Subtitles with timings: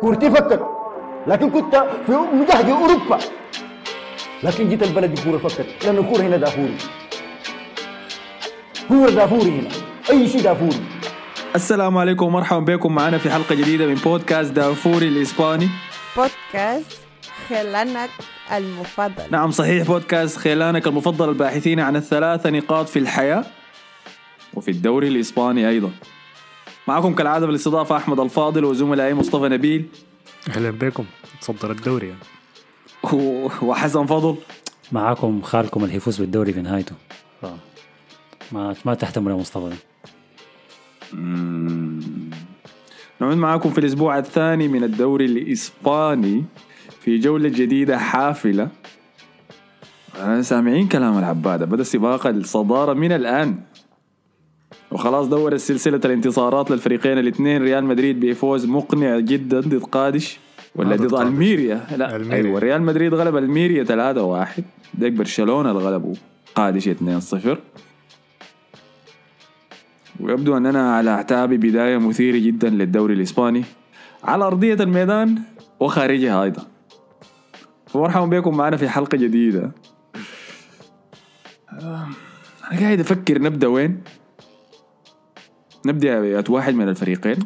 [0.00, 0.62] كورتي فكت
[1.26, 3.18] لكن كنت في مجهد أوروبا.
[4.42, 6.76] لكن جيت البلد الكوره فكت لأن الكورة هنا دافوري.
[8.88, 9.68] كورة دافوري هنا.
[10.10, 10.80] أي شيء دافوري.
[11.54, 12.94] السلام عليكم ومرحبا بكم.
[12.94, 15.68] معنا في حلقة جديدة من بودكاست دافوري الإسباني.
[16.16, 17.00] بودكاست
[17.48, 18.10] خلانك
[18.52, 19.24] المفضل.
[19.30, 19.86] نعم صحيح.
[19.86, 23.44] بودكاست خيلانك المفضل الباحثين عن الثلاث نقاط في الحياة
[24.54, 25.90] وفي الدوري الإسباني أيضا.
[26.88, 29.86] معكم كالعادة بالاستضافة أحمد الفاضل وزملائي مصطفى نبيل.
[30.48, 31.04] أهلا بكم.
[31.40, 32.20] تصدر الدوري يعني.
[33.62, 34.36] وحسن فضل
[34.92, 36.94] معاكم خالكم اللي هيفوز بالدوري في نهايته.
[37.42, 37.46] ف...
[38.52, 39.76] ما ما تحتمل يا مصطفى.
[43.20, 46.44] نعود معكم في الأسبوع الثاني من الدوري الإسباني
[47.00, 48.68] في جولة جديدة حافلة.
[50.18, 53.60] آه، سامعين كلام العبادة بدأ سباق الصدارة من الآن.
[54.96, 57.62] وخلاص دور السلسلة الانتصارات للفريقين الاثنين.
[57.62, 60.38] ريال مدريد بفوز مقنع جدا ضد قادش
[60.74, 61.14] ولا ضد.
[61.14, 61.86] ألميريا.
[61.96, 62.44] لا ألميريا.
[62.44, 66.14] أيوه ريال مدريد غلب ألميريا 3-1 ديك برشلونة اللي غلبوا
[66.54, 67.58] قادش 2-0
[70.20, 73.64] ويبدو أننا على أعتاب بداية مثيرة جدا للدوري الإسباني.
[74.24, 75.38] على أرضية الميدان
[75.80, 76.62] وخارجها أيضا.
[77.86, 79.72] فمرحبا بكم معنا في حلقة جديدة.
[81.72, 82.06] آه،
[82.72, 84.00] أنا قاعد أفكر نبدأ وين؟
[85.86, 87.36] نبدأ بأيات واحد من الفريقين.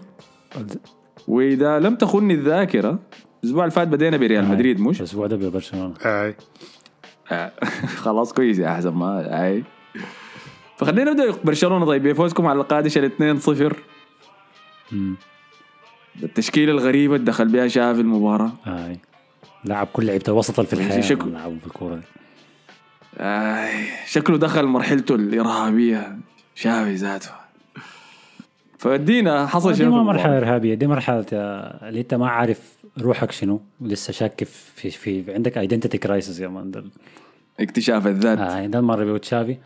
[1.28, 2.98] وإذا لم تخني الذاكرة
[3.44, 5.94] الأسبوع اللي فات بدينا بريال مدريد مش؟ الأسبوع ده ببرشلونة.
[6.04, 6.34] اي
[7.32, 7.52] آه،
[8.04, 9.64] خلاص كويس يا أحسن ما اي
[10.76, 11.86] فخلينا نبدأ برشلونة.
[11.86, 13.40] طيب بفوزكم على القادش ال
[13.72, 13.74] 2-0
[14.92, 15.16] مم.
[16.22, 18.52] التشكيلة الغريبة اللي دخل بها شافي المباراة.
[18.66, 18.98] آي.
[19.64, 21.30] لعب كل لعيبة الوسط اللي في الحياة شكله.
[21.30, 22.02] لعبوا في الكوره دي.
[23.18, 26.18] آي شكله دخل مرحلته الإرهابية.
[26.54, 27.39] شافي ذاته.
[28.80, 32.76] فادينا حصل دي شنو ما المباراة؟ مرحلة إرهابية دي مرحلة يا- اللي أنت ما عارف
[33.00, 36.72] روحك شنو ولسه شاك في في, في عندك identity crisis يا man.
[37.60, 38.38] اكتشاف الذات.
[38.38, 39.56] آه ده المرة بيقول تشافي.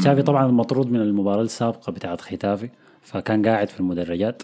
[0.00, 2.68] تشافي طبعا مطرود من المباراة السابقة بتاعت ختافي
[3.02, 4.42] فكان قاعد في المدرجات.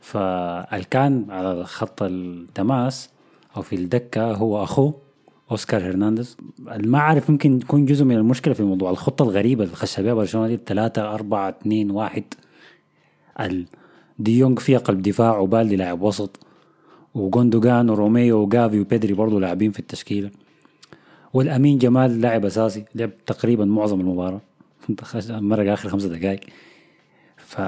[0.00, 3.10] فالكان على خط التماس
[3.56, 4.94] أو في الدكة هو أخوه
[5.50, 6.36] أوسكار هرنانديز.
[6.84, 10.46] ما عارف يمكن يكون جزء من المشكلة في موضوع الخطة الغريبة اللي خش بها برشلونة
[10.48, 12.24] دي 3 4 2 1 ال
[14.18, 16.40] ديونج فيها قلب دفاع وبالدي لاعب وسط.
[17.14, 20.30] وجوندوجان وروميو وجافي وبيدري برضه لاعبين في التشكيلة.
[21.32, 24.40] والأمين جمال لاعب أساسي لعب تقريبا معظم المباراة.
[25.30, 26.40] مرق آخر خمسة دقائق
[27.36, 27.60] ف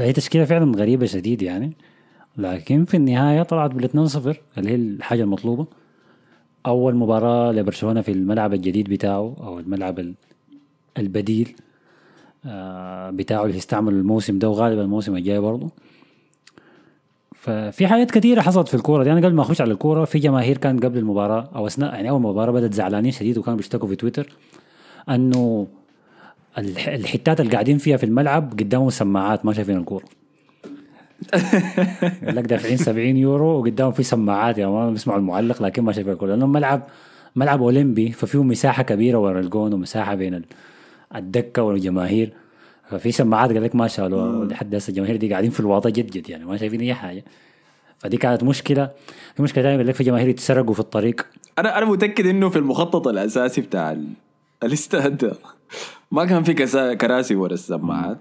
[0.00, 1.72] هي تشكيلة فعلا غريبة شديد يعني.
[2.36, 5.66] لكن في النهاية طلعت بال 2-0 اللي هي الحاجة المطلوبة.
[6.66, 10.14] أول مباراة لبرشلونة في الملعب الجديد بتاعه أو الملعب ال-
[10.98, 11.54] البديل.
[13.10, 15.70] بتاعه اللي هيستعمل الموسم ده وغالبا الموسم الجاي برضه.
[17.34, 19.12] ففي حاجات كثيره حصلت في الكورة دي.
[19.12, 22.20] أنا قبل ما أخش على الكورة في جماهير كان قبل المباراة أو أثناء يعني أول
[22.20, 24.32] مباراة بدأت زعلانين شديد وكانوا بيشتكوا في تويتر
[25.08, 25.66] أنه
[26.58, 30.04] الح- الحتات اللي قاعدين فيها في الملعب قدامهم سماعات ما شايفين الكورة.
[32.22, 36.30] لك دافعين 70 يورو وقدامهم في سماعات يا مان بيسمعوا المعلق لكن ما شايفين الكورة.
[36.30, 36.82] لأنه ملعب
[37.36, 40.44] ملعب أولمبي ففيه مساحة كبيرة ورا الجون ومساحة بين ال-
[41.16, 42.32] الدكة والجماهير.
[42.90, 46.30] ففي سماعات قال لك ما شالوها لحد هسه الجماهير دي قاعدين في الواطة جد جد
[46.30, 47.24] يعني ما شايفين أي حاجة.
[47.98, 48.90] فدي كانت مشكلة.
[49.36, 51.26] في مشكلة ثانية قال لك في جماهير يتسرقوا في الطريق.
[51.58, 54.08] أنا أنا متأكد إنه في المخطط الأساسي بتاع ال-
[54.62, 55.36] الاستاد
[56.12, 56.54] ما كان في
[56.96, 58.18] كراسي ورا السماعات.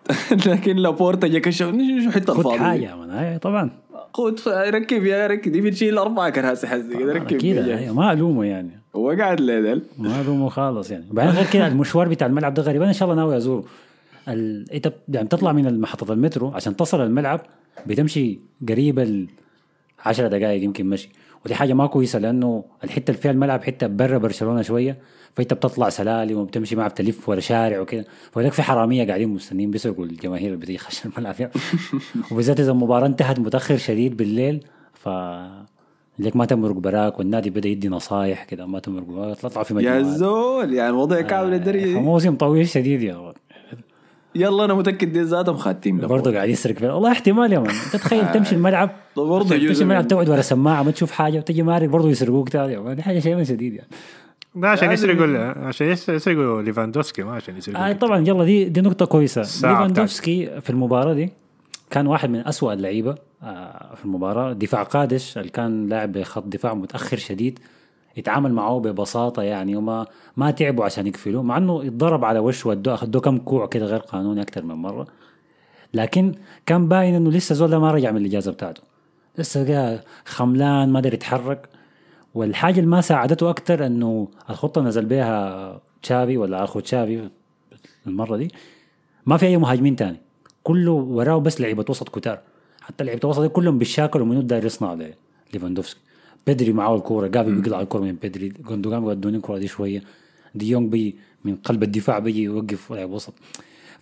[0.46, 1.72] لكن لابورتا جا كشف
[2.04, 3.70] شو حتة خد الفاضيه حاجة أي طبعا.
[4.14, 5.52] خد ركب يا ركب.
[5.52, 7.90] دي بتشيل أربع كراسي حسي كده ركب أكيد.
[7.90, 8.80] ما الومه يعني.
[8.96, 11.04] هو ليدل ما الومه خالص يعني.
[11.10, 12.82] وبعدين غير كده المشوار بتاع الملعب ده غريب.
[12.82, 13.64] أنا إن شاء الله ناوي أزوره.
[14.28, 14.72] ال...
[14.72, 17.40] انت يعني تطلع من محطه المترو عشان تصل الملعب
[17.86, 19.26] بتمشي قريب ال
[20.04, 21.08] 10 دقائق يمكن مشي.
[21.44, 24.98] ودي حاجة ما كويسة لأنه الحتة اللي فيها الملعب حتة برا برشلونة شوية.
[25.34, 28.04] فأنت بتطلع سلالم وبتمشي معها بتلف ورا شارع وكده.
[28.32, 31.52] فهناك في حرامية قاعدين مستنيين بيسرقوا الجماهير اللي بتيجي خش الملعب يعني.
[32.30, 34.64] وبالذات إذا المباراة انتهت متأخر شديد بالليل
[34.94, 35.08] ف
[36.18, 39.78] لك ما تمرق براك والنادي بدأ يدي نصايح كده ما تمرق براك تطلع في يا
[39.78, 40.04] مجموعات.
[40.04, 43.36] زول يعني الوضع كعب للدرجه دي موسم طويل شديد يا ولد.
[44.34, 47.70] يلا أنا متأكد دي ذاتهم خاتين برضه قاعد يسرق والله احتمال يا man.
[47.70, 51.62] انت تخيل تمشي الملعب برضه تمشي الملعب من- تقعد ورا سماعة ما تشوف حاجة وتجي
[51.62, 52.94] مارك برضه يسرقوك تاني يا.
[52.94, 53.88] دي حاجة شيء شديد يعني.
[54.54, 58.80] ده عشان يسرقوا عشان يس- يسرقوا ليفاندوفسكي ما عشان يسرقوا آه طبعا يلا دي دي
[58.80, 59.42] نقطة كويسة.
[59.42, 61.30] ليفاندوفسكي في المباراة دي
[61.90, 64.52] كان واحد من أسوأ اللعيبة آه، في المباراة.
[64.52, 67.58] دفاع قادش اللي كان لاعب بخط دفاع متأخر شديد
[68.16, 70.06] يتعامل معه ببساطة يعني وما
[70.36, 74.00] ما تعبوا عشان يقفلوه مع إنه يتضرب على وشه ودوه أخذوه كم كوع كده غير
[74.00, 75.06] قانوني أكثر من مرة.
[75.94, 76.34] لكن
[76.66, 78.82] كان باين إنه لسه زول ده ما رجع من الإجازة بتاعته.
[79.38, 81.68] لسه خملان ما قدر يتحرك.
[82.34, 87.28] والحاجة اللي ما ساعدته أكثر إنه الخطة نزل بها تشافي ولا أخو تشافي
[88.06, 88.50] المرة دي
[89.26, 90.25] ما في أي مهاجمين تاني.
[90.66, 92.38] كله وراه بس لعيبة وسط كتار.
[92.80, 94.98] حتى لعيبة الوسط كلهم بيشاكلوا منو داير يصنع
[95.54, 96.00] ليفاندوفسكي.
[96.46, 98.48] بيدري معاه الكورة جافي بيقطع الكورة من بيدري.
[98.48, 100.02] جوندوجان بيودوني الكورة دي شوية.
[100.54, 103.34] دي يونغ بي من قلب الدفاع بيجي يوقف لاعب وسط.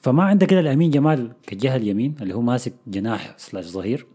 [0.01, 4.07] فما عندك كده الأمين جمال كالجهه اليمين اللي هو ماسك جناح slash ظهير.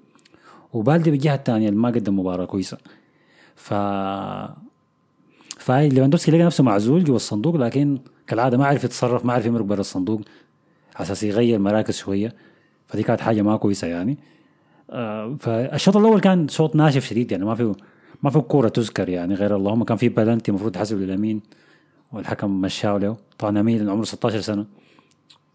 [0.74, 2.78] وبالدي بالجهة الثانية اللي ما قدم مباراة كويسة.
[3.56, 3.74] ف
[5.60, 9.66] فهاي ليفاندوفسكي لقى نفسه معزول جوا الصندوق لكن كالعادة ما عرف يتصرف ما عرف يمرق
[9.66, 10.22] برا الصندوق.
[11.01, 12.36] أساس يغير مراكز شوية.
[12.88, 14.18] فدي كانت حاجة ما كويسة يعني.
[14.90, 17.72] آه فالشوط الأول كان شوط ناشف شديد يعني ما فيه
[18.24, 21.42] ما فيه كورة تذكر يعني غير اللهم كان في بلنتي المفروض تحسب للامين
[22.12, 23.18] والحكم مشاه له.
[23.40, 24.66] طبعا امين عمره 16 سنة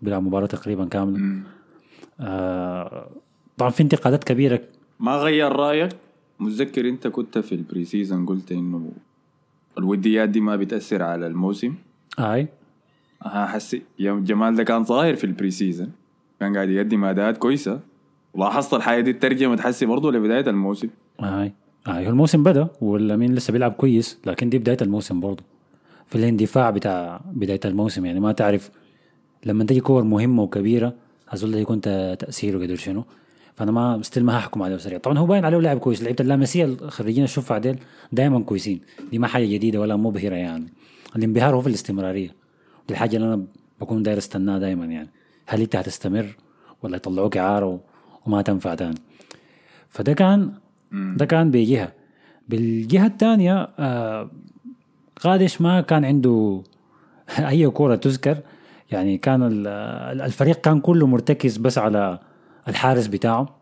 [0.03, 1.43] بيلعب مباراة تقريبا كاملة.
[2.21, 3.11] آه
[3.59, 4.61] طبعا في انتقادات كبيرة.
[5.01, 5.91] ما غير رأيك؟
[6.41, 8.93] متذكر أنت كنت في ال pre-season قلت إنه
[9.79, 11.75] الوديات دي ما بتأثر على الموسم؟
[12.19, 12.47] ها
[13.25, 15.91] حسي يامال ده كان صاير في ال pre-season
[16.41, 17.81] كان قاعد يقدم أداءات كويسة.
[18.39, 20.89] لاحظت الحاجة دي ترجمت حسي برضه لبداية الموسم.
[21.21, 21.53] هاي.
[21.87, 22.09] هاي.
[22.09, 25.43] الموسم بدأ والامين لسه بيلعب كويس لكن دي بداية الموسم برضه.
[26.07, 28.71] في الاندفاع بتاع بداية الموسم يعني ما تعرف
[29.47, 30.95] لما تجي كور مهمة وكبيرة
[31.29, 33.05] هزول ده يكون تا- تأثيره قدر شنو.
[33.55, 36.03] فأنا ما still ما هحكم عليه سريع طبعا هو باين عليه لاعب كويس.
[36.03, 37.79] لعيبة اللاماسيا الخريجين الشفع ديل
[38.13, 38.81] دائما كويسين.
[39.11, 40.67] دي ما حاجة جديدة ولا مبهرة يعني.
[41.17, 42.44] الانبهار هو في الاستمرارية.
[42.89, 43.45] دي الحاجة اللي أنا
[43.81, 45.09] بكون داير أستناها دائما يعني.
[45.47, 46.37] هل انت هتستمر
[46.83, 47.81] ولا يطلعوك إعارة
[48.27, 48.95] وما تنفع تاني؟
[49.89, 50.53] فده كان
[50.93, 51.93] ده كان بجهة.
[52.49, 54.31] بالجهة الثانية آه
[55.21, 56.63] قادش ما كان عنده
[57.39, 58.39] أي كورة تذكر.
[58.93, 59.67] يعني كان ال-
[60.21, 62.19] الفريق كان كله مرتكز بس على
[62.69, 63.57] الحارس بتاعه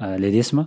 [0.00, 0.66] آه ليديسما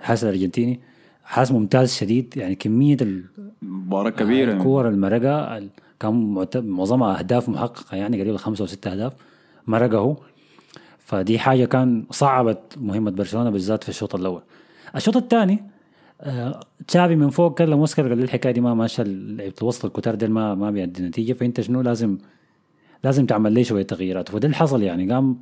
[0.00, 0.80] الحارس الأرجنتيني.
[1.24, 2.34] حارس ممتاز شديد.
[2.36, 3.24] يعني كمية ال-
[3.62, 4.52] مباراة كبيرة.
[4.52, 5.68] الكور المرقة ال-
[6.00, 9.12] كان معظمها أهداف محققة يعني قريب خمسة أو ست أهداف
[9.66, 10.16] مرقه
[10.98, 14.42] فدي حاجة كان صعبت مهمة برشلونة بالذات في الشوط الأول.
[14.96, 15.64] الشوط الثاني
[16.20, 20.54] آه، تشافي من فوق كلم اوسكار قال الحكاية دي ما ماشيه لعيبة الوسط الكتار ما
[20.54, 21.32] ما بيدي نتيجة.
[21.32, 22.18] فأنت شنو لازم
[23.04, 25.12] لازم تعمل لي شوية تغييرات؟ وده اللي حصل يعني.
[25.12, 25.40] قام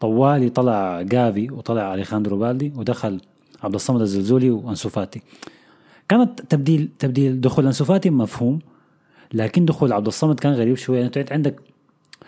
[0.00, 3.20] طوالي طلع جافي وطلع أليخاندرو بالدي ودخل
[3.62, 5.22] عبد الصمد الزلزولي وأنسو فاتي.
[6.08, 8.58] كانت تبديل تبديل دخول أنسو فاتي مفهوم
[9.34, 11.06] لكن دخول عبد الصمد كان غريب شوية.
[11.06, 11.60] أنت عندك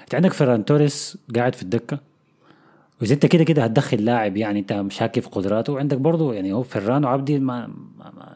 [0.02, 1.98] انت عندك فيران توريس قاعد في الدكة.
[3.00, 5.72] وإذا أنت كده كده هتدخل لاعب يعني أنت مشاكي في قدراته.
[5.72, 8.34] وعندك برضه يعني هو فران وعبدي ما, ما, ما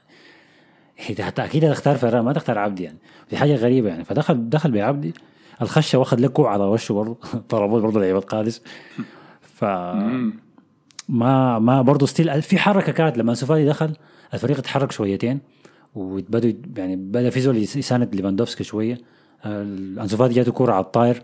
[1.06, 2.98] هت- أكيد هتختار فران ما تختار عبدي يعني.
[3.30, 4.04] دي حاجة غريبة يعني.
[4.04, 5.14] فدخل دخل بعبدي.
[5.62, 7.18] الخشة واخد له كوع على وشه برضه
[7.50, 8.62] ضربوه برضه لعيبة قادس.
[9.42, 9.64] ف
[11.08, 13.96] ما ما برضه still في حركة كانت لما أنسو فاتي دخل
[14.34, 15.40] الفريق اتحرك شويتين.
[15.94, 18.98] وبدوا يعني بدأ في زول يساند ليفاندوفسكي شوية.
[19.44, 21.22] أنسو فاتي جاته كورة على الطاير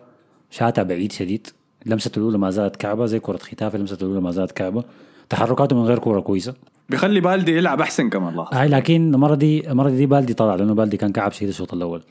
[0.51, 1.47] شاتها بعيد شديد.
[1.87, 4.85] لمسته الأولى ما زالت كعبة زي كرة ختافي لمسته الأولى ما زالت كعبة.
[5.29, 6.55] تحركاته من غير كورة كويسة.
[6.89, 10.75] بيخلي بالدي يلعب أحسن كمان لاحظ هاي لكن المرة دي المرة دي بالدي طلع لأنه
[10.75, 12.03] بالدي كان كعب شديد الشوط الأول.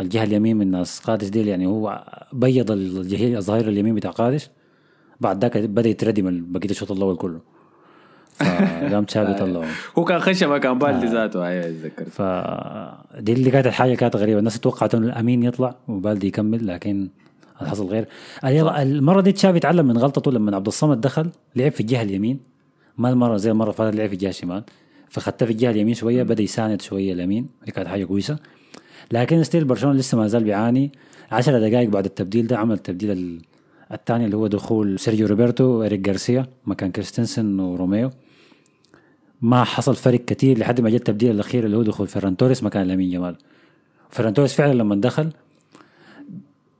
[0.00, 4.50] الجهة اليمين من ناس قادش ديل يعني هو بيض الظهير اليمين بتاع قادش
[5.20, 7.40] بعد ذاك بدأ يتردم بقية الشوط الأول كله.
[8.34, 9.66] فقام تشافي طلعه
[9.98, 12.22] هو كان خشبه كان بالدي ذاته هاي اتذكر ف
[13.20, 14.38] دي اللي كانت الحاجة كانت غريبة.
[14.38, 17.08] الناس توقعت إنه الأمين يطلع وبالدي يكمل لكن
[17.62, 18.08] الحصل غير
[18.44, 22.40] اليلا- المرة دي تشافي تعلم من غلطته لما عبد الصمد دخل لعب في الجهة اليمين.
[22.98, 24.62] ما المرة زي المرة اللي فاتت لعب في الجهة الشمال.
[25.08, 27.46] فخدته في الجهة اليمين شوية بدأ يساند شوية اليمين.
[27.66, 28.38] دي كانت حاجة كويسة.
[29.12, 30.92] لكن still برشلونة لسه ما زال بيعاني.
[31.32, 33.40] 10 دقائق بعد التبديل ده عمل التبديل ال-
[33.92, 38.10] الثاني اللي هو دخول سيرجيو روبرتو وإريك جارسيا مكان كريستنسن وروميو.
[39.42, 42.86] ما حصل فرق كتير لحد ما جاء التبديل الأخير اللي هو دخول فيران توريس مكان
[42.86, 43.36] لامين جمال.
[44.10, 45.30] فيران توريس فعلا لما دخل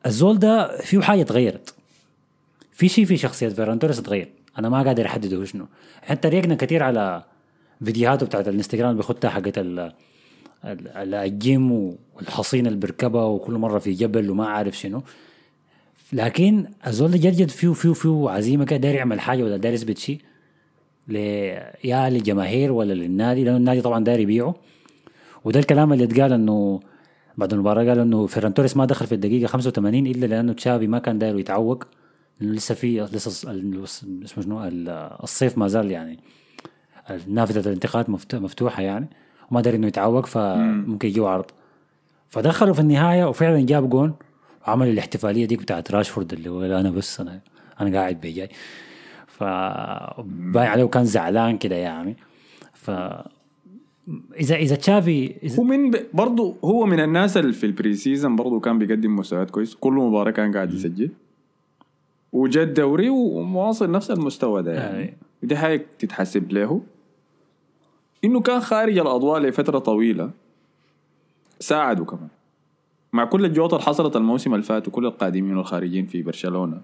[0.06, 1.74] الزول ده فيه حاجة تغيرت.
[2.72, 4.28] في شيء في شخصية فيران توريس اتغير
[4.58, 5.66] أنا ما قادر أحدده شنو.
[6.02, 7.24] حتى تريقنا كتير على
[7.84, 9.78] فيديوهاته بتاعت الانستغرام اللي بيخدها حقت ال-
[10.64, 11.72] ال- ال- الجيم
[12.14, 15.02] والحصين اللي بيركبها وكل مرة في جبل وما عارف شنو.
[16.12, 19.98] لكن الزول ده جد فيه فيه فيه عزيمة كده داير يعمل حاجة ولا داير يثبت
[19.98, 20.18] شيء.
[21.84, 24.54] يا للجماهير ولا للنادي لأنه النادي طبعا داير يبيعه.
[25.44, 26.80] وده الكلام اللي اتقال إنه
[27.38, 30.98] بعد المباراة قال إنه فيران توريس ما دخل في الدقيقة 85 إلا لأنه تشافي ما
[30.98, 31.84] كان داير يتعوق.
[32.40, 33.30] لأنه لسه في لسه
[34.24, 34.88] اسمه شنو؟ ال-
[35.22, 36.18] الصيف ما زال يعني
[37.28, 39.08] نافذة الانتقالات مفت- مفتوحة يعني
[39.50, 41.44] وما داير إنه يتعوق فممكن يجيه عرض.
[42.28, 44.14] فدخلوا في النهاية وفعلا جاب جون
[44.68, 47.40] وعمل الاحتفالية ديك بتاعت راشفورد اللي هو أنا بس أنا
[47.80, 48.48] أنا قاعد بجاي
[49.42, 52.16] فباين عليه كان زعلان كده يعني.
[52.72, 52.90] ف
[54.40, 55.96] اذا إذا تشافي إذا هو من ب...
[56.14, 59.74] برضه هو من الناس اللي في ال pre-season برضه كان بيقدم مستويات كويس.
[59.74, 61.10] كل مباراة كان قاعد يسجل.
[62.32, 64.98] وجا الدوري ومواصل نفس المستوى ده يعني.
[64.98, 65.14] أي.
[65.42, 66.80] دي حاجة تتحسب له.
[68.24, 70.30] إنه كان خارج الأضواء لفترة طويلة.
[71.60, 72.28] ساعده كمان.
[73.12, 76.80] مع كل الجوطة اللي حصلت الموسم اللي فات وكل القادمين والخارجين في برشلونة.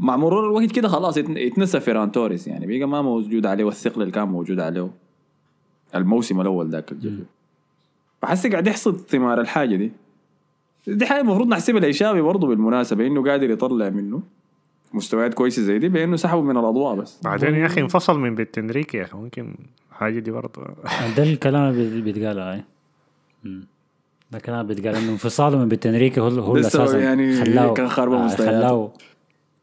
[0.00, 2.78] مع مرور الوقت كده خلاص اتنسى فيران توريس يعني.
[2.78, 4.90] بقى ما موجود عليه والثقل اللي كان موجود عليه
[5.94, 7.24] الموسم الأول ذاك الجفل
[8.22, 9.92] فحس قاعد يحصد ثمار الحاجة دي.
[10.86, 14.22] دي حاجة المفروض نحسبها لي تشافي برضه بالمناسبة إنه قادر يطلع منه
[14.92, 17.20] مستويات كويسة زي دي بإنه سحبه من الأضواء بس.
[17.24, 19.54] بعدين يا أخي انفصل من بت انريكي يا أخي ممكن
[19.92, 20.62] حاجة دي برضه
[21.16, 22.64] ده الكلام اللي بيتقال هاي.
[24.30, 28.20] ده كلام بيتقال إنه انفصاله من بت انريكي هو هو أساسا يعني خلاه كان خربان
[28.20, 28.58] آه، مستوياته.
[28.58, 28.92] خلاه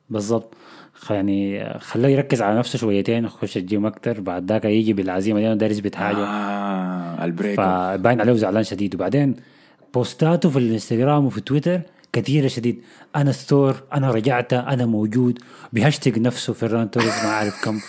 [0.10, 0.54] بالضبط.
[0.94, 5.48] خ- يعني خلاه يركز على نفسه شويتين يخش الجيم أكتر بعد ذاك يجي بالعزيمة دي
[5.48, 7.58] أنا داير يثبت حاجة آه ال break.
[7.58, 8.96] فباين عليه زعلان شديد.
[8.96, 9.36] وبعدين
[9.94, 11.82] بوستاته في الانستغرام وفي تويتر
[12.14, 12.82] كثيرة شديد.
[13.16, 15.40] أنا ستور أنا رجعت أنا موجود.
[15.74, 17.80] بهاشتاج نفسه فيران توريس ما عارف كم.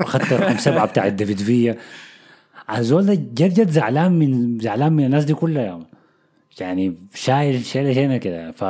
[0.00, 1.76] وأخذت رقم سبعة بتاع الديفيد فيا.
[2.78, 5.80] الزول ده جد جد زعلان من زعلان من الناس دي كلها.
[6.60, 8.50] يعني شايل شايل شينه كده.
[8.50, 8.64] ف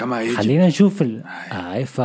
[0.00, 1.22] كما يجي خلينا نشوف ال...
[1.52, 2.00] آه ف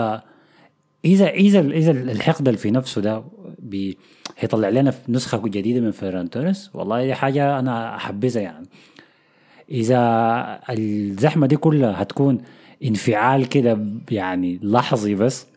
[1.06, 3.24] اذا اذا إذا الحقد اللي في نفسه ده
[3.60, 3.98] بي...
[4.38, 8.68] هيطلع لنا نسخة جديدة من فيران توريس والله دي حاجة أنا أحبذها يعني.
[9.72, 10.00] إذا
[10.70, 12.42] الزحمة دي كلها هتكون
[12.84, 13.80] انفعال كده
[14.12, 15.48] يعني لحظي بس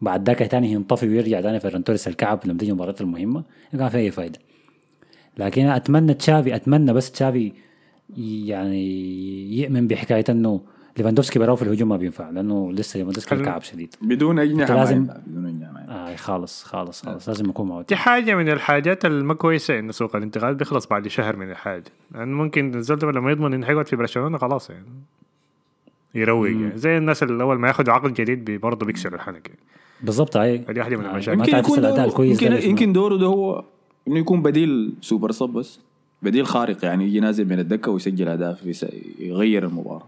[0.00, 3.42] بعد ذاك تاني ينطفي ويرجع تاني فيران توريس الكعب لما تيجي المباريات المهمة
[3.72, 4.38] ما في أي فايدة.
[5.38, 7.52] لكن أتمنى تشافي أتمنى بس تشافي
[8.16, 8.84] يعني
[9.56, 10.60] يؤمن بحكاية إنه
[10.96, 13.94] ليفاندوفسكي براه في الهجوم ما بينفع لأنه لسه ليفاندوفسكي الكعب شديد.
[14.02, 15.82] بدون اجنحه لازم- ينفع، بدون اجنحه.
[15.88, 20.16] آه خالص خالص خالص لازم يكون موجود دي حاجة من الحاجات الما كويسة إنه سوق
[20.16, 21.84] الانتقال بيخلص بعد شهر من الحاجة.
[22.14, 24.84] لأنه ممكن الزول ده لما يضمن إنه حيقعد في برشلونة خلاص يعني.
[26.14, 26.72] يروق يعني.
[26.78, 29.50] زي الناس اللي أول ما ياخدوا عقد جديد برضه بيكسروا الحنك.
[30.02, 31.38] بالضبط هاي فدي واحدة من آه، المشاكل.
[31.38, 33.64] يمكن يكون الاداء دوره الكويس يمكن, يمكن دوره ده هو
[34.08, 35.80] إنه يكون بديل سوبر صب بس.
[36.22, 38.84] بديل خارق يعني يجي نازل من الدكة ويسجل أهداف
[39.18, 40.06] يغير المباراة.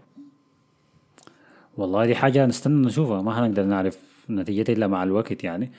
[1.77, 3.21] والله دي حاجة نستنى نشوفها.
[3.21, 3.97] ما حنقدر نعرف
[4.29, 5.71] نتيجتها إلا مع الوقت يعني.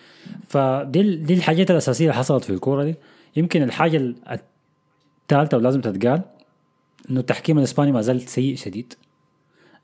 [0.49, 2.95] فدي دي الحاجات الأساسية اللي حصلت في الكورة دي.
[3.37, 4.17] يمكن الحاجة ال-
[5.23, 6.23] الثالثة ولازم تتقال
[7.11, 8.95] إنه التحكيم الإسباني ما زال سيء شديد.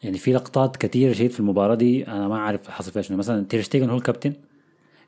[0.03, 3.17] يعني في لقطات كثيرة شديد في المباراة دي أنا ما أعرف حصل فيها شنو.
[3.17, 4.33] مثلا تيرشتيجن هو الكابتن.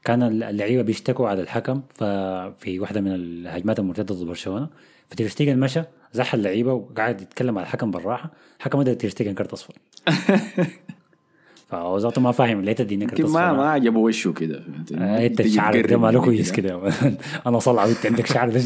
[0.04, 4.68] كان اللعيبة بيشتكوا على الحكم ففي واحدة من الهجمات المرتدة ضد برشلونة.
[5.10, 5.82] فتيرشتيجن مشى
[6.14, 8.30] زح اللعيبة وقعد يتكلم على الحكم بالراحة.
[8.58, 9.74] الحكم ادى تيرشتيجن كرت أصفر.
[11.68, 13.56] فهو ذاته ما فاهم ليه تديني كرت يمكن ما أصفر.
[13.56, 14.62] ما عجبه وشه كده؟
[14.98, 16.80] آه، أنت تيجي شعرك ده ماله كويس كده.
[17.46, 18.52] أنا صلع وانت عندك شعر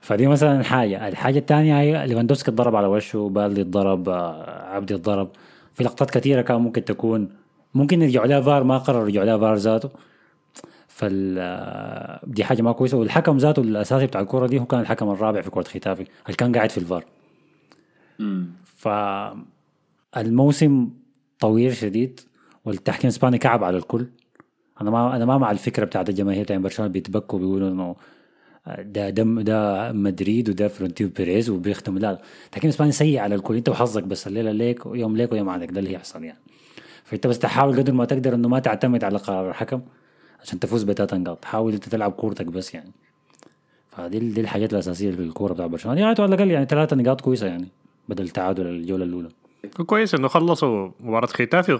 [0.00, 1.08] فدي مثلا حاجة.
[1.08, 5.28] الحاجة الثانية هي ليفاندوفسكي اتضرب على وشه بالدي اتضرب آه، عبدي اتضرب.
[5.74, 7.28] في لقطات كثيره كان ممكن تكون.
[7.74, 9.90] ممكن يرجعوا لها فار ما قرروا يرجعوا لها فار ذاته.
[10.98, 12.96] فال دي حاجة ما كويسة.
[12.96, 16.56] والحكم ذاته الأساسي بتاع الكرة دي هو كان الحكم الرابع في كرة ختافي اللي كان
[16.56, 17.04] قاعد في الفار.
[20.14, 20.90] فالموسم
[21.40, 22.20] طويل شديد
[22.64, 24.06] والتحكيم الإسباني كعب على الكل.
[24.80, 27.96] أنا ما أنا ما مع الفكرة بتاعت الجماهير بتاع برشلونة بيتبكوا بيقولوا إنه
[28.66, 31.98] ده ده ده مدريد وده فلورنتينو بيريز وبيختم.
[31.98, 33.56] لا التحكيم الإسباني سيء على الكل.
[33.56, 36.38] أنت وحظك بس الليلة ليك ويوم ليك ويوم عليك ده اللي يحصل يعني.
[37.04, 39.80] فأنت بس تحاول قدر ما تقدر إنه ما تعتمد على قرار الحكم.
[40.42, 42.90] عشان تفوز بثلاث نقاط حاول انت تلعب كورتك بس يعني
[43.90, 47.46] فدي دي الحاجات الأساسية في الكورة بتاع برشلونة يعني على الأقل يعني ثلاثة نقاط كويسة
[47.46, 47.68] يعني
[48.08, 49.28] بدل تعادل الجولة الأولى
[49.86, 51.78] كويس إنه خلصوا مباراة خيتافي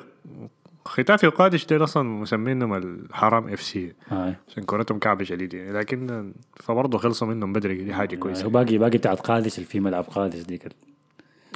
[0.84, 4.34] خيتافي وقادش دي أصلا مسمينهم الحرام FC آه.
[4.48, 8.78] عشان كورتهم كعبة شديد يعني لكن فبرضه خلصوا منهم بدري دي حاجة هو كويسة باقي
[8.78, 10.72] باقي بتاعت قادش اللي في ملعب قادش ديك ال-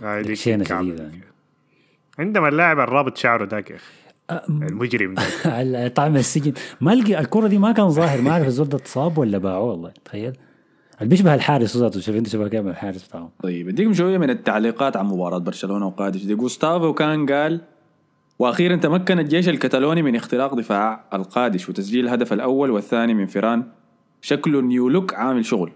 [0.05, 0.83] آه، دي شينة كعبة.
[0.89, 1.21] شديدة يعني.
[2.19, 3.93] عندما اللاعب الرابط شعره ذاك يا أخي
[4.49, 6.53] المجرم ده طعم السجن.
[6.81, 8.21] ما لقي الكرة دي ما كان ظاهر.
[8.23, 9.93] ما أعرف الزول ده اتصاب ولا باعوه والله.
[10.05, 10.33] تخيل.
[10.99, 12.01] اللي بيشبه الحارس ذاته.
[12.01, 16.25] شوف أنت شوف كيف الحارس بتاعه طيب أديكم شوية من التعليقات عن مباراة برشلونة وقادش.
[16.25, 17.61] دي جوستافو كان قال
[18.39, 23.63] وأخيرا تمكن الجيش الكتالوني من اختراق دفاع القادش وتسجيل الهدف الأول والثاني من فيران.
[24.21, 25.73] شكله new look عامل شغل.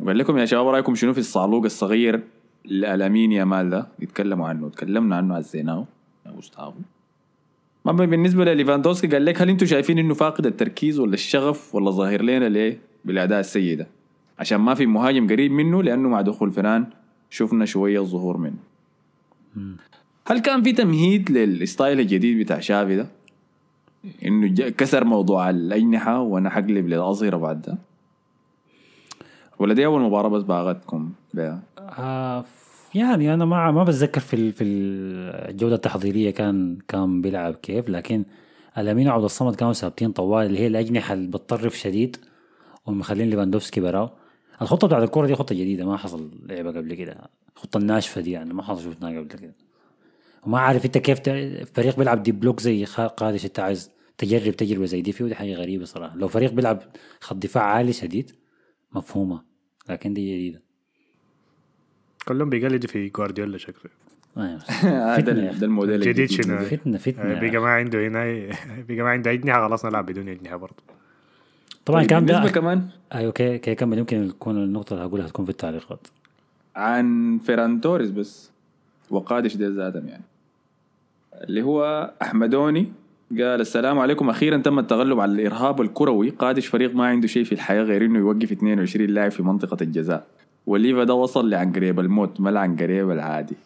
[0.00, 2.20] وقال لكم يا شباب رأيكم شنو في الصعلوق الصغير
[2.66, 4.68] لامين يامال ده؟ يتكلموا عنه.
[4.68, 5.84] تكلمنا عنه عزيناه
[6.26, 6.72] يا جوستافو.
[7.88, 12.22] اما بالنسبة لليفاندوسكي قال لك هل أنتم شايفين انه فاقد التركيز ولا الشغف ولا ظاهر
[12.22, 13.86] لنا ليه؟ بالأداء السيء ده.
[14.38, 16.86] عشان ما في مهاجم قريب منه لأنه مع دخول فيران
[17.30, 18.56] شفنا شوية ظهور منه.
[20.26, 23.06] هل كان في تمهيد للستايل الجديد بتاع شافي ده؟
[24.24, 27.78] إنه كسر موضوع الأجنحة وأنا حقلب للأظهرة بعد ده؟
[29.58, 32.44] ولا دي أول مباراة بس باغتكم بها؟ آه
[32.94, 38.24] يعني أنا ما ما بتذكر في في الجوله التحضيرية كان كان بيلعب كيف لكن
[38.78, 42.16] لامين وعبد الصمد كانوا ثابتين طوال اللي هي الأجنحة اللي بتطرف شديد
[42.86, 44.10] ومخلين ليفاندوفسكي براه
[44.62, 47.30] الخطة بتاعت الكورة دي خطة جديدة ما حصل لعبة قبل كده.
[47.56, 49.54] الخطة الناشفة دي يعني ما حصل شفناها قبل كده.
[50.46, 51.20] وما عارف أنت كيف
[51.74, 55.54] فريق بيلعب deep block زي قادش أنت عايز تجرب تجربة زي دي فيه ودي حاجة
[55.54, 56.16] غريبة صراحة.
[56.16, 56.82] لو فريق بيلعب
[57.20, 58.30] خط دفاع عالي شديد
[58.92, 59.42] مفهومة
[59.88, 60.69] لكن دي جديدة.
[62.28, 63.90] كلهم بيقلدوا في جوارديولا شكله.
[64.36, 66.44] هذا ال- ده الموديل جديد الجديد.
[66.46, 68.24] شنو؟ فتنة فتنة بقى ما عنده هنا
[68.88, 70.74] بقى ما عنده اجنحه خلاص نلعب بدون اجنحه برضه.
[71.86, 75.44] طبعا كان بالنسبة ده كمان؟ أيوه كي كي كمل يمكن يكون النقطة اللي هقولها تكون
[75.44, 76.06] في التعليقات.
[76.76, 78.50] عن فيران توريس بس
[79.10, 80.22] وقادش دي ذاتهم يعني.
[81.34, 82.92] اللي هو أحمدوني
[83.30, 84.30] قال السلام عليكم.
[84.30, 86.30] أخيرا تم التغلب على الإرهاب الكروي.
[86.30, 90.26] قادش فريق ما عنده شيء في الحياة غير إنه يوقف 22 لاعب في منطقة الجزاء.
[90.70, 93.56] والليفا ده وصل لعنقريب الموت ما لعنقريب العادي.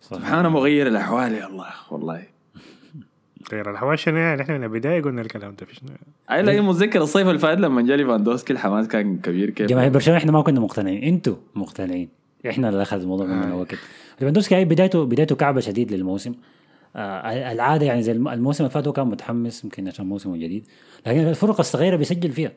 [0.00, 0.16] صح.
[0.16, 2.22] سبحان مغير الأحوال يا الله والله.
[3.52, 5.88] غير الحواش شنو يعني؟ إحنا من البداية قلنا الكلام ده في شنو؟
[6.30, 10.18] أي لا متذكر الصيف اللي فات لما جا ليفاندوسكي الحماس كان كبير كيف؟ جماهير برشلونة
[10.18, 11.02] إحنا ما كنا مقتنعين.
[11.02, 12.08] أنتوا مقتنعين.
[12.48, 13.74] إحنا اللي أخذ الموضوع مننا وقت
[14.20, 16.34] ليفاندوفسكي هاي بدايته بدايته كعبة شديد للموسم.
[16.96, 20.66] آه العادة يعني زي الم- الموسم اللي فات هو كان متحمس يمكن عشان موسمه جديد.
[21.06, 22.52] لكن الفرق الصغيرة بيسجل فيها.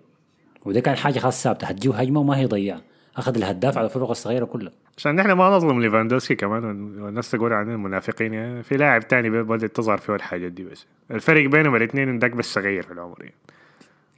[0.66, 2.82] وده كان حاجة خاصة ثابتة هتجيه هجمة وما هي ضيعة.
[3.18, 4.72] أخذ الهداف على الفرق الصغيرة كلها.
[4.98, 6.64] عشان نحن ما نظلم ليفاندوسكي كمان
[7.02, 10.86] والناس تقول عننا المنافقين يعني في لاعب تاني بدأت تظهر فيه الحاجات دي بس.
[11.12, 13.34] الفرق بينهم الاثنين ذاك بس صغير في العمر يعني.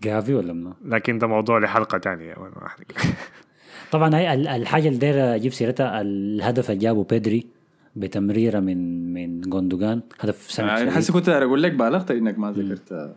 [0.03, 2.35] جافي ولا منو؟ لكن ده موضوع لحلقة تانية.
[2.39, 2.49] ما.
[3.91, 7.47] طبعا هاي ال- الحاجة اللي داير أجيب سيرتها الهدف اللي جابه بيدري
[7.95, 10.89] بتمريرة من من جوندوجان هدف يعني شديد.
[10.89, 13.15] حاسس كنت أقول لك بالغت إنك ما ذكرت.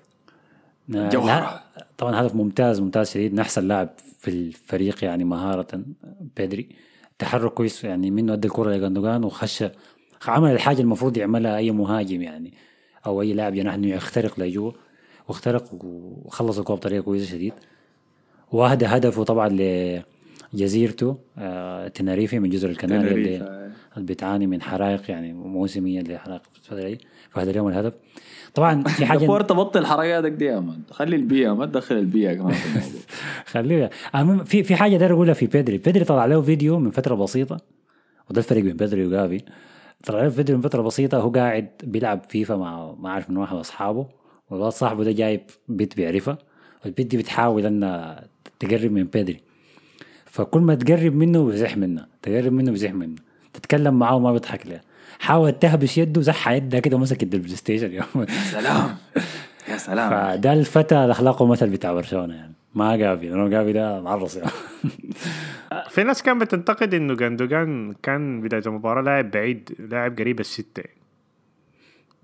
[0.95, 1.63] آه، جوهرة.
[1.77, 5.83] لا، طبعا هدف ممتاز ممتاز شديد من أحسن لاعب في الفريق يعني مهارة
[6.37, 6.69] بيدري
[7.19, 9.65] تحرك كويس يعني منه ادى الكرة لجندوجان وخش
[10.29, 12.53] عمل الحاجة المفروض يعملها أي مهاجم يعني
[13.07, 14.73] أو أي لاعب جناح انه يخترق لجوا
[15.29, 17.53] واخترق وخلص الكره بطريقة كويسة شديد.
[18.53, 19.49] واهدى هدفه طبعا
[20.53, 23.37] لجزيرته آه تناريفي من جزر الكناري اللي,
[23.97, 26.99] اللي بتعاني من حرائق يعني موسميه اللي حرائق في الفترة دي.
[27.37, 27.93] فهذا اليوم الهدف.
[28.55, 30.81] طبعا في حاجة دبور تبطل حركاتك دي يا man.
[30.91, 33.01] خلي البيئة ما تدخل البيئة كمان في الموضوع.
[33.53, 37.15] خليها المهم في في حاجة داير أقولها في بيدري بيدري طلع له فيديو من فترة
[37.15, 37.57] بسيطة.
[38.31, 39.41] وده الفرق بين بيدري وجافي.
[40.05, 41.19] طلع له فيديو من فترة بسيطة.
[41.19, 44.07] هو قاعد بيلعب فيفا مع ما عارف من واحد أصحابه.
[44.51, 46.39] والواد صاحبه ده جايب بت بيعرفها
[46.85, 48.25] والبت دي بتحاول إنها
[48.61, 49.41] تقرب من بيدري
[50.25, 53.15] فكل ما تقرب منه بيزح منها تقرب منه بيزح منه.
[53.53, 54.81] تتكلم معاه وما بيضحك لها
[55.21, 58.05] حاول تهبش يده زح يدها كده ومسك يد ال PlayStation يا.
[58.53, 58.97] سلام
[59.69, 64.37] يا سلام فده الفتى الاخلاق مثل بتاع برشلونة يعني ما جافي لأنه جافي ده معرص
[64.37, 64.51] يعني
[65.91, 70.83] في ناس كان بتنتقد إنه جاندوجان كان بداية المباراة لاعب بعيد لاعب قريب الستة.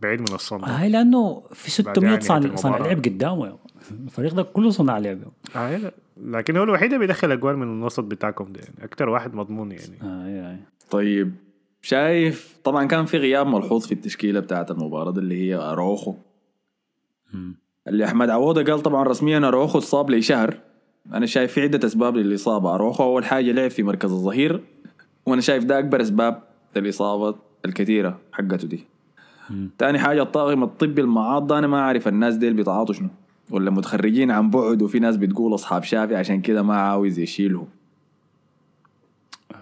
[0.00, 2.54] بعيد من الصنع هاي لأنه في 600 يعني صانع.
[2.56, 3.56] صانع لعب قدامه.
[3.90, 5.18] الفريق ده كله صناع لعب
[5.56, 5.92] آه لا.
[6.24, 9.98] لكن هو الوحيد اللي بيدخل أجوال من الوسط بتاعكم ده يعني أكثر واحد مضمون يعني
[10.02, 10.56] آه.
[10.90, 11.34] طيب
[11.82, 16.14] شايف طبعا كان في غياب ملحوظ في التشكيلة بتاعت المباراة دي اللي هي أروخو
[17.34, 17.54] مم.
[17.88, 20.58] اللي أحمد عوضة قال طبعا رسميا أروخو اتصاب لي شهر.
[21.14, 22.74] أنا شايف في عدة أسباب للإصابة.
[22.74, 24.60] أروخو أول حاجة لعب في مركز الظهير
[25.26, 26.42] وأنا شايف ده أكبر أسباب
[26.76, 28.84] للإصابة الكثيرة حقته دي.
[29.78, 33.08] تاني حاجة الطاقم الطبي المعاض ده أنا ما أعرف الناس ديل بيتعاطوا شنو.
[33.50, 37.66] ولا متخرجين عن بعد وفي ناس بتقول أصحاب شافي عشان كده ما عاوز يشيلهم.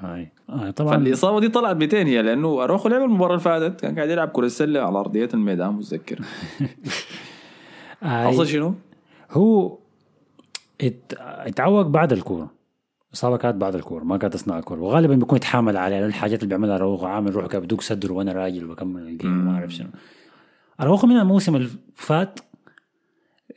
[0.00, 0.32] هاي.
[0.50, 0.90] آه طبعا.
[0.96, 4.46] فالإصابة دي طلعت 200 هي لأنه أروخو لعب المباراة اللي فاتت كان قاعد يلعب كرة
[4.46, 6.20] السلة على أرضية الميدان متذكر.
[8.02, 8.74] حصل شنو؟
[9.30, 9.78] هو
[10.80, 11.12] ات...
[11.18, 12.50] اتعوق بعد الكورة.
[13.14, 14.80] إصابة كانت بعد الكورة ما كانت أثناء الكورة.
[14.80, 18.66] وغالبا بيكون يتحامل عليها الحاجات اللي بيعملها أروخو عامل روحه كده بدوق صدره وأنا راجل
[18.66, 19.88] بكمل الجيم ما أعرف شنو.
[20.80, 22.40] أروخو من الموسم اللي فات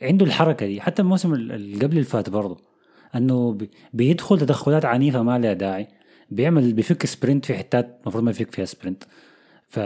[0.02, 2.56] عنده الحركة دي حتى الموسم اللي قبل اللي فات برضه
[3.14, 5.88] إنه بي- بيدخل تدخلات عنيفة ما لها داعي.
[6.30, 9.04] بيعمل بيفك sprint في حتات المفروض ما يفك فيها sprint.
[9.66, 9.76] ف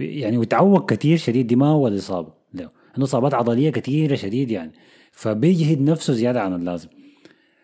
[0.00, 4.72] يعني وتعوق كثير شديد دي ما هو الاصابه له عنده إصابات عضلية كثيره شديد يعني.
[5.12, 6.88] فبيجهد نفسه زيادة عن اللازم.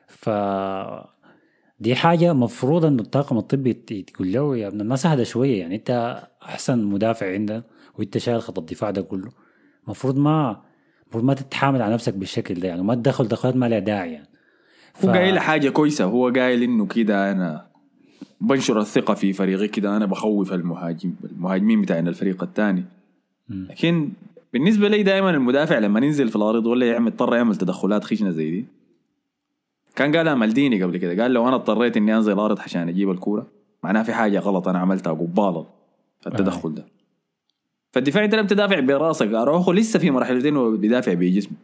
[0.08, 0.30] ف
[1.80, 5.74] دي حاجة مفروض انه الطاقم الطبي يقول له يا ابن الناس اهدى شوية يعني.
[5.74, 7.62] أنت أحسن مدافع عندنا
[7.98, 9.30] وأنت شايل خط الدفاع ده كله.
[9.84, 10.62] المفروض ما
[11.02, 12.80] المفروض ما تتحامل على نفسك بالشكل ده يعني.
[12.80, 14.28] وما تدخل دخلات ما لها داعي يعني.
[15.04, 16.04] هو قايل حاجة كويسة.
[16.04, 17.73] هو قايل إنه كده أنا
[18.40, 22.84] بنشر الثقة في فريقي كده أنا بخوف المهاجم المهاجمين بتاعنا الفريق الثاني.
[23.48, 24.10] لكن
[24.52, 28.50] بالنسبة لي دائما المدافع لما ينزل في الأرض ولا يعمل اضطر يعمل تدخلات خشنة زي
[28.50, 28.64] دي.
[29.96, 33.46] كان قالها مالديني قبل كده قال لو أنا اضطريت إني أنزل الأرض عشان أجيب الكورة
[33.82, 35.66] معناها في حاجة غلط أنا عملتها قباله
[36.26, 36.84] التدخل ده.
[37.92, 41.56] فالدفاع انت لم تدافع براسك أروخو لسه في مرحلتين هو بيدافع بجسمه.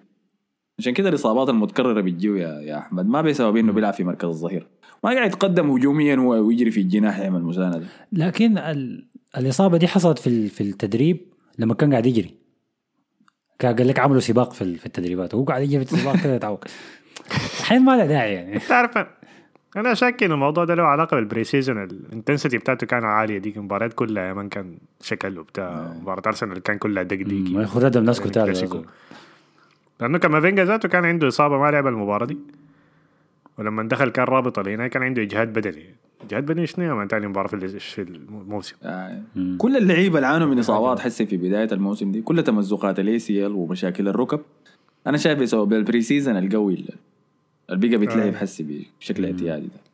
[0.81, 3.07] عشان كده الإصابات المتكررة بتجيه يا, يا أحمد.
[3.07, 4.67] ما بسبب إنه بيلعب في مركز الظهير.
[5.05, 9.07] ما قاعد يتقدم هجوميا هو ويجري في الجناح يعمل مسانده لكن ال...
[9.37, 11.21] الإصابة دي حصلت في ال- في التدريب
[11.59, 12.35] لما كان قاعد يجري.
[13.59, 15.35] كان قال لك عملوا سباق في ال- في التدريبات.
[15.35, 16.65] وهو قاعد يجري في السباق كده يتعوق.
[17.61, 18.59] الحين ما له داعي يعني.
[18.59, 19.07] تعرف
[19.77, 23.39] أنا شاك ان الموضوع ده له علاقة بال pre-season ال intensity بتاعته كان عالية.
[23.39, 25.95] ديك المباريات كلها يا man كان شكل وبتاع.
[26.03, 28.55] مباراة ارسنال كان كلها دقديق ما ياخذ ردم ناس كتار.
[30.01, 32.39] لأنه كافينجا ذاته كان عنده إصابة ما لعب المباراة دي.
[33.59, 35.85] ولما دخل كان رابط هنا كان عنده إجهاد بدني.
[36.27, 39.23] إجهاد بدني شنو man تاني مباراه في ال- في الموسم؟ آه.
[39.59, 43.53] كل اللعيبة اللي عانوا من إصابات حسي في بداية الموسم دي كل تمزقات ال ACL
[43.53, 44.41] ومشاكل الركب.
[45.07, 49.90] أنا شايف بسبب ال pre-season القوي اللي بقى بيتلعب حسي بشكل اعتيادي ده.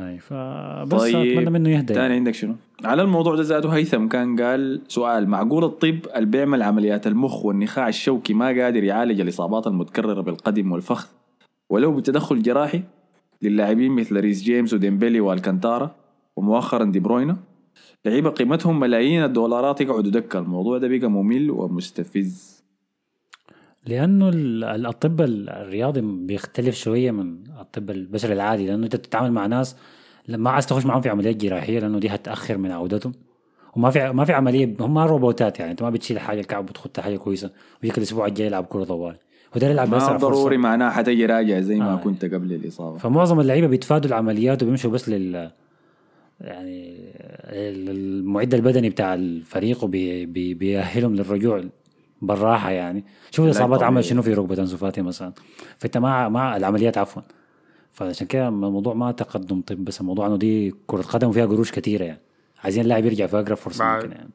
[0.00, 2.14] هاي فبس اتمنى منه يهدى يعني.
[2.14, 7.06] عندك شنو؟ على الموضوع ده ذاته هيثم كان قال سؤال معقول الطب اللي بيعمل عمليات
[7.06, 11.08] المخ والنخاع الشوكي ما قادر يعالج الإصابات المتكررة بالقدم والفخذ
[11.70, 12.82] ولو بتدخل جراحي
[13.42, 15.94] للاعبين مثل ريس جيمس وديمبلي والكانتارا
[16.36, 17.36] ومؤخرا دي بروينا
[18.06, 22.59] لعيبة قيمتهم ملايين الدولارات يقعدوا دكه الموضوع ده بقى ممل ومستفز
[23.86, 29.32] لأنه ال- ال- الطب ال- الرياضي بيختلف شوية من الطب البشري العادي لأنه أنت بتتعامل
[29.32, 29.76] مع ناس
[30.28, 33.12] ما عايز تخش معهم في عمليات جراحية لأنه دي هتأخر من عودتهم.
[33.76, 37.16] وما في ما في عملية هم روبوتات يعني أنت ما بتشيل حاجة الكعب بتخدها حاجة
[37.16, 37.50] كويسة
[37.82, 39.16] ويجيك الأسبوع الجاي يلعب كرة طوال.
[39.56, 41.96] وده يلعب بس ما ضروري معناه حتجي راجع زي ما آه.
[41.96, 42.98] كنت قبل الإصابة.
[42.98, 45.50] فمعظم اللعيبة بيتفادوا العمليات وبيمشوا بس لل
[46.40, 46.96] يعني
[47.52, 51.64] المعد البدني بتاع الفريق وبيأهلهم للرجوع
[52.22, 53.04] بالراحة يعني.
[53.30, 53.82] شوف الإصابات.
[53.82, 55.32] عمل شنو في ركبة انسو فاتي مثلا؟
[55.78, 57.22] فأنت مع مع العمليات عفوا.
[57.92, 62.04] فعشان كده الموضوع ما تقدم طب بس الموضوع إنه دي كرة قدم وفيها قروش كثيره
[62.04, 62.20] يعني.
[62.64, 64.30] عايزين اللاعب يرجع في أقرب فرصة بعد- ممكن يعني.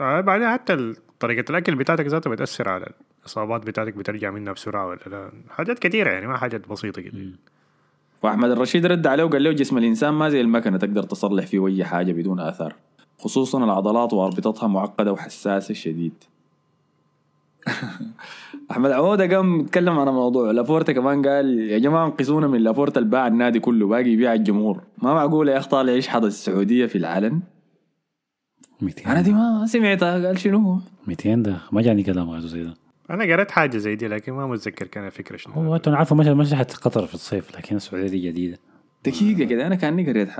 [0.00, 2.86] آه بعدين حتى ال- طريقة الأكل بتاعتك ذاتها بتأثر على
[3.22, 7.18] الإصابات بتاعتك بترجع منها بسرعة ولا لا؟ حاجات كثيرة يعني ما حاجات بسيطة كده
[8.22, 11.84] وأحمد الرشيد رد عليه وقال له جسم الإنسان ما زي المكنة تقدر تصلح فيه اي
[11.84, 12.74] حاجة بدون اثار
[13.18, 16.12] خصوصا العضلات وأربطتها معقدة وحساسة شديد.
[18.70, 23.10] احمد عودة قام يتكلم عن موضوع لابورتا كمان قال يا جماعة انقذونا من لابورتا اللي
[23.10, 24.82] باع النادي كله باقي يبيع الجمهور.
[25.02, 27.40] ما معقول يا اخ طالع يشحط السعودية في العلن؟
[28.80, 30.26] 200 أنا دي ما سمعتها.
[30.26, 32.74] قال شنو هو؟ 200 ده ما جاني كلام غير زي ده.
[33.10, 35.54] أنا قريت حاجة زي دي لكن ما متذكر كان فكرة شنو.
[35.54, 38.58] هو أنتوا عارفوا مش مشهد قطر في الصيف لكن السعودية دي جديدة.
[39.04, 40.30] دقيقة كده أنا كأني قريت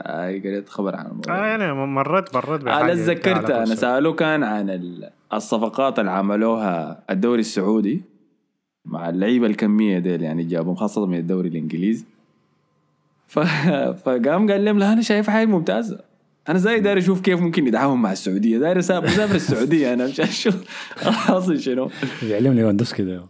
[0.47, 1.39] قريت خبر عن الموضوع.
[1.39, 3.75] آه يعني مرات مرات بحاجة على تذكرت بالسعودية.
[3.75, 8.03] سألوه كان عن ال- الصفقات اللي عملوها الدوري السعودي
[8.85, 12.05] مع اللعيبة الكمية ديل يعني جابهم خاصة من الدوري الانجليزي
[13.27, 13.39] ف...
[14.05, 16.01] فقام قال لهم لا أنا شايف حاجة ممتازه
[16.49, 20.21] أنا زي داير أشوف كيف ممكن يتعاون مع السعودية داير أسافر أسافر السعودية أنا مش
[20.21, 20.65] أشوف
[20.97, 21.91] خلاص شنو.
[22.23, 23.23] بيعلم ليفاندوفسكي ده.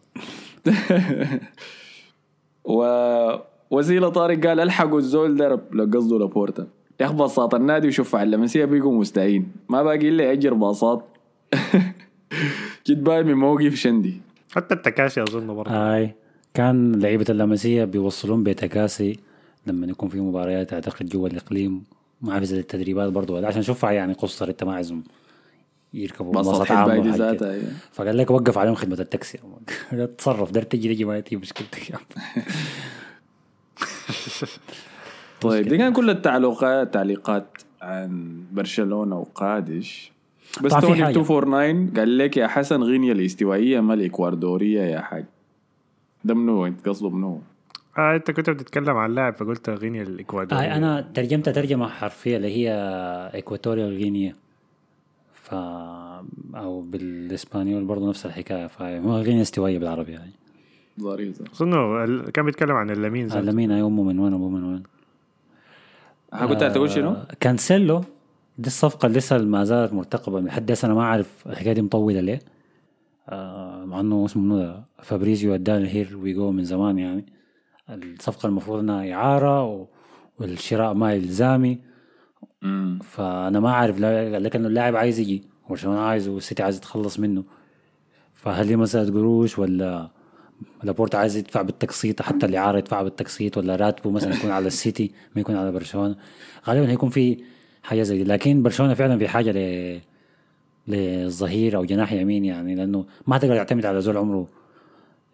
[3.72, 6.66] ووسيله طارق قال ألحقوا الزول ده لو قصده لابورتا
[7.00, 9.52] ياخذ باصات النادي وشوف على اللمسيه بيقوا مستعين.
[9.68, 11.04] ما باقي إلا يأجر باصات.
[12.86, 14.20] جد باي من موقف شندي.
[14.54, 15.70] حتى التكاسي أظن برضه.
[15.70, 16.14] هاي
[16.54, 19.18] كان لعيبة اللمسية بيوصلون بتكاسي
[19.66, 21.84] لما يكون في مباريات أعتقد جوا الإقليم.
[22.20, 25.02] ما أعرف إذا التدريبات برضو ولا عشان اشوفها يعني قصر انت ما عايزهم
[25.94, 26.72] يركبوا باصات.
[26.72, 27.64] ذاتها أيوة.
[27.92, 29.38] فقال لك وقف عليهم خدمة التاكسي.
[30.18, 31.98] تصرف دار تجي تجي ما تجي مشكلتك يا.
[35.40, 40.12] طيب دي كان كل التعليقات تعليقات عن برشلونة وقادش.
[40.62, 41.18] بس طبعاً في توني حاجة.
[41.18, 45.24] 249 قال لك يا حسن غينيا الاستوائية ما الإكوادورية يا حاج.
[46.24, 47.40] ده منو أنت قصده منو؟
[47.98, 52.56] آه أنت كنت بتتكلم عن لاعب فقلت غينيا الاكوادور آه أنا ترجمتها ترجمة حرفية اللي
[52.56, 52.70] هي
[53.34, 54.34] Equatorial Guinea
[55.34, 55.54] ف
[56.54, 60.32] أو بالإسبانيول برضو نفس الحكاية فهو غينيا استوائية بالعربي يعني.
[61.00, 61.42] ظريف.
[61.62, 63.40] أظن كان بيتكلم عن اللمين ذاته.
[63.40, 64.82] لمين أمه من وين أبوه من وين
[66.32, 68.00] ها كنت تقول شنو؟ آه، كانسيلو
[68.58, 72.20] دي الصفقة اللي لسه ما زالت مرتقبة لحد هسه أنا ما أعرف الحكاية دي مطولة
[72.20, 72.38] ليه
[73.28, 77.26] آه مع إنه اسمه منو فابريزيو اداني here we go من زمان يعني
[77.90, 79.86] الصفقة المفروض إنها إعارة و-
[80.38, 81.78] والشراء ما إلزامي
[82.62, 82.98] مم.
[83.02, 87.18] فأنا ما أعرف لا- قال لك إنه اللاعب عايز يجي برشلونة عايزه والسيتي عايز يتخلص
[87.20, 87.44] منه
[88.32, 90.10] فهل دي مسألة قروش ولا
[90.82, 95.40] لابورتا عايز يدفع بالتقسيط حتى الإعارة يدفع بالتقسيط ولا راتبه مثلا يكون على السيتي ما
[95.40, 96.16] يكون على برشلونة.
[96.68, 97.44] غالبا هيكون في
[97.82, 98.24] حاجة زي دي.
[98.24, 100.00] لكن برشلونة فعلا في حاجة ل
[100.88, 104.48] للظهير أو جناح يمين يعني لأنه ما تقدر تعتمد على زول عمره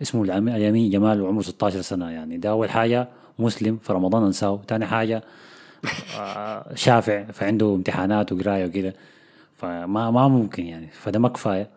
[0.02, 2.36] اسمه اليمين جمال وعمره 16 سنة يعني.
[2.36, 3.08] ده أول حاجة.
[3.38, 4.62] مسلم في رمضان أنساه.
[4.68, 5.22] ثاني حاجة
[6.18, 8.94] آه، شافع فعنده امتحانات وقراية وكده.
[9.56, 10.88] فما ما ممكن يعني.
[10.92, 11.68] فده ما كفاية.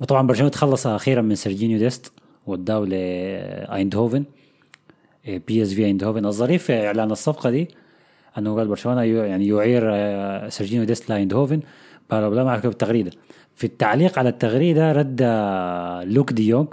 [0.00, 2.12] وطبعا برشلونة تخلص أخيرا من سيرجينيو ديست.
[2.46, 4.24] وداه لايندهوفن
[5.26, 6.26] بي اس في ايندهوفن.
[6.26, 7.68] الظريف في إعلان الصفقة دي
[8.38, 11.60] إنه قال برشلونة يعني يعير آه، سيرجينيو ديست لايندهوفن
[12.10, 13.10] بلا بلا ما عرفوا التغريده
[13.54, 16.66] في التعليق على التغريدة رد آه، لوك دي يونغ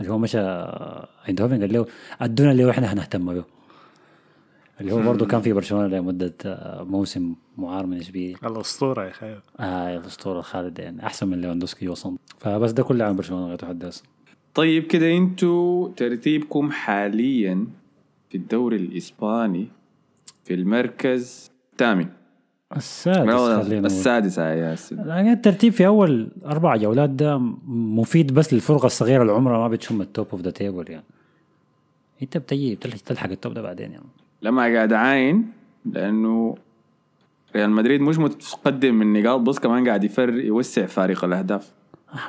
[0.00, 1.86] اللي هو مشى آه، ايندهوفن قال له
[2.20, 3.44] أدونا اللي إحنا هنهتم به.
[4.80, 6.34] اللي هو برضه كان في برشلونة لمدة
[6.80, 12.16] موسم معار من اشبيليه الأسطورة يا أخي آه الأسطورة خالد يعني أحسن من ليفاندوسكي وصل
[12.38, 14.02] فبس ده كله عن برشلونة لغايه هسه
[14.54, 17.66] طيب كده أنتوا ترتيبكم حاليا
[18.30, 19.66] في الدوري الإسباني
[20.44, 22.06] في المركز الثامن.
[22.76, 23.86] السادس خلينا.
[23.86, 29.32] السادس يا ياسين يعني الترتيب في أول أربع جولات ده مفيد بس للفرقة الصغيرة اللي
[29.32, 31.04] عمرها ما بتشم ال top of the table يعني.
[32.22, 34.04] انت بتجي بتلحق تلحق ال top ده بعدين يعني.
[34.42, 35.46] لما قاعد عاين
[35.84, 36.56] لأنه
[37.56, 41.72] ريال مدريد مش متقدم من نقاط بس كمان قاعد يفر يوسع فارق الأهداف.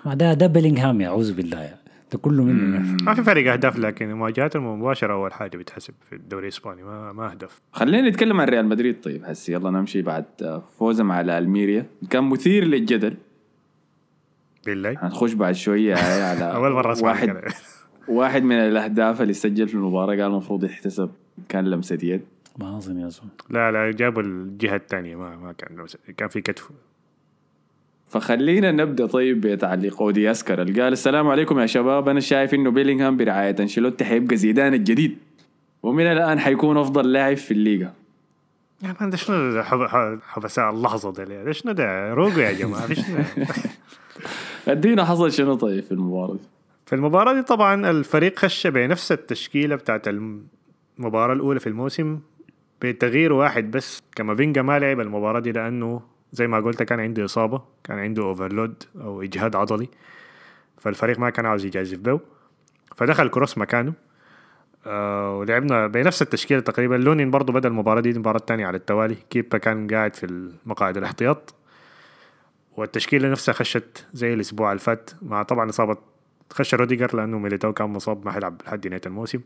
[0.05, 1.80] ما ده ده بيلينغهام أعوذ بالله يعني
[2.11, 2.75] ده كله منه.
[2.75, 3.03] يعني.
[3.03, 6.83] ما في فرق أهداف لكن المواجهات المباشرة أول حاجة بتحسب في الدوري الإسباني.
[6.83, 7.61] ما ما أهداف.
[7.71, 9.01] خلينا نتكلم عن ريال مدريد.
[9.01, 10.25] طيب هسي يلا نمشي بعد
[10.79, 13.13] فوزهم على الميريا كان مثير للجدل.
[14.65, 17.41] بالله؟ هنخش بعد شوية هاي على أول مرة أسمع واحد.
[18.07, 21.09] واحد من الأهداف اللي سجل في المباراة قال المفروض يحتسب
[21.49, 22.21] كان لمسة يد.
[22.59, 23.29] ما أظن يا زلمة.
[23.49, 25.85] لا لا جابوا الجهة الثانية ما ما كان
[26.17, 26.69] كان في كتف.
[28.11, 30.61] فخلينا نبدأ طيب بتعليق أودي أسكر.
[30.61, 32.09] اللي قال السلام عليكم يا شباب.
[32.09, 35.17] أنا شايف إنه بيلينغهام برعاية أنشيلوتي حيبقى زيدان الجديد
[35.83, 37.93] ومن الآن حيكون أفضل لاعب في الليغا.
[38.83, 42.39] يا man ده شنو ده حب- حب- حبساء اللحظة ده ليه؟ ده شنو ده روجو
[42.39, 42.87] يا جماعة
[44.67, 46.39] أدينا حصل شنو طيب في المباراة؟ دي
[46.85, 52.19] في المباراة دي طبعا الفريق خش بنفس التشكيلة بتاعت المباراة الأولى في الموسم
[52.81, 54.01] بتغيير واحد بس.
[54.15, 58.83] كامافينجا ما لعب المباراة دي لأنه زي ما قلت كان عنده إصابة كان عنده overload
[59.01, 59.89] أو إجهاد عضلي
[60.77, 62.19] فالفريق ما كان عاوز يجازف به.
[62.95, 63.93] فدخل كروس مكانه
[64.87, 66.95] آه ولعبنا بنفس التشكيلة تقريبا.
[66.95, 69.15] لونين برضو بدأ المباراة دي المباراة الثانية على التوالي.
[69.29, 71.55] كيبا كان قاعد في المقاعد الاحتياط
[72.77, 75.09] والتشكيلة نفسها خشت زي الأسبوع اللي فات.
[75.21, 75.97] مع طبعا إصابة
[76.53, 79.41] خش روديجر لأنه ميليتاو كان مصاب ما حيلعب لحد نهاية الموسم.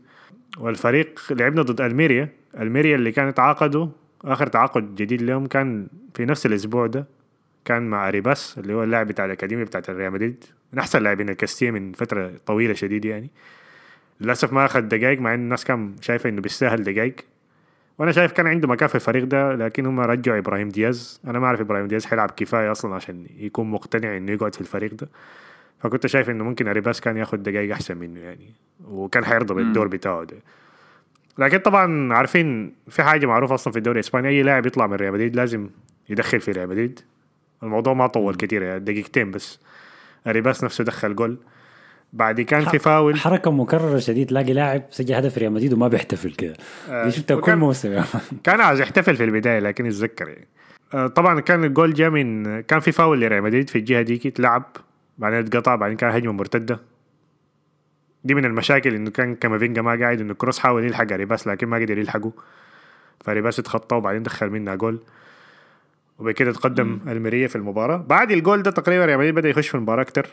[0.58, 2.28] والفريق لعبنا ضد ألميريا.
[2.60, 3.88] ألميريا اللي كانت تعاقدوا
[4.24, 7.06] آخر تعاقد جديد لهم كان في نفس الأسبوع ده
[7.64, 11.70] كان مع اريباس اللي هو اللاعب بتاع الأكاديمية بتاعت الريال مدريد من أحسن لاعبين الكاستيا
[11.70, 13.30] من فترة طويلة شديد يعني.
[14.20, 17.16] للأسف ما أخذ دقايق مع إن الناس كان شايفة إنه بيستاهل دقايق.
[17.98, 21.20] وأنا شايف كان عنده مكان في الفريق ده لكن هم رجعوا إبراهيم دياز.
[21.26, 24.94] أنا ما أعرف إبراهيم دياز حيلعب كفاية أصلا عشان يكون مقتنع إنه يقعد في الفريق
[24.94, 25.08] ده.
[25.78, 28.52] فكنت شايف إنه ممكن اريباس كان ياخد دقايق أحسن منه يعني
[28.84, 30.36] وكان حيرضى بالدور بتاعه ده.
[31.38, 35.12] لكن طبعا عارفين في حاجة معروفة أصلا في الدوري الإسباني أي لاعب يطلع من ريال
[35.12, 35.70] مدريد لازم
[36.08, 37.00] يدخل في ريال مدريد.
[37.62, 39.60] الموضوع ما طول كتير يعني دقيقتين بس.
[40.26, 41.38] اريباس نفسه دخل جول.
[42.12, 43.16] بعد كان في فاول.
[43.16, 46.54] حركة مكررة شديد تلاقي لاعب سجل هدف ريال مدريد وما بيحتفل كده.
[47.04, 48.02] دي شفتها كل موسم.
[48.44, 50.46] كان عايز يحتفل في البداية لكن يتذكر يعني.
[50.94, 54.76] آه، طبعا كان الجول جاء من كان في فاول لريال مدريد في الجهة ديك اتلعب
[55.18, 56.80] بعدين اتقطع بعدين كان هجمة مرتدة.
[58.26, 61.76] دي من المشاكل إنه كان كامافينجا ما قاعد إنه كروس حاول يلحق اريباس لكن ما
[61.76, 62.32] قدر يلحقه.
[63.24, 64.98] فاريباس اتخطى وبعدين دخل منها جول.
[66.18, 67.96] وبكده تقدم الميريا في المباراة.
[67.96, 70.26] بعد الجول ده تقريبا ريال مدريد بدأ يخش في المباراة أكتر.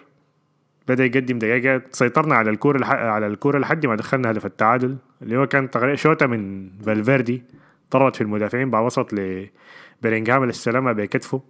[0.88, 2.92] بدأ يقدم دقائق سيطرنا على الكورة لح...
[2.92, 7.44] على الكورة لحد ما دخلنا هدف التعادل اللي هو كان تقريبا شوطة من فالفيردي
[7.92, 11.42] طرت في المدافعين بعد وصلت لبيلينغهام اللي استلمها بكتفه.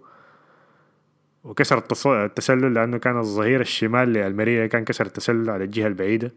[1.44, 1.82] وكسر
[2.24, 6.32] التسلل لأنه كان الظهير الشمال لألميريا كان كسر التسلل على الجهة البعيدة.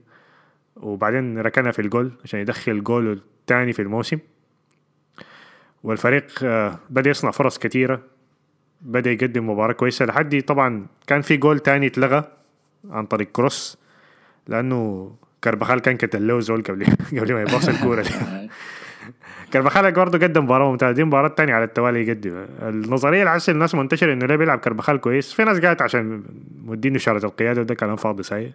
[0.75, 4.19] وبعدين ركنها في الجول عشان يدخل جوله الثاني في الموسم.
[5.83, 8.01] والفريق آه، بدأ يصنع فرص كثيره
[8.81, 12.23] بدأ يقدم مباراة كويسة لحد طبعا كان في جول تاني اتلغى
[12.89, 13.77] عن طريق كروس
[14.47, 15.11] لأنه
[15.43, 16.85] كربخال كان كتل له زول قبل
[17.19, 18.05] قبل ما يباص الكورة.
[19.53, 20.91] كربخال برضه قدم مباراة ممتازة.
[20.91, 22.45] دي مباراة تانية على التوالي يقدم.
[22.61, 25.33] النظرية اللي حاسس الناس منتشرة إنه ليه بيلعب كربخال كويس.
[25.33, 26.23] في ناس قالت عشان
[26.65, 28.51] مدينه شارة القيادة وده كلام فاضي ساي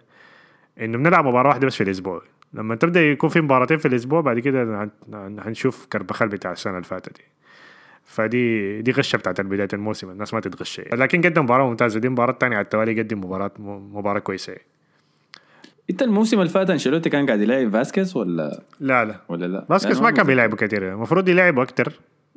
[0.81, 2.21] إنه بنلعب مباراة واحدة بس في الأسبوع.
[2.53, 4.63] لما تبدأ يكون في مباراتين في الأسبوع بعد كده
[5.13, 7.23] هن- هنشوف كربخال بتاع السنة اللي فاتت دي.
[8.05, 10.09] فدي دي غشة بتاعت بداية الموسم.
[10.09, 10.81] الناس ما تتغش.
[10.93, 11.99] لكن قدم مباراة ممتازة.
[11.99, 14.55] دي مباراة تانية على التوالي قدم مباراه مباراة كويسة.
[15.89, 20.01] انت الموسم اللي فات أنشيلوتي كان قاعد يلاعب فاسكيز ولا لا لا ولا لا؟ لأنه
[20.01, 20.27] ما كان متذكر.
[20.27, 21.93] بيلعبوا كتير المفروض يلعبوا أكتر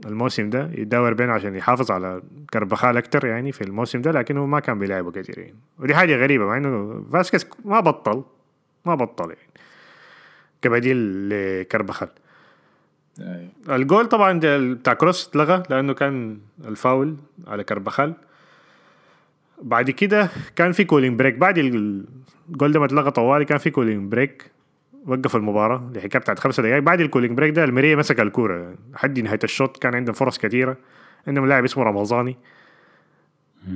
[0.07, 4.61] الموسم ده يداور بينه عشان يحافظ على كربخال أكتر يعني في الموسم ده لكنه ما
[4.61, 8.23] كان بيلعبه كثير يعني ودي حاجة غريبة مع إنه فاسكيز ما بطل
[8.87, 9.49] ما بطل يعني
[10.63, 12.09] كبديل لكربخال
[13.21, 13.49] أي.
[13.69, 14.41] الجول طبعا
[14.75, 18.15] بتاع كروس اتلغى لأنه كان الفاول على كربخال
[19.63, 24.13] بعد كده كان في cooling break بعد الجول ده ما اتلغى طوالي كان في cooling
[24.13, 24.51] break
[25.07, 28.75] وقف المباراة لحكاية بتاعت خمسة دقائق بعد ال cooling break ده الميريا مسك الكورة.
[28.93, 30.77] لحد نهاية الشوط كان عندهم فرص كثيرة
[31.27, 32.37] عندهم لاعب اسمه رمضاني.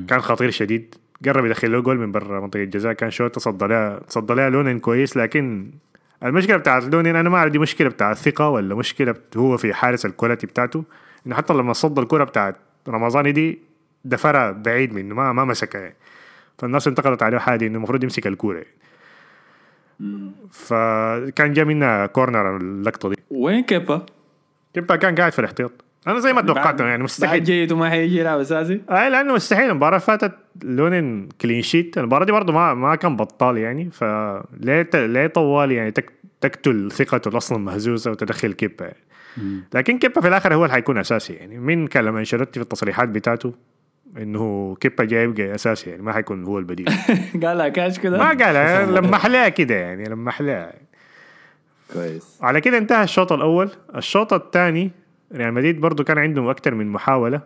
[0.08, 0.94] كان خطير شديد.
[1.26, 2.92] قرب يدخل له جول من برا منطقة الجزاء.
[2.92, 5.16] كان شوط تصدى لها تصدى لها لونين كويس.
[5.16, 5.70] لكن
[6.24, 10.06] المشكلة بتاعت لونين أنا ما أعرف دي مشكلة بتاعت ثقة ولا مشكلة هو في حارس
[10.06, 10.84] ال quality بتاعته.
[11.26, 12.56] إنه حتى لما صد الكرة بتاعت
[12.88, 13.69] رمضاني دي
[14.04, 15.96] دفرها بعيد منه ما ما مسكها يعني.
[16.58, 18.56] فالناس انتقدت عليه حاجة إنه المفروض يمسك الكورة.
[18.56, 20.30] يعني.
[20.50, 23.16] فكان جا منها كورنر اللقطة دي.
[23.30, 24.06] وين كيبا؟
[24.74, 25.72] كيبا كان قاعد في الاحتياط.
[26.06, 29.70] أنا زي ما توقعت يعني بعد مستحيل جيد وما حيجي يلعب أساسي؟ أي لأنه مستحيل.
[29.70, 30.32] المباراة فاتت
[30.62, 33.90] لونين clean sheet المباراة دي برضه ما ما كان بطال يعني.
[33.90, 38.84] فليه ت- ليه طوال يعني تك تقتل ثقته أصلا مهزوزة وتدخل كيبا.
[38.84, 39.60] يعني.
[39.74, 41.58] لكن كيبا في الآخر هو اللي حيكون أساسي يعني.
[41.58, 43.54] مين كلم أنشيلوتي في التصريحات بتاعته؟
[44.16, 46.86] إنه كيبا جاي يبقى أساسي يعني ما حيكون هو البديل.
[47.44, 50.72] قال لها كاش كده؟ ما قال لما حلاه كده يعني لما حلاه
[51.92, 52.38] كويس.
[52.42, 53.70] على كده انتهى الشوط الأول.
[53.96, 54.90] الشوط الثاني
[55.34, 57.40] ريال مدريد برضه كان عندهم أكثر من محاولة.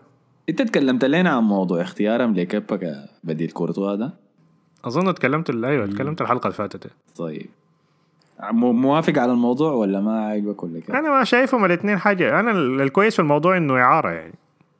[0.48, 4.10] انت تكلمت لنا عن موضوع اختيارهم لكيبا كبديل كورتوا ده
[4.84, 6.90] أظن تكلمت أيوه تكلمت الحلقة اللي فاتت.
[7.16, 7.46] طيب.
[8.50, 12.40] مو- موافق على الموضوع ولا ما عاجبك ولا كيف؟ أنا ما شايفهم الاثنين حاجة.
[12.40, 14.34] أنا ال- الكويس في الموضوع إنه إعارة يعني.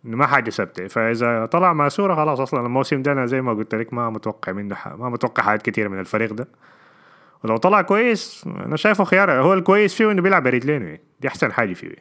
[0.07, 0.87] إنه ما حاجة ثابتة.
[0.87, 4.75] فإذا طلع ماسورة خلاص أصلا الموسم ده أنا زي ما قلت لك ما متوقع منه
[4.75, 6.49] ح- ما متوقع حاجات كثيره من الفريق ده.
[7.45, 9.33] ولو طلع كويس أنا شايفه خيار.
[9.33, 10.99] هو الكويس فيه إنه بيلعب برجلينه.
[11.21, 11.95] دي أحسن حاجة فيه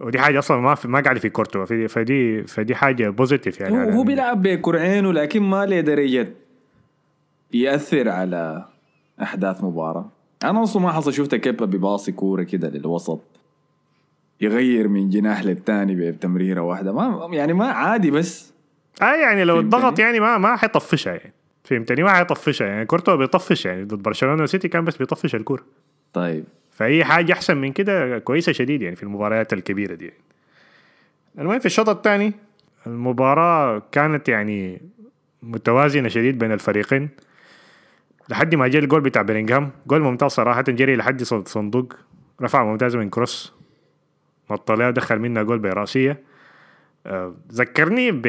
[0.00, 1.64] ودي حاجة أصلا ما في ما قاعد في كورتوا.
[1.64, 6.28] في- فدي فدي حاجة بوزيتيف يعني هو هو بيلعب بكرعين ولكن ما لدرجة
[7.52, 8.64] يأثر على
[9.22, 10.08] أحداث مباراة.
[10.44, 13.20] أنا أصلا ما حصل شفت كيبا بباصي كورة كده للوسط.
[14.40, 16.92] يغير من جناح للتاني بتمريرة واحدة.
[16.92, 18.52] ما يعني ما عادي بس.
[19.02, 21.32] آه يعني لو؟ الضغط يعني ما ما حيطفشها يعني.
[21.64, 22.84] فهمتني؟ ما حيطفشها يعني.
[22.86, 23.84] كورتوا بيطفش يعني.
[23.84, 25.62] ضد برشلونة وسيتي كان بس بيطفش الكورة.
[26.12, 26.44] طيب.
[26.72, 30.18] فأي حاجة أحسن من كده كويسة شديد يعني في المباريات الكبيرة دي يعني.
[31.38, 32.32] المهم في الشوط الثاني
[32.86, 34.80] المباراة كانت يعني
[35.42, 37.08] متوازنة شديد بين الفريقين.
[38.28, 39.70] لحد ما جاء الجول بتاع بيلينغهام.
[39.86, 41.94] جول ممتاز صراحة جري لحد صند- صندوق.
[42.42, 43.55] رفع ممتاز من كروس.
[44.70, 46.22] عليها ودخل منها جول براسيه
[47.06, 48.22] آه، ذكرني ب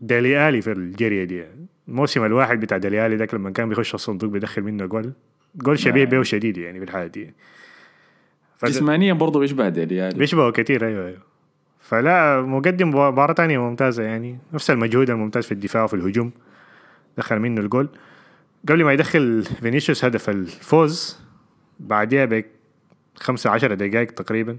[0.00, 1.44] ديلي آلي في الجرية دي.
[1.88, 5.12] الموسم الواحد بتاع ديلي آلي ذاك لما كان بيخش الصندوق بيدخل منه جول.
[5.56, 6.10] جول شبيه نعم.
[6.10, 7.34] بيه شديد يعني بالحالة دي.
[8.58, 11.18] فد- جسمانيا برضه بيشبه ديلي يعني بيشبهه كثير أيوه أيوه.
[11.80, 14.38] فلا مقدم مباراة تانية ممتازة يعني.
[14.52, 16.32] نفس المجهود الممتاز في الدفاع وفي الهجوم.
[17.18, 17.88] دخل منه الجول.
[18.68, 21.20] قبل ما يدخل فينيسيوس هدف الفوز
[21.80, 22.42] بعديها
[23.16, 24.56] خمسة عشر دقائق تقريبا.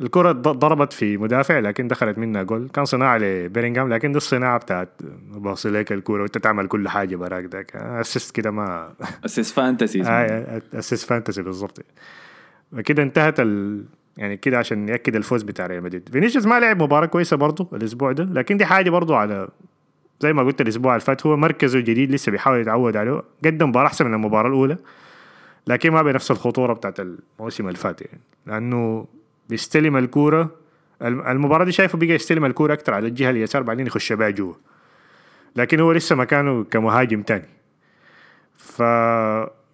[0.00, 2.68] الكرة ضربت في مدافع لكن دخلت منها جول.
[2.68, 4.88] كان صناعة لبيرينغهام لكن دي الصناعة بتاعت
[5.34, 8.92] باصي لك الكرة وانت تعمل كل حاجة براك ذاك assist كده ما
[9.26, 10.02] assist fantasy.
[10.02, 11.84] آه assist fantasy بالضبط.
[12.72, 13.84] وكده انتهت ال...
[14.16, 16.08] يعني كده عشان يأكد الفوز بتاع ريال مدريد.
[16.12, 19.48] فينيسيوس ما لعب مباراة كويسة برضه الأسبوع ده لكن دي حاجة برضه على
[20.20, 23.22] زي ما قلت الأسبوع اللي فات هو مركزه الجديد لسه بيحاول يتعود عليه.
[23.44, 24.76] قدم مباراة أحسن من المباراة الأولى
[25.66, 28.20] لكن ما بنفس الخطورة بتاعت الموسم اللي فات يعني.
[28.46, 29.06] لأنه
[29.48, 30.50] بيستلم الكورة.
[31.02, 34.54] الم- المباراة دي شايفه بقى يستلم الكورة أكتر على الجهة اليسار بعدين يخش بها جوا.
[35.56, 37.48] لكن هو لسه مكانه كمهاجم تاني.
[38.56, 38.82] ف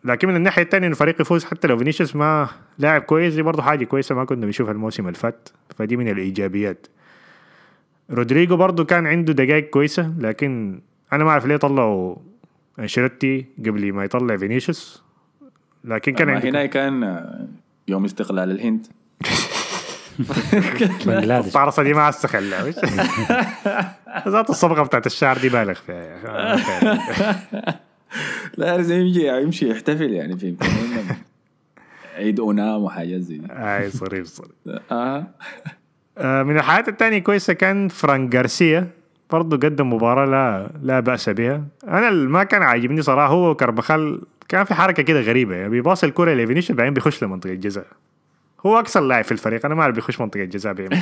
[0.05, 3.85] لكن من الناحية الثانية الفريق يفوز حتى لو فينيسيوس ما لاعب كويس دي برضه حاجة
[3.85, 5.49] كويسة ما كنا بنشوفها الموسم اللي فات.
[5.77, 6.87] فدي من الإيجابيات.
[8.11, 10.81] رودريجو برضه كان عنده دقائق كويسة لكن
[11.13, 12.17] أنا ما أعرف ليه طلعوا
[12.79, 15.03] أنشيلوتي قبل ما يطلع فينيسيوس.
[15.85, 17.25] لكن كان عنده هنا كان
[17.89, 18.87] يوم استقلال الهند.
[21.07, 22.75] بنجلاديش الطعرصه دي ما استخلها وش؟
[24.29, 26.57] ذات الصبغة بتاعت الشعر دي بالغ فيها يا.
[28.57, 30.63] لا لازم يمشي يمشي يحتفل يعني فهمت؟
[32.17, 33.47] عيد أونام وحاجات زي دي.
[33.51, 34.51] إي صريف صريف
[34.93, 35.27] آه.
[36.19, 38.87] آه، من الحاجات التانية كويسة كان فرانك جارسيا
[39.31, 44.23] برضه قدم مباراة لا لا بأس بها أنا اللي ما كان عاجبني صراحة هو وكربخال
[44.49, 45.55] كان في حركة كده غريبة.
[45.55, 47.87] يعني بيباص الكرة لفينيسيوس بعدين بيخش لمنطقة الجزاء.
[48.67, 50.99] هو أكثر لاعب في الفريق أنا ما أعرف بيخش منطقة الجزاء بيعمل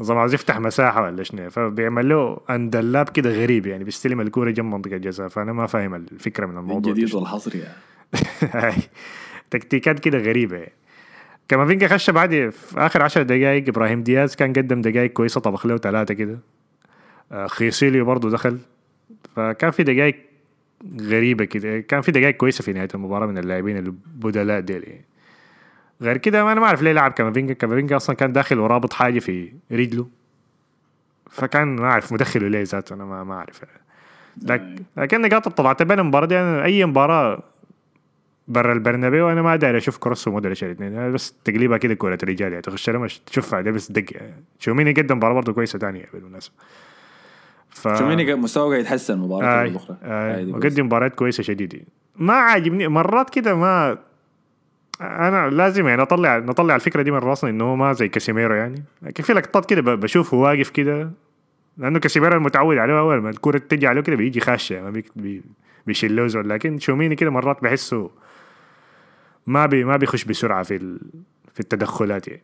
[0.00, 4.74] نظام عاوز يفتح مساحة ولا شنو فبيعمل له underlap كده غريب يعني بيستلم الكرة جنب
[4.74, 7.14] منطقة الجزاء فأنا ما فاهم الفكرة من الموضوع الجديد.
[7.14, 8.82] والحصري يعني.
[9.50, 10.72] تكتيكات كده غريبة يعني.
[11.48, 15.76] كامافينجا خش بعد في آخر 10 دقائق إبراهيم دياز كان قدم دقائق كويسة طبخ له
[15.76, 16.38] ثلاثة كده
[17.32, 18.58] آه، خيسيليو برضه دخل
[19.36, 20.16] فكان في دقائق
[21.00, 25.04] غريبة كده كان في دقائق كويسة في نهاية المباراة من اللاعبين البدلاء ديل يعني.
[26.02, 29.18] غير كده ما أنا ما أعرف ليه لعب كامافينجا كامافينجا أصلا كان داخل ورابط حاجة
[29.18, 30.08] في رجله.
[31.30, 33.60] فكان ما أعرف مدخله ليه ذاته أنا ما ما أعرف.
[34.42, 37.42] لكن لكن نقاط طلعت بين المباراة دي أنا أي مباراة
[38.48, 40.96] برا البرنابيو أنا ما داير أشوف كروس ومودريتش الاثنين.
[40.96, 42.62] أنا بس تقليبها كده كوره رجال يعني.
[42.62, 44.04] تخش لما تشوفها بس دق
[44.58, 46.54] شوميني قدم مباراة برضه كويسة ثانية بالمناسبة.
[47.70, 47.88] ف...
[47.98, 51.78] شوميني مستواه قاعد يتحسن مباراة آي الاخرى آي دي وقدم مباريات كويسة شديدة.
[52.16, 53.98] ما عاجبني مرات كده ما
[55.00, 58.82] أنا لازم يعني اطلع نطلع الفكرة دي من راسنا إنه هو ما زي كاسيميرو يعني.
[59.02, 61.10] لكن في لقطات كده بشوفه واقف كده
[61.78, 65.42] لأنه كاسيميرو المتعود عليه أول ما الكوره تجي عليه كده بيجي خاشه ما بي- بي-
[65.86, 68.10] بيشيلوه زول لكن شوميني كده مرات بحسه
[69.46, 71.00] ما بي ما بيخش بسرعة في ال-
[71.54, 72.42] في التدخلات يعني.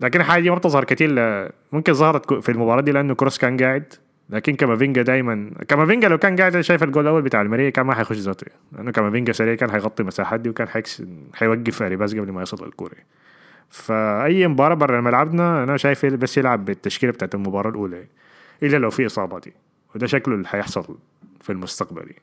[0.00, 3.94] لكن حاجة ما بتظهر كتير ل- ممكن ظهرت في المباراة دي لأنه كروس كان قاعد.
[4.32, 8.16] لكن كامافينجا دايما كامافينجا لو كان قاعد شايف الجول الأول بتاع المريه كان ما حيخش
[8.16, 11.02] ذاته لأنه كامافينجا سريع كان حيغطي مساحات دي وكان حيكس
[11.34, 12.96] حيوقف اريباس قبل ما يوصل للكورة
[13.70, 18.04] فأي مباراة برا ملعبنا أنا شايف بس يلعب بالتشكيلة بتاعت المباراة الأولى
[18.62, 19.44] إلا لو في اصابات
[19.94, 20.98] وده شكله اللي حيحصل
[21.40, 22.22] في المستقبل يعني.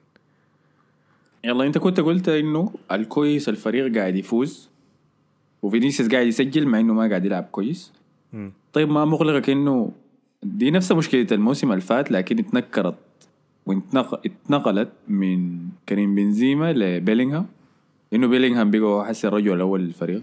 [1.43, 4.69] يلا أنت كنت قلت إنه الكويس الفريق قاعد يفوز
[5.61, 7.93] وفينيسيوس قاعد يسجل مع إنه ما قاعد يلعب كويس
[8.33, 8.51] مم.
[8.73, 9.91] طيب ما مغلقك إنه
[10.43, 12.95] دي نفس مشكلة الموسم اللي فات لكن اتنكرت
[13.65, 15.59] واتنقلت من
[15.89, 17.47] كريم بنزيما لبيلينغهام.
[18.13, 20.21] انه بيلينغهام بقى حسي الرجل الأول للفريق.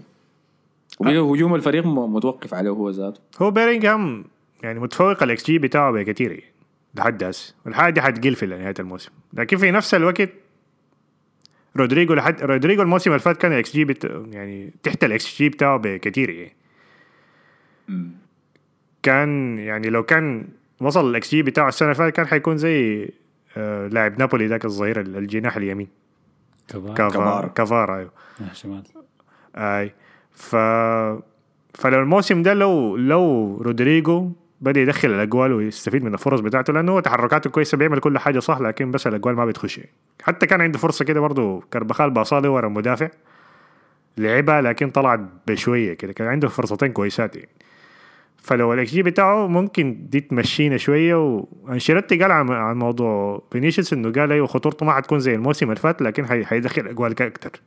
[0.99, 3.19] وبقى هجوم الفريق متوقف عليه هو ذاته.
[3.41, 4.25] هو بيرينغهام
[4.63, 6.43] يعني متفوق الاكس جي بتاعه بكثير
[6.95, 9.11] لحد هسه والحاجة دي حتقل في نهاية الموسم.
[9.33, 10.29] لكن في نفس الوقت
[11.77, 14.23] رودريجو لحد رودريجو الموسم اللي فات كان الاكس جي بت...
[14.31, 16.53] يعني تحت الاكس جي بتاعه بكثير يعني
[19.11, 20.47] كان يعني لو كان
[20.81, 23.09] وصل الاكس جي بتاعه السنة اللي فاتت كان حيكون زي
[23.57, 25.87] آه لاعب نابولي ذاك الظهير ال- الجناح اليمين.
[27.13, 27.47] كفار.
[27.47, 28.11] كافارا أيوه.
[28.53, 28.83] شمال.
[29.55, 29.93] أي.
[30.31, 30.55] ف
[31.75, 34.31] فلو الموسم ده لو لو رودريجو
[34.61, 38.59] بدأ يدخل الأجوال ويستفيد من الفرص بتاعته لأنه هو تحركاته كويسة بيعمل كل حاجة صح
[38.61, 39.77] لكن بس الأجوال ما بتخش.
[39.77, 39.89] يعني.
[40.23, 43.09] حتى كان عنده فرصة كده برضه كربخال باصاله ورا المدافع
[44.17, 46.13] لعبها لكن طلعت بشوية كده.
[46.13, 47.49] كان عنده فرصتين كويسات يعني.
[48.41, 54.31] فلو الاكس جي بتاعه ممكن دي تمشينا شوية وأنشيلوتي قال عن موضوع فينيسيوس إنه قال
[54.31, 57.61] أيوه خطورته ما حتكون زي الموسم اللي فات لكن حي- حيدخل أجوال أكتر.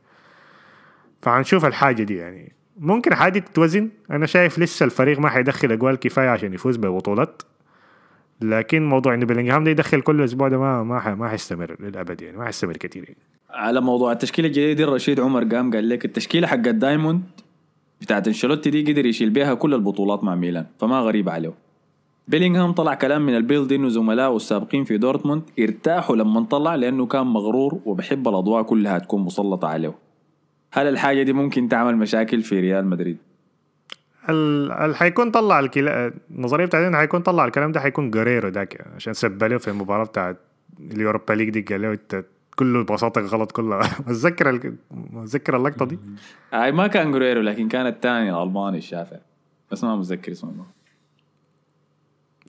[1.21, 2.51] فهنشوف الحاجة دي يعني.
[2.79, 3.89] ممكن حاجة تتوزن.
[4.11, 7.41] أنا شايف لسه الفريق ما حيدخل أجوال كفاية عشان يفوز ببطولات.
[8.41, 12.37] لكن موضوع إنه بيلينغهام ده يدخل كل أسبوع ده ما ما ما حيستمر للأبد يعني
[12.37, 13.17] ما حيستمر كثير يعني.
[13.49, 17.23] على موضوع التشكيلة الجديدة دي الرشيد عمر قام قال لك التشكيلة حق ال diamond
[18.01, 21.53] بتاعت انشيلوتي دي قدر يشيل بيها كل البطولات مع ميلان فما غريب عليه
[22.27, 27.27] بيلينغهام طلع كلام من البيلد انه زملائه السابقين في دورتموند ارتاحوا لما طلع لأنه كان
[27.27, 29.93] مغرور وبحب الأضواء كلها تكون مسلطة عليه
[30.73, 33.17] هل الحاجة دي ممكن تعمل مشاكل في ريال مدريد؟
[34.29, 36.13] ال حيكون طلع الكلا...
[36.31, 40.37] النظريه بتاعتنا حيكون طلع الكلام ده حيكون جاريرو ذاك عشان سب له في المباراة بتاعت
[40.79, 42.25] اليوروبا ليج دي قال له إنت
[42.61, 44.73] كله بساطه غلط كلها متذكر.
[44.91, 45.99] متذكر اللقطة دي؟
[46.53, 49.17] هاي ما كان جوريرو لكن كان الثاني الألماني الشافع
[49.71, 50.65] بس ما متذكر اسمه.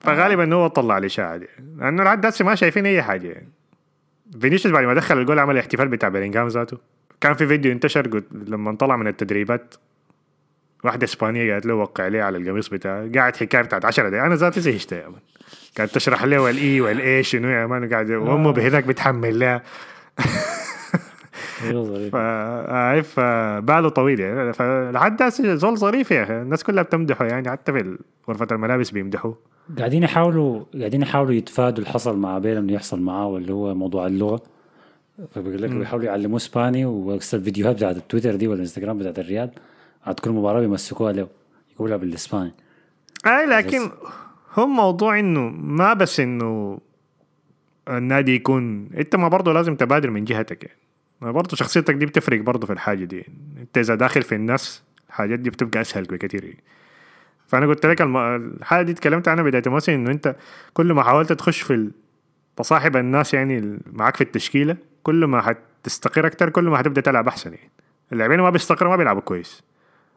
[0.01, 1.47] فغالبا هو طلع الاشاعه دي
[1.79, 3.29] لأنه لحد هسه ما شايفين أي حاجة.
[3.29, 3.49] يعني
[4.41, 6.79] فينيسيوس بعد ما دخل الجول عمل الاحتفال بتاع بيلينغهام ذاته.
[7.21, 9.75] كان في فيديو انتشر قلت لما طلع من التدريبات
[10.85, 14.25] واحدة إسبانية قالت له وقع لي على القميص بتاعه قاعد حكاية بتاعت 10 دقايق.
[14.25, 15.21] أنا ذاتي زهقت يا مان
[15.77, 19.63] قاعد تشرح له الاي والاي شنو يا مان قاعد وامه بهناك بتحمل لها.
[21.73, 22.17] ظريف.
[23.07, 24.53] فباله طويل يعني.
[24.53, 26.43] فلحد زول ظريف يا أخي.
[26.43, 27.99] الناس كلها بتمدحه يعني حتى في
[28.29, 29.39] غرفة الملابس بيمدحوه.
[29.79, 34.07] قاعدين يحاولوا قاعدين يحاولوا يتفادوا اللي حصل مع بيل إنه يحصل معاه واللي هو موضوع
[34.07, 34.43] اللغة.
[35.35, 39.51] فبقول لك بيحاولوا يعلموه إسباني وبس الفيديوهات بتاعت التويتر دي والإنستغرام بتاعت الريال
[40.07, 41.29] عاد كل مباراة بيمسكوها له
[41.75, 42.53] يقولها بالإسباني.
[43.27, 43.91] أي لكن
[44.57, 46.79] هم موضوع إنه ما بس إنه
[47.89, 50.79] النادي يكون انت ما برضه لازم تبادر من جهتك يعني
[51.33, 53.27] برضه شخصيتك دي بتفرق برضه في الحاجة دي.
[53.61, 56.63] انت إذا داخل في الناس الحاجات دي بتبقى أسهل بكثير يعني.
[57.47, 58.17] فأنا قلت لك الم...
[58.17, 60.37] الحاجة دي تكلمت عنها بداية الموسم إنه أنت
[60.73, 61.91] كل ما حاولت تخش في
[62.57, 67.55] تصاحب الناس يعني معاك في التشكيلة كل ما حتستقر أكتر كل ما حتبدا تلعب أحسن
[67.55, 67.71] يعني
[68.13, 69.63] اللاعبين ما بيستقروا ما بيلعبوا كويس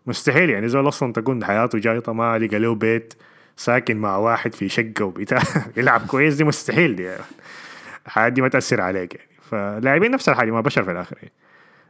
[0.08, 3.14] مستحيل يعني زول أصلا تكون حياته جايطه ما لقى له بيت
[3.56, 5.42] ساكن مع واحد في شقة وبتاع
[5.78, 7.24] يلعب كويس دي مستحيل دي يعني.
[8.06, 11.34] الحاجات دي ما تأثر عليك يعني فلاعبين نفس الحاجة ما بشر في الآخر يعني.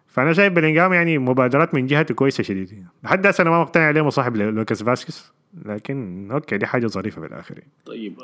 [0.07, 4.01] فأنا شايف بلينجهام يعني مبادرات من جهته كويسة شديد لحد هسه أنا ما مقتنع عليه
[4.01, 5.33] مصاحب لوكاس فاسكس
[5.65, 7.71] لكن okay دي حاجة ظريفة في الآخر يعني.
[7.85, 8.15] طيب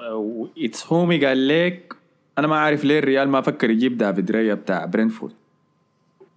[0.57, 1.95] اتس هومي قال لك
[2.37, 5.33] أنا ما عارف ليه الريال ما فكر يجيب دافيد ريا بتاع برينفورد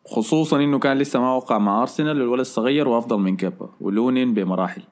[0.06, 4.82] خصوصا إنه كان لسه ما وقع مع أرسنال الولد الصغير وأفضل من كيبا ولونين بمراحل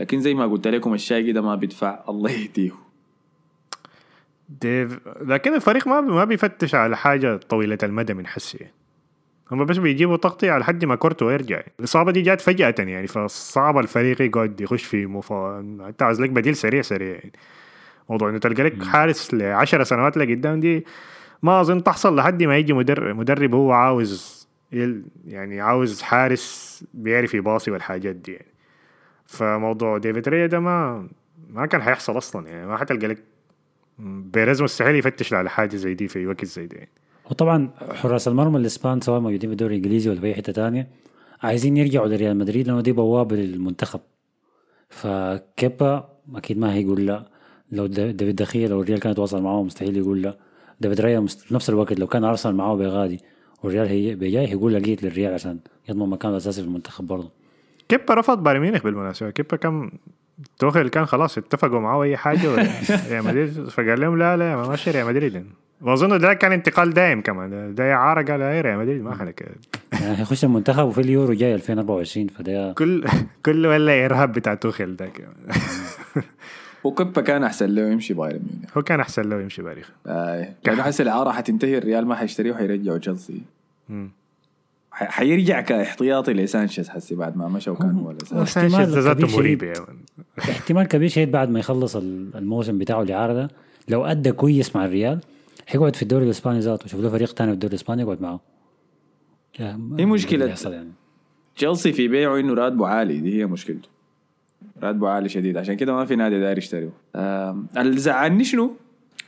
[0.00, 2.00] لكن زي ما قلت لكم الشايب ده ما بيدفع.
[2.08, 2.72] الله يهديه.
[4.60, 8.58] ديف لكن الفريق ما ما بيفتش على حاجة طويلة المدى من حسي.
[8.58, 8.74] يعني.
[9.52, 11.62] هم بس بيجيبوا تغطية على حد ما كورتو يرجع.
[11.80, 16.56] الإصابة دي جات فجأة يعني فصعب الفريق يقعد يخش في مفا أنت عايز لك بديل
[16.56, 17.14] سريع سريع.
[17.14, 17.32] يعني.
[18.10, 20.84] موضوع إنه تلقى لك حارس لعشر سنوات لقدام دي
[21.42, 24.48] ما أظن تحصل لحد ما يجي مدرب مدرب هو عاوز
[25.26, 28.59] يعني عاوز حارس بيعرف يباصي والحاجات دي يعني.
[29.30, 31.08] فموضوع ديفيد ريا ده ما
[31.50, 33.22] ما كان حيحصل أصلا يعني ما حتلقى لك
[33.98, 36.90] بيريز مستحيل يفتش على حاجة زي دي في وقت زي ده يعني.
[37.30, 40.88] وطبعا حراس المرمى الاسبان سواء موجودين في الدوري الإنجليزي ولا في أي حتة تانية
[41.42, 44.00] عايزين يرجعوا لريال مدريد لأنه دي بوابه للمنتخب.
[44.88, 47.26] فكيبا أكيد ما هيقول لا.
[47.72, 50.36] لو دافيد دخية لو الريال كان يتواصل معاه مستحيل يقول لا.
[50.80, 53.20] دافيد رايا مست- في نفس الوقت لو كان أرسنال معاه بغادي
[53.62, 55.58] والريال هي بيجاي هيقول لقيت للريال عشان
[55.88, 57.30] يضمن مكانه الأساسي في المنتخب برضه.
[57.90, 59.30] كيبا رفض بايرن ميونخ بالمناسبة.
[59.30, 59.90] كيبا كان
[60.58, 62.68] توخيل كان خلاص اتفقوا معاه أي حاجة ولا-
[63.10, 65.46] ريال مدريد فقال لهم لا لا ما ماشي ريال مدريد.
[65.80, 67.74] واظن ده كان انتقال دايم كمان.
[67.74, 69.40] ده اعاره قال أي ريال مدريد ما حنك
[69.92, 73.04] يعني هيخش المنتخب وفي اليورو جاي 2024 فده كل
[73.46, 75.06] كل ولا ارهاب بتاع توخيل ده.
[75.06, 75.54] كمان.
[76.84, 78.76] وكبا كان أحسن له يمشي بايرن ميونخ.
[78.78, 80.48] هو كان أحسن له يمشي باريخ آه.
[80.66, 83.40] لأنه حس الاعاره حتنتهي الريال ما حيشتريه وحيرجعوا تشيلسي.
[84.92, 89.74] حيرجع كاحتياطي لسانشيز حسي بعد ما مشى وكان هو سانشيز احتمال ذاته مريب man.
[90.38, 93.50] احتمال كبير شديد بعد ما يخلص ال- الموسم بتاعه الاعاره ده.
[93.88, 95.20] لو أدى كويس مع الريال
[95.66, 96.88] حيقعد في الدوري الإسباني ذاته.
[96.88, 98.40] شوف له فريق ثاني في الدوري الإسباني يقعد معه.
[99.98, 100.54] هي مشكلة.
[100.64, 100.88] يعني
[101.56, 103.20] تشيلسي في بيعه إنه راتبه عالي.
[103.20, 103.88] دي هي مشكلته.
[104.82, 105.56] راتبه عالي شديد.
[105.56, 106.90] عشان كده ما في نادي داير يشتريه.
[107.76, 108.76] اللي زعلني شنو؟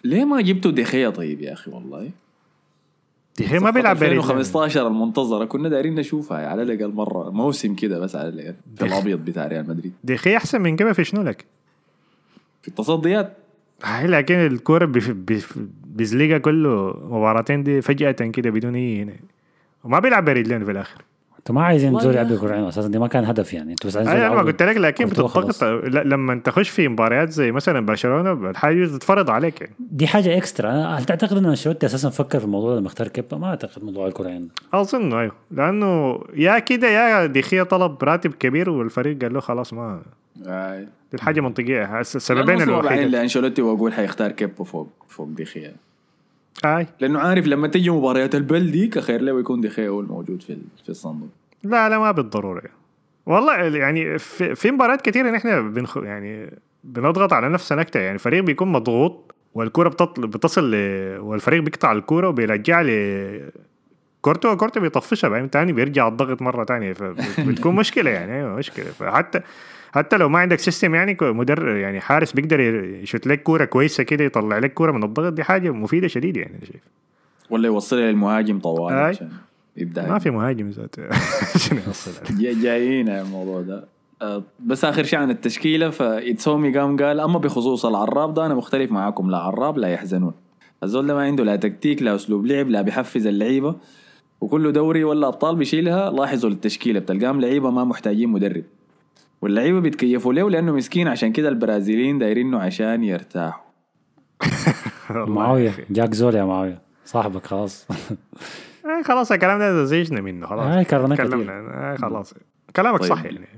[0.05, 2.11] ليه ما جبتوا دخيا طيب يا أخي والله؟
[3.41, 5.45] هي ما بيلعب باريس 2015 المنتظرة.
[5.45, 7.31] كنا دايرين نشوفها يعني على الأقل مرة.
[7.31, 8.55] موسم كده بس على الأقل.
[8.77, 9.93] في الأبيض بتاع ريال مدريد.
[10.05, 11.45] دي هي أحسن من كده في شنو لك؟
[12.63, 13.37] في التصديات.
[13.85, 14.93] هاي لكن الكورة
[15.87, 19.13] بيزلقها كله مباراتين دي فجأة كده بدون أي هنا.
[19.85, 21.03] وما بيلعب برجلين في الآخر.
[21.43, 22.37] أنتوا ما عايزين يلعب أخي.
[22.37, 23.71] بكره أساسا دي ما كان هدف يعني.
[23.71, 25.65] أنتوا بس عايزين أنا ما قلت لك لكن بتضغط
[26.05, 29.73] لما انت تخش في مباريات زي مثلا برشلونة الحاجة تتفرض عليك يعني.
[29.79, 30.71] دي حاجة إكسترا.
[30.71, 34.07] أنا- هل تعتقد إن أنشيلوتي أساسا فكر في الموضوع لما اختار كيبا؟ ما أعتقد موضوع
[34.07, 35.33] الكره يعني أظن أيوه.
[35.51, 40.03] لأنه يا كده يا ديخيا طلب راتب كبير والفريق قال له خلاص ما
[40.47, 40.81] آه.
[40.81, 42.01] دي الحاجة منطقية.
[42.01, 45.75] السببين الوحيدين لانشيلوتي وأقول حيختار كيبو فوق فوق دخيا
[46.65, 46.87] أي.
[47.01, 51.29] لأنه عارف لما تجي مباريات البلدي خير له يكون دخيا هو الموجود في في الصندوق.
[51.65, 52.63] لا لا ما بالضروره
[53.27, 58.45] والله يعني في, في مباريات كثيره نحن بنخ يعني بنضغط على نفسنا أكثر يعني فريق
[58.45, 60.75] بيكون مضغوط والكرة بتطل بتصل ل...
[61.21, 62.91] والفريق بيقطع الكرة وبيرجع ل
[64.21, 66.93] كورتو كورتو بيطفشها بعدين تاني بيرجع الضغط مرة تانية.
[66.93, 68.85] فبتكون مشكلة يعني أيوه مشكلة.
[68.85, 69.41] فحتى
[69.93, 74.25] حتى لو ما عندك system يعني مدرب يعني حارس بيقدر يشوت لك كورة كويسة كده
[74.25, 76.83] يطلع لك كورة من الضغط دي حاجة مفيدة شديد يعني أنا شايف.
[77.51, 78.95] ولا يوصلها للمهاجم طوال.
[78.95, 79.29] عشان
[79.77, 80.09] يبدأ.
[80.09, 80.97] ما في مهاجم ذات
[81.55, 82.11] عشان يوصل؟
[82.63, 83.85] جايين الموضوع ده.
[84.23, 88.93] آه، بس آخر شيء عن التشكيلة فايتسومي قام قال أما بخصوص العراب ده أنا مختلف
[88.93, 89.31] معاكم.
[89.31, 90.33] لا عراب لا يحزنون.
[90.83, 93.77] الزول ده ما عنده لا تكتيك لا أسلوب لعب لا بيحفز اللعيبة.
[94.41, 98.65] وكل دوري ولا أبطال بيشيلها لاحظوا التشكيلة بتلقاهم لعيبة ما محتاجين مدرب.
[99.43, 103.65] واللعيبة بيتكيفوا له لأنه مسكين؟ عشان كده البرازيليين دايرينه عشان يرتاحوا.
[105.11, 106.83] معاوية جاك زول يا معاوية.
[107.05, 107.87] صاحبك خلاص.
[108.87, 110.67] آه خلاص الكلام ده زهجنا منه خلاص.
[110.67, 110.83] آه،.
[110.83, 111.53] تكلمنا.
[111.53, 112.35] آه خلاص.
[112.77, 113.09] كلامك طيب.
[113.11, 113.49] صح يعني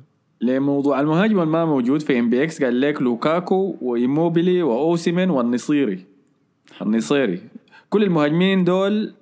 [0.41, 2.63] لموضوع المهاجم الما موجود في إم بي إكس.
[2.63, 6.05] قال لك لوكاكو وإيموبيلي وأوسيمين والنصيري.
[6.83, 7.41] النصيري.
[7.91, 9.15] كل المهاجمين دول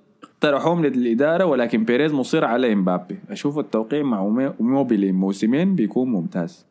[0.45, 3.19] اقترحوهم للإدارة ولكن بيريز مصر على إمبابي.
[3.31, 6.67] أشوف التوقيع مع ايموبيلي موسمين بيكون ممتاز.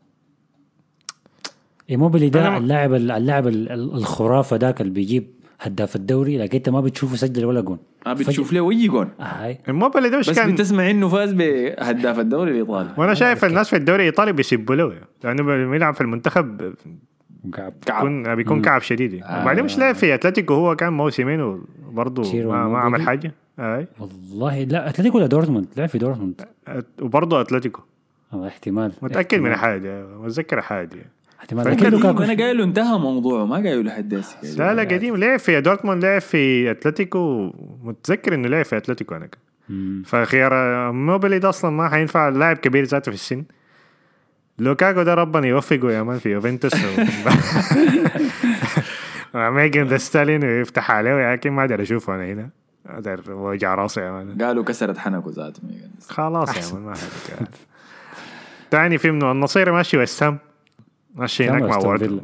[1.90, 5.28] إيموبيلي ده أنا- اللاعب اللاعب ال- ال- الخرافة ذاك اللي بيجيب
[5.62, 7.78] هداف الدوري لكن أنت ما بتشوفه سجل ولا جون.
[8.06, 9.10] ما بتشوف له أي جون.
[9.20, 12.90] آه، أي إيموبيلي ده مش بس كان بتسمع إنه فاز بهداف الدوري الإيطالي.
[12.98, 14.94] وأنا شايف الناس في الدوري الإيطالي بيسبوا له
[15.24, 16.74] لأنه بيلعب في المنتخب
[17.54, 18.38] كعب كعب.
[18.38, 19.14] بيكون كعب شديد.
[19.14, 19.42] يعني.
[19.42, 22.78] وبعدين مش لاعب في أتلتيكو هو كان موسمين وبرضه ما, ما.
[22.80, 23.34] عمل حاجة.
[23.62, 23.88] أي.
[24.00, 26.42] والله لا أتلتيكو ولا دورتموند؟ لعب في دورتموند.
[26.70, 27.82] أت- وبرضه أتلتيكو.
[28.34, 28.92] آه، احتمال.
[29.02, 29.56] متأكد من.
[29.56, 31.06] حاجة متذكر حاجة.
[31.40, 31.66] احتمال.
[31.72, 35.16] لكن لوكاكو أنا قايل له انتهى موضوعه ما قايل لحد هسه لا لا قديم.
[35.16, 37.52] لعب في دورتموند لعب في أتلتيكو.
[37.84, 39.26] متذكر إنه لعب في أتلتيكو أنا.
[39.28, 39.42] كان.
[40.06, 43.44] فخيار موبيلي ده أصلا ما حينفع لاعب كبير ذاته في السن.
[44.60, 46.74] لوكاكو ده ربنا يوفقه يا مان في يوفنتوس.
[49.36, 52.50] ميجن ذا ستالين ويفتح عليه لكن ما أقدر أشوفه أنا هنا.
[52.88, 54.42] أقدر وجع راسي يا مان.
[54.42, 55.62] قالوا كسرت حنكه ذاته
[56.10, 57.48] خلاص يا man ما حد
[58.72, 60.38] تاني في منه النصيري ماشي وست هام
[61.16, 62.22] ماشي هناك مع وورد؟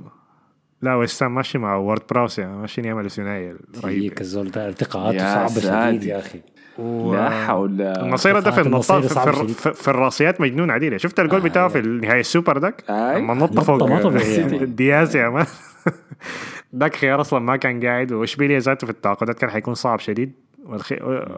[0.82, 4.68] لا وست هام ماشي مع وورد براوس يعني ماشيين يعملوا ثنائي رهيب هيك الزول ده
[4.68, 5.90] ارتقاءاته صعبة.
[5.90, 6.42] شديد يا أخي.
[6.78, 9.74] و- لا حول النصيري ده في النصيري في, في.
[9.74, 12.84] في, الراسيات مجنون عديلة شفت الجول بتاعه في نهاية السوبر داك.
[12.90, 14.08] لما نط فوق.
[14.64, 15.46] دياز يا man.
[16.74, 20.32] داك خيار أصلا ما كان قاعد واشبيليا ذاته في التعاقدات كان حيكون صعب شديد.
[20.68, 20.96] والخي...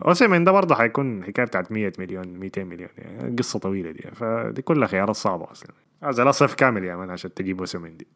[0.08, 4.02] أوسيمين ده برضه حيكون حكاية بتاعت 100 مليون 200 مليون يعني قصة طويلة دي.
[4.14, 5.72] فدي كلها خيارات صعبة أصلا.
[6.04, 8.08] هذا لا صيف كامل يا man عشان تجيب أوسيمين دي.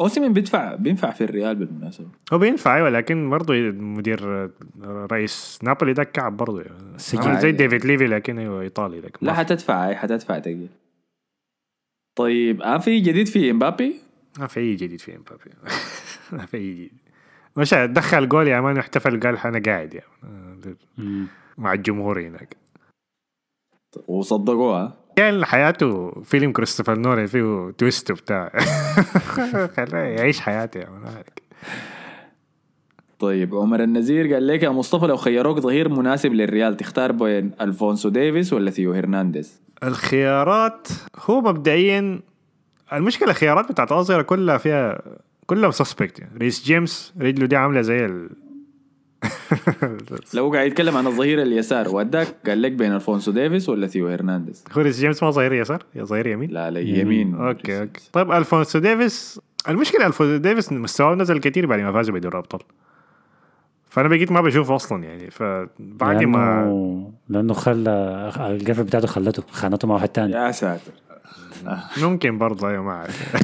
[0.00, 2.06] أوسيمين بيدفع بينفع في الريال بالمناسبة.
[2.32, 4.50] هو بينفع أيوه لكن برضه مدير
[4.82, 6.60] رئيس نابولي ده كعب برضه.
[6.62, 7.40] يعني.
[7.40, 10.68] زي ديفيد ليفي لكن أيوه إيطالي لكن لا ما- حتدفع أي حتدفع تقيل.
[12.16, 13.94] طيب آه في جديد في إمبابي؟
[14.38, 15.50] ما في أي جديد في إمبابي.
[16.32, 16.92] ما في أي جديد.
[17.56, 21.26] مش دخل جول يا man واحتفل قال أنا قاعد يعني.
[21.58, 22.56] مع الجمهور هناك.
[24.08, 28.52] وصدقوها كان حياته فيلم كريستوفر نولان فيه twist بتاع
[29.76, 31.22] خلاه يعيش حياته يا man
[33.18, 38.08] طيب عمر النزير قال لك يا مصطفى لو خيروك ظهير مناسب للريال تختار بين ألفونسو
[38.08, 40.88] ديفيس ولا ثيو هرنانديز؟ الخيارات
[41.18, 42.20] هو مبدئيا
[42.92, 45.02] المشكلة الخيارات بتاعت الأظهرة كلها فيها
[45.46, 46.38] كلهم suspect يعني.
[46.38, 48.30] ريس جيمس رجله دي عاملة زي ال
[50.34, 54.64] لو قاعد يتكلم عن الظهير اليسار وداك قال لك بين ألفونسو ديفيس ولا ثيو هرنانديز؟
[54.72, 57.34] هو ريس جيمس ما ظهير يسار؟ يا ظهير يمين؟ لا لا يمين.
[57.34, 58.00] أوكي أوكي.
[58.12, 62.60] طيب ألفونسو ديفيس المشكلة ألفونسو ديفيس مستواه نزل كتير بعد ما فازوا بدوري الأبطال.
[63.88, 65.30] فأنا بقيت ما بشوفه أصلا يعني.
[65.30, 67.90] فبعد ما لأنه لأنه خلى
[68.60, 70.32] القفل بتاعته خلته خانته مع واحد تاني.
[70.32, 70.92] يا ساتر.
[72.04, 73.34] ممكن برضه أيوه ما أعرف.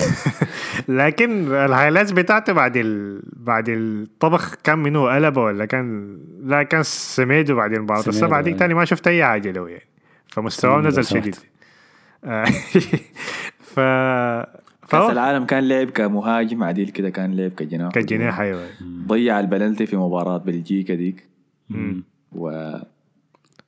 [1.00, 3.22] لكن الهايلايتس بتاعته بعد ال...
[3.32, 8.02] بعد الطبخ كان منه قلبه ولا كان؟ لا كان سميدو بعد المباراة.
[8.08, 8.40] بس أيوة.
[8.42, 9.86] تاني ما شفت أي حاجة له يعني.
[10.28, 11.04] فمستواه نزل.
[11.04, 11.36] شديد.
[12.24, 12.44] آه.
[13.74, 13.80] ف
[14.90, 17.92] كأس العالم كان لعب كمهاجم عديل كده كان لعب كجناح.
[17.92, 18.66] كجناح أيوه.
[19.06, 21.28] ضيع البلنتي في مباراة بلجيكا ديك.
[22.32, 22.72] و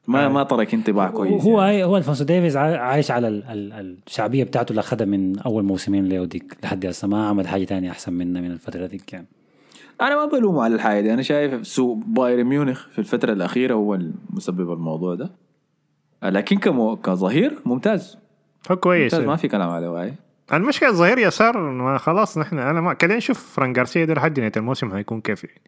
[0.06, 1.84] ما ما ترك انطباع كويس هو يعني.
[1.84, 6.08] هو الفونسو ديفيز عا- عايش على ال- ال- الشعبية بتاعته اللي أخذها من أول موسمين
[6.08, 7.08] له ديك لحد هسه.
[7.08, 9.26] ما عمل حاجة تانية أحسن منها من الفترة ديك يعني.
[10.00, 11.12] أنا ما بلومه على الحاجة دي.
[11.14, 15.30] أنا شايف سوء بايرن ميونخ في الفترة الأخيرة هو المسبب الموضوع ده.
[16.22, 16.96] لكن كمو...
[16.96, 18.18] كظهير ممتاز.
[18.70, 19.18] هو كويس ممتاز.
[19.20, 19.36] ما أيوة.
[19.36, 20.14] في كلام عليه واي
[20.52, 24.52] المشكلة الظهير يسار ما خلاص نحن أنا ما خلينا نشوف فران جارسيا ده لحد نهاية
[24.56, 25.60] الموسم هيكون كيف يعني.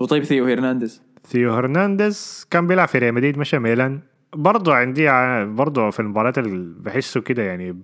[0.00, 4.00] وطيب ثيو هرنانديز ثيو هرنانديز كان بيلعب في ريال مدريد مشى ميلان.
[4.36, 5.06] برضه عندي
[5.46, 7.76] برضه في المباريات اللي بحسه كده يعني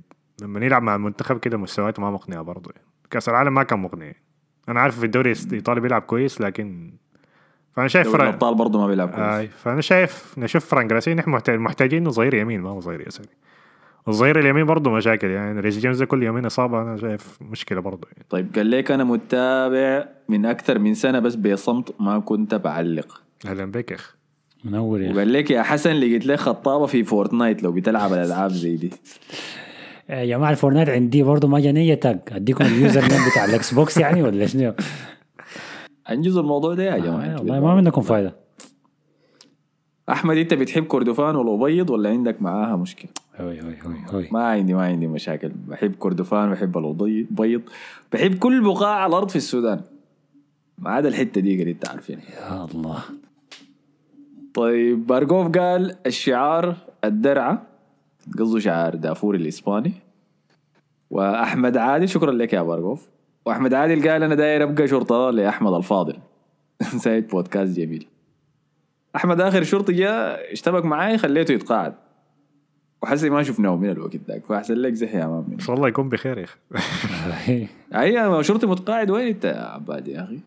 [0.43, 2.87] لما يلعب مع المنتخب كده مستوياته ما مقنعة برضه يعني.
[3.11, 4.23] كأس العالم ما كان مقنع يعني.
[4.69, 6.93] أنا عارف في الدوري الإيطالي بيلعب كويس لكن
[7.73, 9.21] فأنا شايف فران الأبطال برضه ما بيلعب كويس.
[9.21, 12.61] آي فأنا شايف نشوف فران جارسيا نحن محتاج- محتاجين ظهير يمين.
[12.61, 13.29] ما هو ظهير يساري
[14.09, 15.61] الظهير اليمين برضه مشاكل يعني.
[15.61, 18.27] ريس جيمس ده كل يومين إصابة أنا شايف مشكلة برضه يعني.
[18.31, 23.23] طيب قال لك أنا متابع من أكثر من سنة بس بصمت ما كنت بعلق.
[23.45, 24.17] أهلا بك يا اخ
[24.65, 25.13] منور يا.
[25.15, 28.91] وقال لك يا حسن لقيت لك خطابة في فورتنايت لو بتلعب الالعاب زي دي.
[30.09, 34.23] يا جماعة الفورتنايت عندي برضه ما جاني تاج أديكم ال username بتاع الاكس بوكس يعني
[34.23, 34.75] ولا شنو؟
[36.11, 37.35] انجزوا الموضوع ده يا آه، جماعة.
[37.39, 38.37] والله ما منكم فايدة.
[40.09, 44.29] أحمد أنت بتحب كردفان والأبيض ولا عندك معاها مشكلة؟ هوي هوي هوي هوي.
[44.33, 45.49] ما عندي ما عندي مشاكل.
[45.69, 47.63] بحب كردفان بحب الأبيض بيض.
[48.13, 49.81] بحب كل بقاع على الأرض في السودان.
[50.79, 52.19] ما عدا الحتة دي قريب تعرفين.
[52.19, 52.99] يا الله.
[54.55, 57.63] طيب بارجوف قال الشعار الدرعة
[58.39, 59.93] قصده شعار دافور الإسباني.
[61.11, 63.09] وأحمد عادل شكرا لك يا بارجوف
[63.47, 66.17] وأحمد عادل قال أنا داير أبقى شرطة لأحمد الفاضل.
[67.05, 68.07] سايد بودكاست جميل.
[69.17, 71.95] أحمد آخر شرطي جاء اشتبك معاي خليته يتقاعد.
[73.03, 76.09] وحسي ما شفناه من الوقت ذاك فأحسن لك زحي يا man إن شاء الله يكون
[76.09, 77.67] بخير يا أخي.
[78.01, 80.41] أي شرطي متقاعد وين أنت يا عباد يا أخي؟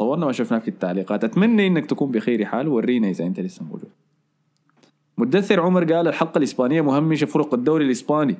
[0.00, 1.24] طولنا ما شفناك في التعليقات.
[1.24, 3.90] أتمنى إنك تكون بخير حال ورينا إذا أنت لسه موجود.
[5.18, 8.36] مدثر عمر قال الحلقة الإسبانية مهمشه فرق الدوري الإسباني.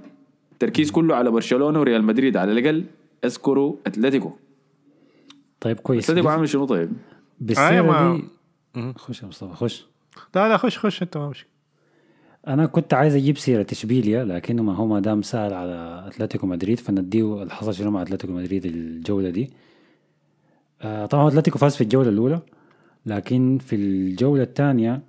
[0.52, 2.36] التركيز كله على برشلونة وريال مدريد.
[2.36, 2.84] على الأقل
[3.24, 4.30] اذكروا أتلتيكو.
[5.60, 6.04] طيب كويس.
[6.04, 6.92] أتلتيكو عامل شنو طيب؟
[7.40, 8.22] بالسيرة ما-
[8.74, 9.86] دي خش يا مصطفى خش.
[10.34, 11.50] لا لا خش خش أنت ما مشكلة.
[12.48, 16.80] أنا كنت عايز أجيب سيرة اشبيليا لكنه ما هو ما دام سأل على أتلتيكو مدريد
[16.80, 19.42] فنديه اللي حصل شنو مع أتلتيكو مدريد الجولة دي.
[19.44, 19.69] آه
[20.82, 22.40] طبعا أتلتيكو فاز في الجولة الأولى
[23.06, 25.02] لكن في الجولة الثانية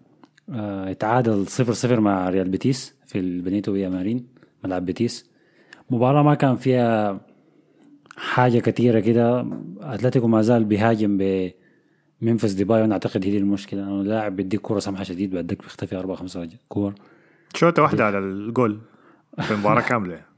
[0.50, 4.28] آه اتعادل 0 0 مع ريال بيتيس في البنيتو مارين
[4.64, 5.32] ملعب بيتيس.
[5.90, 7.22] مباراة ما كان فيها
[8.18, 9.48] حاجة كثيرة كده.
[9.82, 11.18] أتلتيكو ما زال بيهاجم
[12.22, 13.84] بممفيس ديباي وأنا أعتقد هي دي المشكلة.
[13.84, 16.94] انه اللاعب بيديك كورة سمحة شديد بعدك بيختفي أربع خمسة كور.
[17.56, 18.80] شوطة واحدة على الجول
[19.42, 20.22] في المباراه كاملة.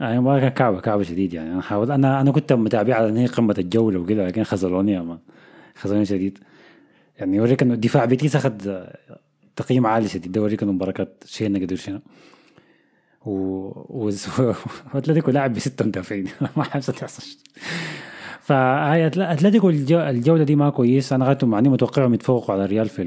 [0.00, 1.52] يعني كانت كعبه كعبة شديد يعني.
[1.52, 5.00] أنا حاول أنا أنا كنت متابع على إن هي قمة الجولة وكده لكن خذلوني يا
[5.02, 5.18] man.
[5.74, 6.38] خذلوني شديد.
[7.18, 8.82] يعني يوريك إنه دفاع بيتيس أخذ
[9.56, 10.32] تقييم عالي شديد.
[10.32, 12.00] ده يوريك إنه كانت شيء قدر شنو.
[13.26, 13.32] و
[14.94, 16.26] واتلتيكو لاعب بستة مدافعين.
[16.56, 17.36] ما حاجة تحصل
[19.10, 23.02] أتل- أتلتيكو الجو- الجولة دي ما كويس أنا غايتهم معني متوقعهم يتفوقوا على الريال في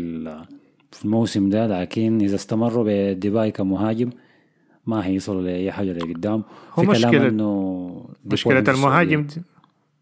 [0.91, 4.09] في الموسم ده لكن إذا استمروا بديباي كمهاجم
[4.87, 8.71] ما هيوصلوا لاي حاجة لقدام هو في كلام مشكلة- إنه السعودية.
[8.71, 9.27] المهاجم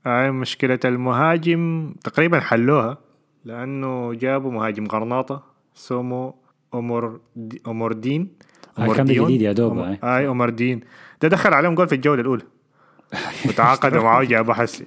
[0.07, 2.97] آه مشكلة المهاجم تقريبا حلوها
[3.45, 6.35] لأنه جابوا مهاجم غرناطة سومو
[6.73, 10.17] أمور دي أوموروديون آه، كان ده أوموروديون؟ جديد يا دوب، أم- آه.
[10.17, 10.79] آي أموردين
[11.21, 12.43] ده دخل عليهم جول في الجولة الأولى
[13.47, 14.85] وتعاقدوا معاه جابوا حسي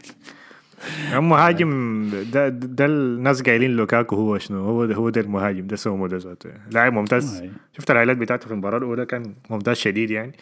[1.12, 5.76] هم مهاجم ده, ده الناس قايلين لوكاكو هو شنو؟ هو ده هو ده المهاجم ده
[5.76, 6.50] سومو ده ذاته.
[6.70, 7.40] لاعب ممتاز.
[7.40, 7.50] أي.
[7.72, 10.32] شفت ال highlight بتاعته في المباراة الأولى كان ممتاز شديد يعني.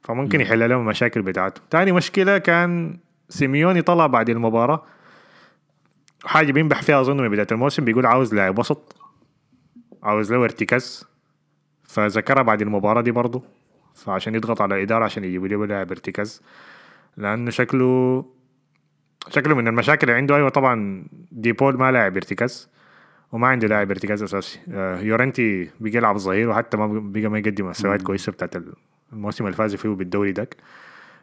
[0.00, 1.60] فممكن يحل لهم المشاكل بتاعته.
[1.70, 4.82] تاني مشكلة كان سيميوني طلع بعد المباراة.
[6.24, 8.96] حاجة بينبح فيها أظن من بداية الموسم بيقول عاوز لاعب وسط
[10.02, 11.04] عاوز له ارتكاز.
[11.84, 13.42] فذكرها بعد المباراة دي برضه
[13.94, 16.42] فعشان يضغط على الإدارة عشان يجيبوا له لاعب ارتكاز.
[17.16, 18.24] لأنه شكله
[19.28, 20.36] شكله من المشاكل اللي عنده.
[20.36, 22.68] أيوة طبعا ديبول ما لاعب ارتكاز
[23.32, 24.58] وما عنده لاعب ارتكاز أساسي.
[24.72, 28.54] آه، يورنتي بيجي يلعب ظهير وحتى ما بقى ما يقدم مستويات كويسة بتاعت
[29.12, 30.56] الموسم اللي فاز فيه بالدوري داك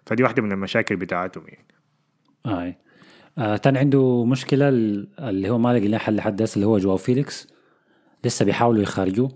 [0.06, 1.66] فدي واحدة من المشاكل بتاعتهم يعني.
[2.64, 2.78] أي.
[3.38, 6.78] آه تاني عنده مشكلة ال- اللي هو ما لقي لها حل لحد هسه اللي هو
[6.78, 7.47] جواو فيليكس.
[8.26, 9.32] لسه بيحاولوا يخرجوه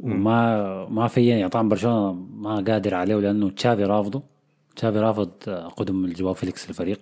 [0.00, 4.22] وما ما في يعني طبعا برشلونة ما قادر عليه لأنه تشافي رافضه.
[4.76, 7.00] تشافي رافض آه، قدوم جواو فيليكس للفريق.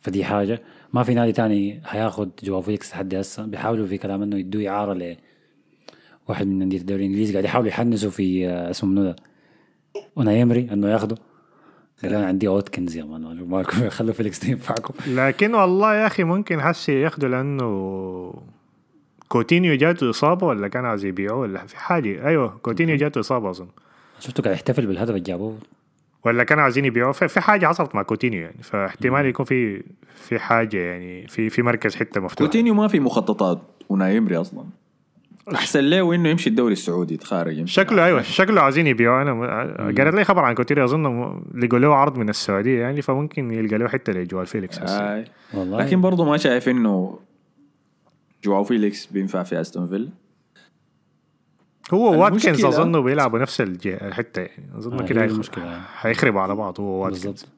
[0.00, 0.62] فدي حاجة.
[0.92, 3.46] ما في نادي تاني هياخد جواو فيليكس لحد هسه.
[3.46, 5.16] بيحاولوا في كلام إنه يدوه إعارة ل
[6.28, 9.16] واحد من انديه الدوري الإنجليزي قاعد يحاولوا يحنسوا في آه، اسمه منو ده؟
[10.16, 11.16] أوناي إيمري إنه ياخده.
[12.02, 14.94] قال أنا عندي أوتكنز يا man مالكم خلوا فيليكس ينفعكم.
[15.06, 18.32] لكن والله يا أخي ممكن حسي ياخدوا لأنه
[19.28, 23.68] كوتينيو جاته إصابة ولا كان عايز يبيعوه ولا في حاجة؟ أيوه كوتينيو جاته إصابة أظن.
[24.20, 25.58] شفته قاعد يحتفل بالهدف اللي جابوه؟
[26.26, 29.82] ولا كانوا عايزين يبيعوه؟ في في حاجة حصلت مع كوتينيو يعني فاحتمال يكون في
[30.14, 34.64] في حاجة يعني في في مركز حتة مفتوحه كوتينيو ما في مخططات أوناي إيمري أصلا.
[35.54, 39.22] أحسن له إنه يمشي الدوري السعودي يتخارج شكله أيوه شكله عايزين يبيعوه.
[39.22, 43.78] أنا قريت لي خبر عن كوتينيو أظن لقوا له عرض من السعودية يعني فممكن يلقى
[43.78, 44.78] له حتة لجواو فيليكس.
[44.78, 45.24] آه.
[45.54, 45.78] والله.
[45.78, 47.18] لكن برضه ما شايف إنه
[48.44, 50.08] جواو فيليكس بينفع في أستون فيلا.
[51.94, 54.78] هو واتكنز أظنه بيلعبوا نفس الحتة يعني.
[54.78, 55.80] أظن آه، كده المشكلة.
[56.00, 57.26] هيخربوا على بعض هو واتكنز.
[57.26, 57.48] بالضبط.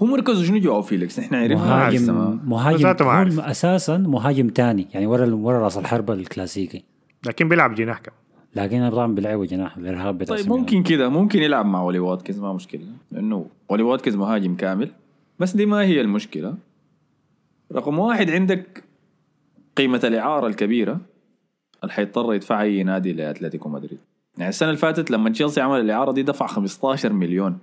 [0.00, 1.56] هو مركزه شنو جواو فيليكس؟ نحن عرفنا.
[1.64, 3.40] مهاجم مهاجم.
[3.40, 6.84] أساسا مهاجم تاني يعني ورا ورا راس الحربة الكلاسيكي.
[7.26, 8.18] لكن بيلعب جناح كمان.
[8.56, 10.48] لكن طبعا بيلعبوا جناح الإرهاب طيب.
[10.48, 12.84] ممكن كده ممكن يلعب مع اولي واتكنز ما مشكلة.
[13.12, 14.90] لأنه اولي واتكنز مهاجم كامل.
[15.38, 16.54] بس دي ما هي المشكلة.
[17.72, 18.84] رقم واحد عندك
[19.76, 21.00] قيمة الإعارة الكبيرة.
[21.82, 23.98] اللي حيضطر يدفعها أي نادي لأتلتيكو مدريد.
[24.38, 27.58] يعني السنة اللي فاتت لما تشيلسي عمل الإعارة دي دفع 15 مليون.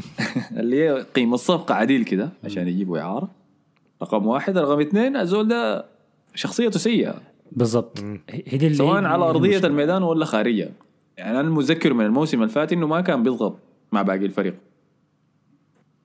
[0.60, 3.30] اللي هي قيمة الصفقة عديل كده عشان يجيبوا إعارة.
[4.02, 5.84] رقم واحد رقم اثنين الزول ده
[6.34, 7.14] شخصيته سيئة.
[7.52, 7.98] بالضبط.
[8.30, 9.66] هي دي اللي- سواء على أرضية المشكلة.
[9.70, 10.68] الميدان ولا خارجها
[11.16, 13.58] يعني أنا متذكر من الموسم الفات إنه ما كان بيضغط
[13.92, 14.54] مع باقي الفريق.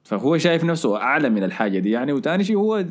[0.03, 2.11] فهو شايف نفسه أعلى من الحاجة دي يعني.
[2.13, 2.85] وتاني شيء هو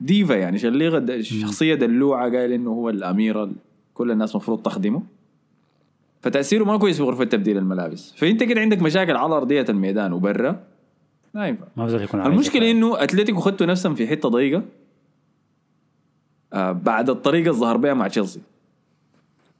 [0.00, 3.50] ديفا يعني شليغة شخصية دلوعة قايل إنه هو الاميره
[3.96, 5.02] كل الناس مفروض تخدمه.
[6.22, 8.12] فتأثيره ما كويس في غرفة تبديل الملابس.
[8.16, 10.62] فأنت كده عندك مشاكل على أرضية الميدان وبرا.
[11.34, 11.64] ما ينفع.
[11.76, 12.70] ما يكون المشكلة.
[12.70, 14.62] إنه أتلتيكو خدتوا نفسهم في حتة ضيقة.
[16.52, 18.40] آه بعد الطريقة اللي ظهر بها مع تشيلسي.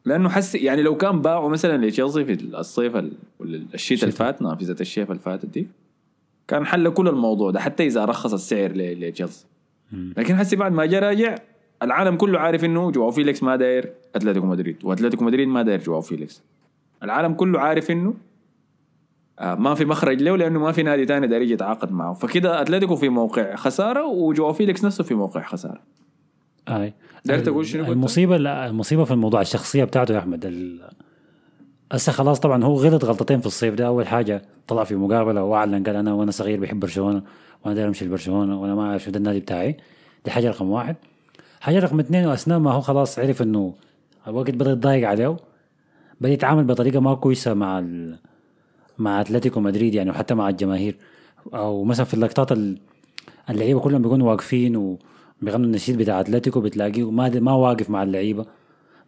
[0.04, 4.02] لأنه حس يعني لو كان باعوا مثلا لتشيلسي في الصيف ال- ولا الشتاء.
[4.02, 5.66] اللي فات نافذه الشيف اللي فاتت دي
[6.48, 9.46] كان حل كل الموضوع ده حتى إذا رخص السعر لتشيلسي.
[9.92, 11.34] لكن حسي بعد ما جاء راجع
[11.82, 16.00] العالم كله عارف إنه جواو فيليكس ما داير أتلتيكو مدريد وأتلتيكو مدريد ما داير جواو
[16.00, 16.42] فيليكس.
[17.02, 18.14] العالم كله عارف إنه
[19.38, 22.12] آه، ما في مخرج له لأنه ما في نادي تاني داير يجي يتعاقد معه.
[22.14, 25.80] فكده أتلتيكو في موقع خسارة وجواو فيليكس نفسه في موقع خسارة.
[26.68, 26.94] أي.
[27.24, 30.90] داير تقول شنو؟ المصيبة لا المصيبة في الموضوع الشخصية بتاعته يا أحمد ال-
[31.92, 33.86] هسه خلاص طبعا هو غلط غلطتين في الصيف ده.
[33.86, 37.22] أول حاجة طلع في مقابلة وأعلن قال أنا وأنا صغير بحب برشلونة
[37.64, 39.76] وأنا داير أمشي لبرشلونة وأنا ما أعرف شو ده النادي بتاعي.
[40.24, 40.96] دي حاجة رقم واحد.
[41.66, 43.74] حاجة رقم اثنين واثناء ما هو خلاص عرف إنه
[44.28, 45.36] الوقت بدأ يتضايق عليه
[46.20, 48.18] بدأ يتعامل بطريقة ما كويسة مع ال...
[48.98, 50.96] مع أتلتيكو مدريد يعني وحتى مع الجماهير.
[51.54, 52.78] أو مثلا في اللقطات ال-
[53.50, 58.46] اللعيبة كلهم بيكونوا واقفين وبيغنوا النشيد بتاع أتلتيكو بتلاقيه ما ما واقف مع اللعيبة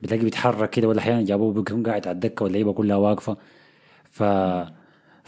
[0.03, 3.37] بتلاقيه بيتحرك كده ولا أحيانا جابوه بيكون قاعد على الدكة واللعيبة كلها واقفة.
[4.05, 4.23] ف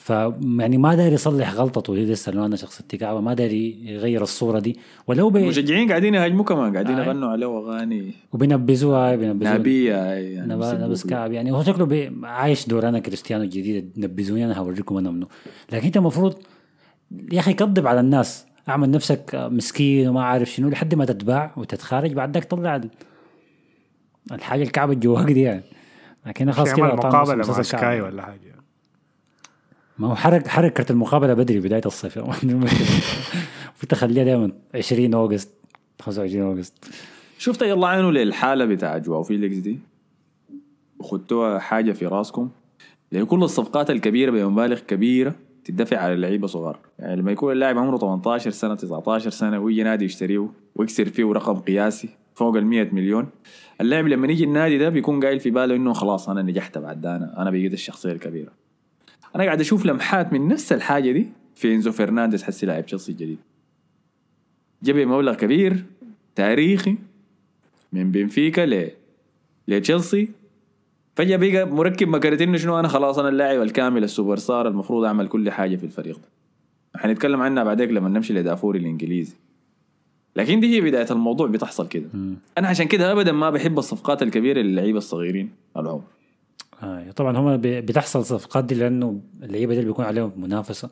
[0.01, 0.11] ف
[0.59, 4.59] يعني ما داري يصلح غلطته دي لسه لو أنا شخصيتي كعبه ما داري يغير الصورة
[4.59, 4.79] دي.
[5.07, 5.41] ولو بي...
[5.43, 7.05] المشجعين قاعدين يهاجموا كمان قاعدين آه.
[7.05, 8.13] يغنوا عليه أغاني.
[8.33, 9.53] وبينبذوها بينبذوها.
[9.53, 11.09] نابيه يعني نبا- بيسبوا لابس فيه.
[11.11, 11.33] كعب.
[11.33, 15.27] يعني هو شكله بي- عايش دور أنا كريستيانو الجديد نبذوني أنا هوريكم أنا منه
[15.73, 16.35] لكن أنت المفروض
[17.33, 18.47] يا أخي كذب على الناس.
[18.69, 22.91] أعمل نفسك مسكين وما عارف شنو لحد ما تتباع وتتخارج بعد ذاك طلع ال-
[24.33, 25.63] الحاجة الكعبة جواك دي يعني.
[26.27, 27.63] لكن خلاص كده مقابلة مع.
[27.63, 28.51] سكاي ولا حاجة.
[30.01, 32.19] ما هو حرك حرك كرت المقابلة بدري بداية الصيف.
[33.89, 35.55] تخليها دائما 20 August
[36.01, 36.75] 25 August.
[37.39, 39.79] شفت يلا عينوا للحالة بتاع جواو فيليكس دي.
[40.99, 42.51] وخدتوها حاجة في راسكم.
[43.13, 45.35] لأن كل الصفقات الكبيرة بمبالغ كبيرة
[45.65, 46.79] تدفع على اللعيبه صغار.
[46.99, 51.55] يعني لما يكون اللاعب عمره 18 سنة 19 سنة ويجي نادي يشتريه ويكسر فيه رقم
[51.55, 53.29] قياسي فوق ال 100 مليون.
[53.81, 57.17] اللاعب لما يجي النادي ده بيكون قايل في باله إنه خلاص أنا نجحت بعد ده
[57.17, 58.60] أنا أنا بقيت الشخصية الكبيرة.
[59.37, 61.27] أنا قاعد أشوف لمحات من نفس الحاجة دي.
[61.55, 63.39] في إنزو فرنانديز حسي لاعب تشيلسي الجديد.
[64.83, 65.85] جاب مبلغ كبير
[66.35, 66.97] تاريخي
[67.93, 68.91] من بنفيكا ل
[69.69, 70.29] لتشيلسي.
[71.17, 75.29] فجأة بقى مركب مكرت إنه شنو أنا خلاص أنا اللاعب الكامل السوبر ستار المفروض أعمل
[75.29, 76.29] كل حاجة في الفريق ده.
[76.97, 79.35] حنتكلم عنها بعدين لما نمشي لدافوري الإنجليزي.
[80.37, 82.09] لكن دي هي بداية الموضوع بتحصل كده.
[82.59, 86.03] أنا عشان كده ابدا ما بحب الصفقات الكبيرة للعيبة الصغيرين العمر.
[86.83, 90.91] آه طبعا هم بتحصل صفقات دي لأنه اللعيبة دي بيكون عليهم منافسة.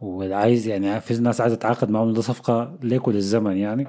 [0.00, 3.86] وعايز يعني في ناس عايزة تتعاقد معهم ده صفقة ليكوا للزمن يعني.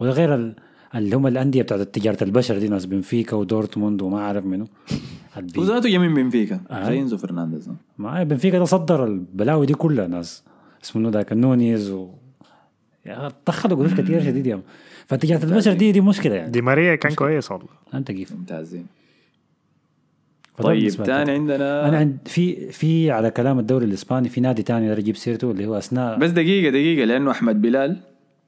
[0.00, 0.54] وده غير ال-
[0.94, 4.66] اللي هم الأندية بتاعت تجاره البشر دي ناس بنفيكا ودورتموند وما أعرف منو.
[5.58, 6.84] وذاته من بنفيكا آه.
[6.88, 7.70] زي انزو فرنانديز.
[7.98, 10.42] ما بنفيكا ده صدر البلاوي دي كلها ناس
[10.84, 12.08] اسمه ذاك نونيز و
[13.06, 14.60] يا دخلوا قروش كثير شديد يا.
[15.06, 16.50] فتجاره البشر دي دي مشكلة يعني.
[16.50, 17.68] دي ماريا كان كويس والله.
[17.94, 18.86] أنت كيف؟ ممتازين.
[20.58, 20.90] طيب.
[20.90, 25.16] تاني عندنا أنا عند في في على كلام الدوري الإسباني في نادي تاني أقدر أجيب
[25.16, 28.00] سيرته اللي هو أثناء بس دقيقة دقيقة لأنه أحمد بلال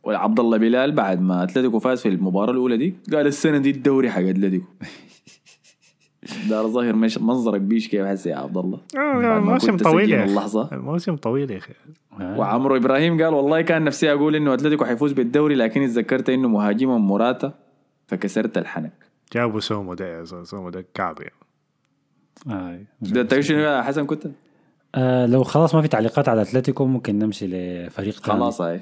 [0.04, 4.10] وعبد الله بلال بعد ما أتلتيكو فاز في المباراة الأولى دي قال السنة دي الدوري
[4.10, 4.66] حق أتلتيكو
[6.50, 10.62] دار ظاهر مش منظرك بيش كيف هسه يا عبد الله الموسم كنت طويل يا اللحظة.
[10.62, 11.72] أخي الموسم طويل يا أخي
[12.20, 12.38] آه.
[12.38, 17.06] وعمرو إبراهيم قال والله كان نفسي أقول إنه أتلتيكو حيفوز بالدوري لكن تذكرت إنه مهاجمهم
[17.06, 17.54] موراتا
[18.06, 18.92] فكسرت الحنك
[19.32, 21.45] جابوا سومو ده سومو ده كعب يعني.
[22.50, 22.78] آه.
[23.00, 24.26] ده شنو يا حسن كنت؟
[24.94, 28.38] آه لو خلاص ما في تعليقات على أتلتيكو ممكن نمشي لفريق تاني.
[28.38, 28.80] خلاص هاي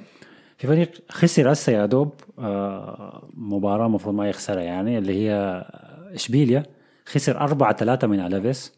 [0.58, 5.64] في فريق خسر هسه يا دوب آه مباراة المفروض ما يخسرها يعني اللي هي
[6.14, 6.62] إشبيليا.
[7.06, 8.72] خسر 4 3 من ألافيس.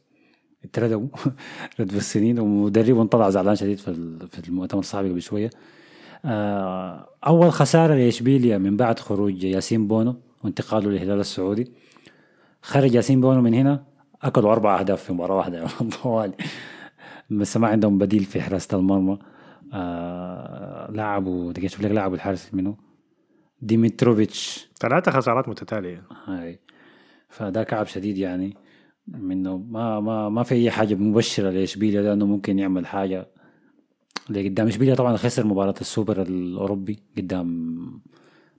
[0.65, 1.07] اتردوا.
[1.81, 5.51] رد السنين ومدربهم طلع زعلان شديد في ال- في المؤتمر الصحفي قبل شوية
[6.25, 11.73] آه أول خسارة لإشبيليا من بعد خروج ياسين بونو وانتقاله للهلال السعودي.
[12.63, 13.83] خرج ياسين بونو من هنا.
[14.23, 15.67] اكلوا أربع أهداف في مباراة واحدة
[16.03, 16.35] طوالي.
[17.31, 19.19] بس ما عندهم بديل في حراسة المرمى.
[19.73, 22.77] آه لعبوا دقيقة أشوف لك لعبوا الحارس منه
[23.63, 24.69] ديمتروفيتش.
[24.81, 26.03] ثلاثة خسارات متتالية.
[26.27, 26.61] هاي.
[27.29, 28.57] فده كعب شديد يعني
[29.09, 33.29] منه ما ما ما في أي حاجة مبشرة لإشبيليا ده إنه ممكن يعمل حاجة
[34.31, 34.67] لقدام.
[34.67, 37.77] إشبيليا طبعا خسر مباراة السوبر الأوروبي قدام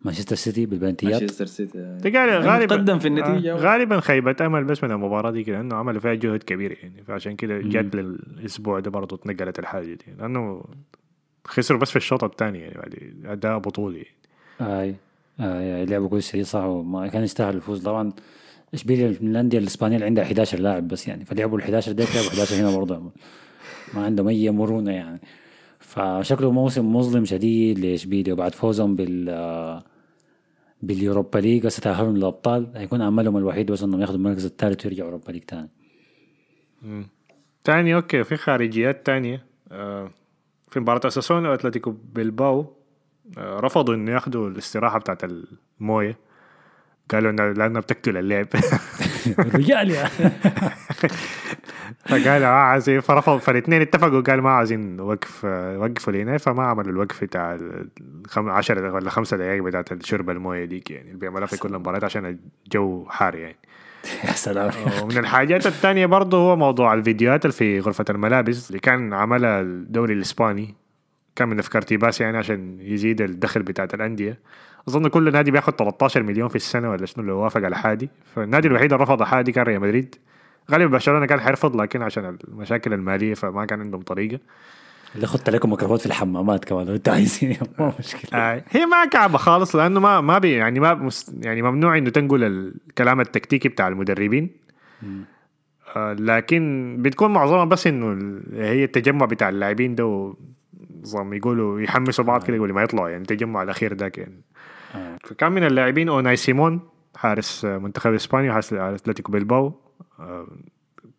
[0.08, 4.64] مانشستر سيتي بالبلنتيات مانشستر سيتي دي قال غالبا مقدم في النتيجة آه، غالبا خيبة أمل
[4.64, 7.04] بس من المباراة دي لأنه عملوا فيها جهد كبير يعني.
[7.08, 10.06] فعشان كده جات للأسبوع ده برضه اتنقلت الحاجة دي.
[10.20, 10.64] لأنه
[11.46, 14.06] خسروا بس في الشوط الثاني يعني بعد أداء بطولي.
[14.60, 14.96] هاي
[15.40, 17.84] هاي لعبوا كويس صح وما كان يستاهل الفوز.
[17.84, 18.14] طبعا
[18.74, 22.30] اشبيليا من الأندية الإسبانية اللي عندها 11 لاعب بس يعني فلعبوا ال 11 ديك لعبوا
[22.30, 23.12] 11 هنا برضه.
[23.94, 25.20] ما عندهم اي مرونة يعني.
[25.80, 29.30] فشكله موسم مظلم شديد لاشبيليا وبعد فوزهم بال
[30.82, 32.72] بال Europa League هسه تاهلهم للأبطال.
[32.76, 35.70] هيكون أملهم الوحيد بس إنهم ياخذوا المركز الثالث ويرجعوا Europa League ثاني
[37.64, 38.24] تاني أوكي.
[38.24, 39.46] في خارجيات تانية.
[39.72, 40.10] آه،
[40.70, 42.74] في مباراة اساسونا وأتلتيكو بلباو
[43.38, 46.18] آه، رفضوا إنه ياخذوا الاستراحة بتاعت الموية.
[47.12, 48.48] قالوا إنه لانها بتقتل اللعب.
[49.56, 50.10] رجال يا.
[52.06, 53.00] فقالوا آه عايزين.
[53.00, 54.22] فرفضوا فالاثنين اتفقوا.
[54.22, 57.58] قالوا ما عايزين وقف آه، وقفوا لنا فما عملوا الوقف بتاع
[58.26, 58.50] الخم...
[58.50, 61.08] 10 ولا خمسة دقائق بتاعت شرب الموية ديك يعني.
[61.08, 63.58] اللي بيعملوها في كل مباراة عشان الجو حار يعني.
[64.28, 64.72] يا سلام.
[65.04, 70.14] ومن الحاجات الثانية برضه هو موضوع الفيديوهات اللي في غرفة الملابس اللي كان عملها الدوري
[70.14, 70.76] الإسباني.
[71.36, 74.40] كان من أفكار تيباس يعني عشان يزيد الدخل بتاعت الأندية.
[74.90, 78.10] أظن كل نادي بياخد 13 مليون في السنة ولا شنو لو وافق على حادي.
[78.36, 80.16] فالنادي الوحيد اللي رفض حادي كان ريال مدريد.
[80.72, 84.40] غالبا برشلونة كان حيرفض لكن عشان المشاكل المالية فما كان عندهم طريقة.
[85.16, 87.58] اللي خدت لكم ميكروفون في الحمامات كمان أنتوا عايزين.
[87.80, 88.40] ما مشكلة.
[88.40, 91.10] آه هي ما كعبة خالص لأنه ما ما بي يعني ما
[91.42, 94.50] يعني ممنوع إنه تنقل الكلام التكتيكي بتاع المدربين.
[95.96, 100.34] آه لكن بتكون معظمها بس إنه هي التجمع بتاع اللاعبين ده
[101.02, 104.42] نظام يقولوا يحمسوا بعض كده يقولوا ما يطلعوا يعني التجمع الأخير ذاك يعني
[104.96, 105.18] آه.
[105.24, 106.80] فكان من اللاعبين أوناي سيمون
[107.16, 109.68] حارس منتخب إسبانيا حارس اتلتيكو بيلباو.
[109.68, 109.87] آه،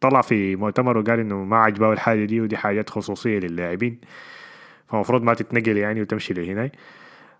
[0.00, 3.98] طلع في مؤتمر وقال إنه ما عجبه الحاجة دي ودي حاجات خصوصية للاعبين.
[4.88, 6.72] فالمفروض ما تتنقل يعني وتمشي لهناك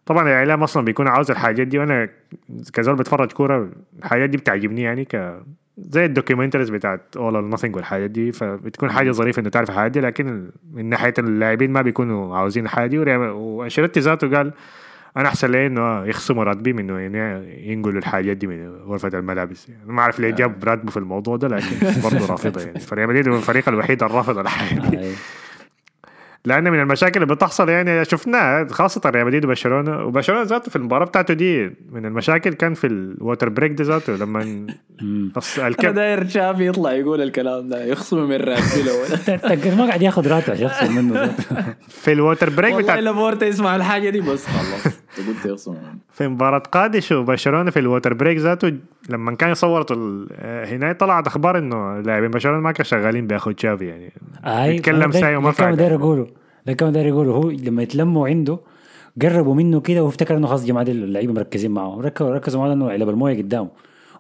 [0.07, 2.09] طبعا الإعلام أصلا بيكون عاوز الحاجات دي وأنا
[2.73, 5.43] كزول بتفرج كورة الحاجات دي بتعجبني يعني ك
[5.79, 9.91] زي ال documentaries بتاعت All or Nothing والحاجات دي فبتكون حاجة ظريفة إنه تعرف الحاجات
[9.91, 12.99] دي لكن من ناحية اللاعبين ما بيكونوا عاوزين الحاجة دي.
[12.99, 14.53] وأنشيلوتي ذاته قال
[15.17, 19.69] أنا أحسن لي إنه يخصموا راتبي من إنه يعني ينقلوا الحاجات دي من غرفة الملابس.
[19.69, 22.79] يعني ما أعرف ليه جاب راتبه في الموضوع ده لكن برضه رافضة يعني.
[22.89, 24.99] فريال مدريد هو الفريق الوحيد الرافض الحاجة دي.
[24.99, 25.13] آه.
[26.45, 30.05] لأن من المشاكل اللي بتحصل يعني شفناها خاصة ريال مدريد وبرشلونة.
[30.05, 34.41] وبرشلونة ذاته في المباراة بتاعته دي من المشاكل كان في الووتر بريك ده ذاته لما
[35.41, 38.39] أص- أنا الكب داير شافي يطلع يقول الكلام ده يخصموا من
[39.27, 41.35] تقر ما قاعد ياخذ راتب يخسر منه.
[41.89, 44.95] في الووتر بريك والله بتاع لابورتا يسمع الحاجة دي بس خلاص.
[45.73, 45.99] منه.
[46.13, 48.73] في مباراة قادش وبرشلونة في الووتر بريك ذاته
[49.09, 49.55] لما كان
[50.33, 54.13] آه، هنا طلعت أخبار إنه لاعبين برشلونة ما كانوا شغالين بياخذ تشافي يعني
[54.45, 55.77] أي يتكلم ساي وما كان فعل.
[55.77, 56.27] داير اقوله
[56.67, 58.59] ده كان داير اقوله هو لما يتلموا عنده
[59.23, 63.09] قربوا منه كده وافتكر إنه خلاص جماعة اللعيبة مركزين معه ركزوا ركزوا معاه إنه علب
[63.09, 63.69] الموية قدامه.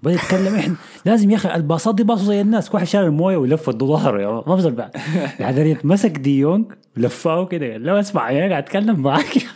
[0.02, 0.74] وبدا يتكلم إحنا
[1.04, 4.22] لازم يا أخي الباصات دي باصوا زي الناس كل واحد شال الموية ولف ضد ظهره
[4.22, 4.90] يا ما بزل بعد
[5.40, 6.64] بعدين مسك دي يونغ
[6.96, 9.36] لفاه كده قال له اسمع يا قاعد أتكلم معاك.
[9.36, 9.42] يا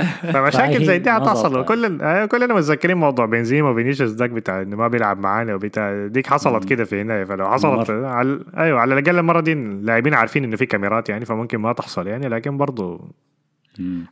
[0.00, 0.32] أخي.
[0.32, 1.52] فمشاكل زي دي هتحصل.
[1.52, 1.68] ضبط.
[1.68, 6.06] كل آه، كلنا متذكرين موضوع بنزيما وفينيسيوس داك بتاع إنه ما بيلعب معانا وبتاع.
[6.06, 7.90] ديك حصلت كده في هنا فلو حصلت.
[7.90, 12.06] على أيوه على الأقل المرة دي اللاعبين عارفين إنه في كاميرات يعني فممكن ما تحصل
[12.06, 12.28] يعني.
[12.28, 13.00] لكن برضه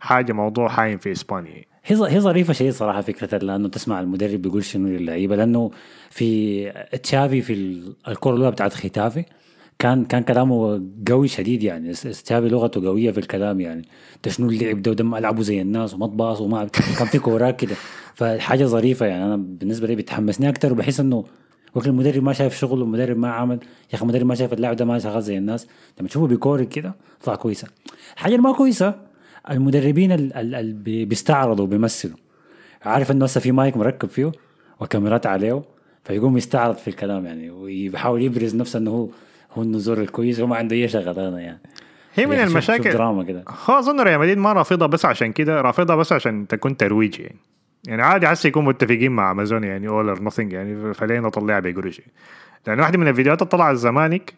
[0.00, 1.62] حاجة موضوع حايم في إسبانيا.
[1.88, 5.70] هي هي ظريفة شيء صراحة فكرة لأنه تسمع المدرب بيقول شنو للعيبة لأنه
[6.10, 6.70] في
[7.02, 9.24] تشافي في ال- الكرة الأولى بتاعت ختافي
[9.78, 11.92] كان كان كلامه قوي شديد يعني.
[11.92, 13.88] تشافي لغته قوية في الكلام يعني.
[14.24, 16.64] ده شنو اللعب ده ودم العبوا زي الناس وما تباصوا وما
[16.98, 17.74] كان في كورات كده.
[18.14, 19.24] فحاجة ظريفة يعني.
[19.24, 21.24] أنا بالنسبة لي بتحمسني أكثر وبحس إنه
[21.74, 23.58] وقت المدرب ما شايف شغله المدرب ما عمل
[23.90, 25.66] يا أخي المدرب ما شايف اللاعب ده ما شغال زي الناس.
[26.00, 27.68] لما تشوفه بيكوري كده طلع كويسة.
[28.14, 29.07] الحاجة اللي ما كويسة
[29.50, 32.16] المدربين اللي بيستعرضوا وبيمثلوا.
[32.82, 34.32] عارف إنه هسه في مايك مركب فيه
[34.80, 35.62] وكاميرات عليه
[36.04, 39.08] فيقوم يستعرض في الكلام يعني ويحاول يبرز نفسه إنه هو
[39.52, 41.60] هو النزور الكويس وما عنده أي شغلانة يعني.
[42.14, 42.90] هي من يعني شوف المشاكل.
[42.90, 43.44] دراما كده.
[43.66, 47.36] هو أظن ريال مدريد ما رافضها بس عشان كده رافضها بس عشان تكون ترويج يعني.
[47.86, 52.00] يعني عادي حس يكون متفقين مع امازون يعني All or Nothing يعني فليه نطلعها بقروش
[52.66, 54.34] لأن واحدة من الفيديوهات اللي طلعت زمانك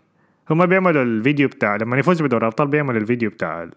[0.51, 3.69] هم بيعملوا الفيديو بتاع لما يفوز بدوري الأبطال بيعملوا الفيديو بتاع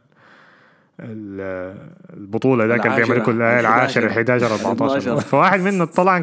[1.00, 4.70] البطولة ده كان العاشرة، بيعمل كل العاشر ال 11 11.
[4.70, 6.18] 14 فواحد منه طلع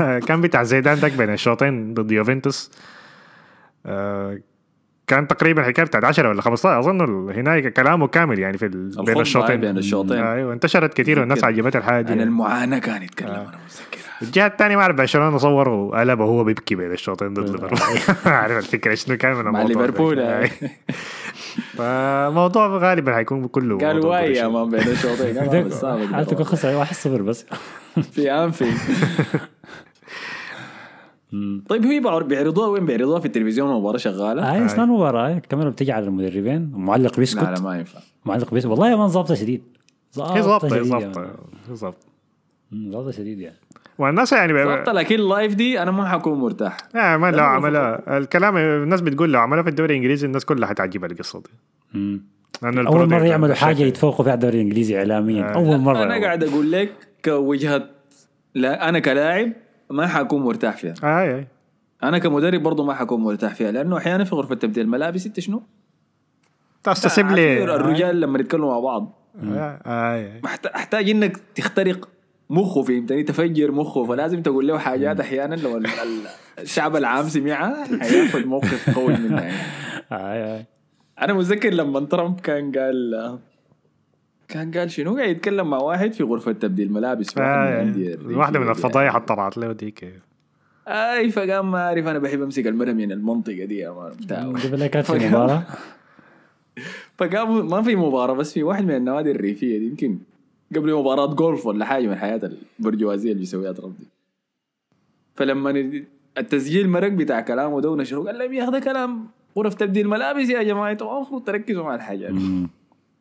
[0.28, 2.70] كان بتاع زيدان داك بين الشوطين ضد يوفنتوس.
[3.86, 4.38] آه،
[5.10, 9.20] كان تقريبا حكاية بتاعت 10 ولا 15 أظن هناك كلامه كامل يعني في بين الخطبة
[9.20, 10.18] الشوطين بين الشوطين.
[10.18, 11.44] أيوه انتشرت كثير والناس.
[11.44, 12.30] عجبتها الحاجة دي عن يعني.
[12.30, 16.92] المعاناة كان يتكلم أنا متذكرها الجهة الثانية ما أعرف برشلونه صور وقلب وهو بيبكي بين
[16.92, 17.78] الشوطين ضد ليفربول
[18.32, 19.62] عارف الفكرة شنو كان من مع.
[19.62, 20.50] ليفربول أي.
[21.76, 24.48] فموضوع غالبا حيكون كله قالوا موضوع واي يا.
[24.48, 26.44] man بين الشوطين ده.
[26.44, 27.46] خسر 1-0 بس
[28.14, 28.78] في انفيلد
[31.68, 35.92] طيب هي بعر- بيعرضوها وين بيعرضوها؟ في التلفزيون المباراه شغالة؟ هاي أصلا مباراة؟ الكاميرا بتيجي
[35.92, 37.42] على المدربين ومعلق لا بيسكت.
[37.42, 38.00] لا ما ينفع.
[38.24, 38.70] معلق بيسكت.
[38.70, 39.62] والله يا man ظابطة شديد.
[40.16, 40.34] ظابطة
[40.66, 41.32] هي شديد ظابطة يعني.
[41.70, 41.98] هي ظابطة.
[42.90, 43.56] ظابطة شديد يعني.
[43.98, 46.76] والناس يعني ضبط لكن لايف دي أنا ما حكون مرتاح.
[46.96, 51.08] آه ما لو عملها الكلام الناس بتقول لو عملها في الدوري الإنجليزي الناس كلها حتعجبها
[51.10, 51.50] القصة دي.
[51.94, 52.22] مم.
[52.62, 55.44] لأنه أول مرة يعملوا حاجة يتفوقوا فيها على الدوري الإنجليزي اعلاميا.
[55.44, 55.54] آه.
[55.54, 56.02] أول مرة.
[56.02, 56.92] أنا قاعد أقول لك
[57.24, 57.82] كوجهة
[58.54, 59.52] لا أنا كلاعب
[59.90, 61.46] ما حكون مرتاح فيها آه آه.
[62.02, 65.62] أنا كمدرب برضه ما حكون مرتاح فيها لأنه أحيانا في غرفة تبديل الملابس أنت شنو؟
[66.82, 69.12] تستسيب لي الرجال لما يتكلموا مع بعض.
[70.44, 72.08] محت- أحتاج إنك تخترق
[72.50, 76.26] مخه فهمتني تفجر مخه فلازم تقول له حاجات أحيانا لو ال- ال-
[76.58, 79.42] الشعب العام سمعها حياخذ موقف قوي منها
[80.10, 80.66] يعني.
[81.22, 83.38] أنا متذكر لما ترامب كان قال
[84.50, 87.82] كان قال شنو؟ قاعد يتكلم مع واحد في غرفة تبديل ملابس في واحد من آه
[87.82, 88.14] الأندية.
[88.14, 89.26] الريفية واحدة من دي الفضايح يعني.
[89.26, 90.20] طلعت له ديك.
[90.88, 94.86] أي فقام ما أعرف أنا بحب أمسك المرة من المنطقة دي يا مان بتاعه قبل
[94.86, 95.62] كانت في المباراه
[97.18, 100.18] فقام ما في مباراة بس في واحد من النوادي الريفية دي يمكن
[100.76, 104.06] قبل مباراة جولف ولا حاجة من الحياة البرجوازية اللي بيسويها ترامب دي.
[105.34, 106.02] فلما
[106.38, 109.26] التسجيل مرق بتاع كلامه ده ونشره قال لهم يا ده كلام
[109.58, 112.66] غرف تبديل ملابس يا جماعة أنتوا المفروض تركزوا مع الحاجات دي.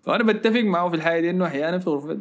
[0.02, 2.18] فأنا بتفق معه في الحاجة دي إنه أحيانا في غرفة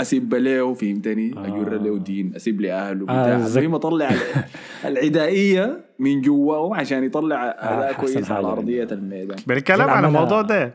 [0.00, 3.38] أسيب له فهمتني؟ أجر له دين أسيب لأهله بتاع.
[3.38, 4.44] زك- المهم اطلع ال-
[4.88, 8.46] العدائية من جواه عشان يطلع أداء أحسن كويس على.
[8.46, 9.36] أرضية الميدان.
[9.46, 10.74] بالكلام زي على الموضوع ده.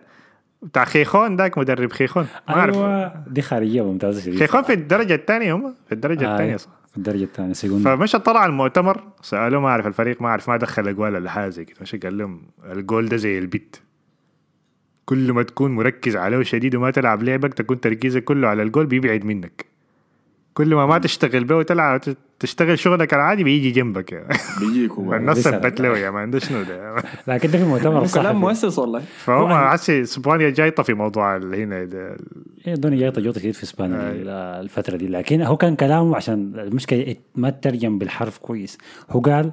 [0.62, 2.28] بتاع خيخون داك مدرب خيخون.
[2.50, 2.76] ما أعرف.
[2.78, 3.24] أيوه.
[3.28, 4.22] دي خارجية ممتازة.
[4.22, 7.80] شديد خيخون في الدرجة الثانية هم؟ في الدرجة آه، الثانية صح؟ في الدرجة الثانية سيكون
[7.82, 11.66] فمشى طلع المؤتمر سألوه ما أعرف الفريق ما أعرف ما دخل اجوال ولا حاجة زي
[11.66, 11.78] كده.
[11.82, 12.42] مشى قال لهم
[12.72, 13.76] الجول ده زي البيت.
[15.10, 19.26] كل ما تكون مركز عليه شديد وما تلعب لعبك تكون تركيزك كله على الجول بيبعد
[19.26, 19.66] منك.
[20.54, 22.02] كل ما ما تشتغل به وتلعب
[22.40, 24.28] تشتغل شغلك العادي بيجي جنبك يا
[24.60, 26.96] بيجيك هو الناس ثبت له يا مان ده شنو ده
[27.28, 29.00] لكن ده في مؤتمر كلام مؤسس والله.
[29.18, 32.18] فهم حسي إسبانيا جايطه في موضوع هنا ده
[32.64, 34.30] هي الدنيا جايطه جوطه كتير في إسبانيا ال-
[34.64, 35.08] الفترة دي.
[35.08, 38.78] لكن هو كان كلامه عشان المشكلة ما ترجم بالحرف كويس.
[39.10, 39.52] هو قال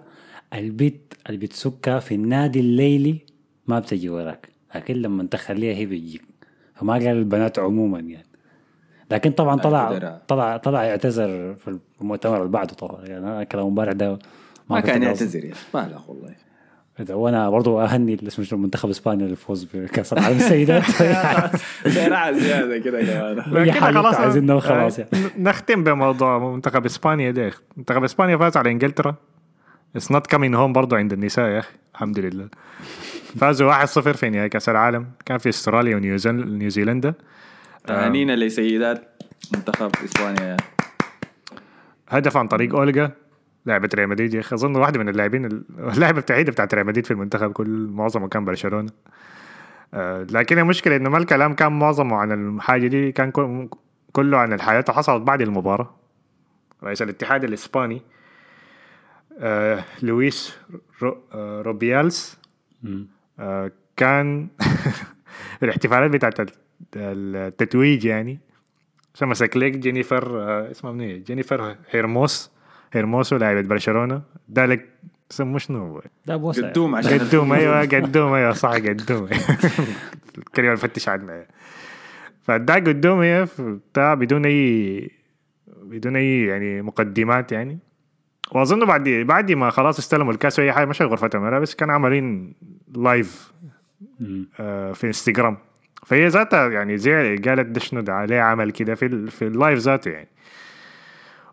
[0.54, 3.18] البيت اللي بتسكها في النادي الليلي
[3.66, 4.55] ما بتجي وراك.
[4.76, 6.22] لكن لما تخليها هي بتجيك.
[6.74, 8.26] فما قال البنات عموما يعني.
[9.10, 10.18] لكن طبعا طلع.
[10.28, 13.04] طلع طلع يعتذر في المؤتمر اللي بعده طبعا.
[13.04, 14.18] يعني كلام امبارح ده
[14.70, 15.02] ما كنت كان.
[15.02, 15.66] يعتذر يا أخي.
[15.74, 16.34] ما له والله.
[17.02, 20.82] إذا- وأنا برضو أهني اسمه منتخب اسبانيا للفوز بكأس العالم السيدات
[22.38, 22.98] زيادة كده
[23.62, 25.10] أي حاجة أنت عايزينها وخلاص يعني.
[25.14, 29.14] آه، نختم بموضوع منتخب إسبانيا ده منتخب إسبانيا فاز على إنجلترا.
[29.96, 31.72] it's not coming home برضه عند النساء يا أخي.
[31.96, 32.48] الحمد لله.
[33.40, 33.86] فازوا 1-0
[34.16, 35.06] في نهائي كأس العالم.
[35.26, 37.14] كان في أستراليا ونيوزيل- نيوزيلندا.
[37.86, 39.22] تهانينا لسيدات
[39.54, 40.56] منتخب إسبانيا.
[42.08, 43.10] هدف عن طريق أولجا
[43.66, 44.54] لاعبة ريال مدريد يا أخي.
[44.56, 48.44] أظن واحدة من اللاعبين ال- اللاعبه بتاعتها بتاعت ريال مدريد في المنتخب كل معظمه كان
[48.44, 48.90] برشلونة.
[49.94, 53.68] آه، لكن المشكلة إنه ما الكلام كان معظمه عن الحاجة دي كان كل-
[54.12, 54.80] كله عن الحاجة.
[54.80, 55.94] اللي حصلت بعد المباراة.
[56.84, 58.02] رئيس الاتحاد الإسباني
[59.38, 60.56] آه، لويس
[61.02, 62.38] رو آه، روبيالس
[63.40, 64.48] آه، كان
[65.62, 66.54] الاحتفالات بتاعت الت-
[66.96, 68.38] التتويج يعني.
[69.14, 72.50] عشان مسك لك جينيفر آه، اسمها منو؟ جينيفر هيرموس.
[72.92, 74.22] هيرموسو لاعبة برشلونة.
[74.48, 74.88] ده لك
[75.30, 79.28] سموه شنو؟ ده بوسة قدوم عشان قدوم أيوه قدوم أيوه صح قدوم.
[80.38, 81.46] الكلمة اللي بفتش عنها
[82.42, 85.10] فده قدوم هي في بتاع بدون أي
[85.82, 87.78] بدون أي يعني مقدمات يعني.
[88.52, 92.54] واظن بعد بعد ما خلاص استلموا الكاس وأي حاجة مش غرفة الملابس كانوا عاملين
[92.96, 93.52] live
[94.60, 95.56] آه، في انستغرام
[96.06, 99.53] فهي ذاتها يعني زي قالت ده شنو ده عليه عمل كده في ال- في ال
[99.53, 100.28] live ذاته يعني.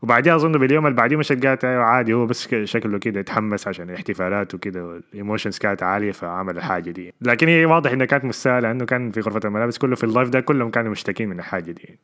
[0.01, 3.89] وبعديها أظن باليوم اللي بعديه مشت قالت أيوه عادي هو بس شكله كده يتحمس عشان
[3.89, 7.13] الاحتفالات وكده وال emotions كانت عالية فعمل الحاجة دي.
[7.21, 10.29] لكن هي واضح إنها كانت مستاهلة لأنه كان في غرفة الملابس كله في ال live
[10.29, 11.81] ده كلهم كانوا مشتكين من الحاجة دي.
[11.83, 11.99] يعني.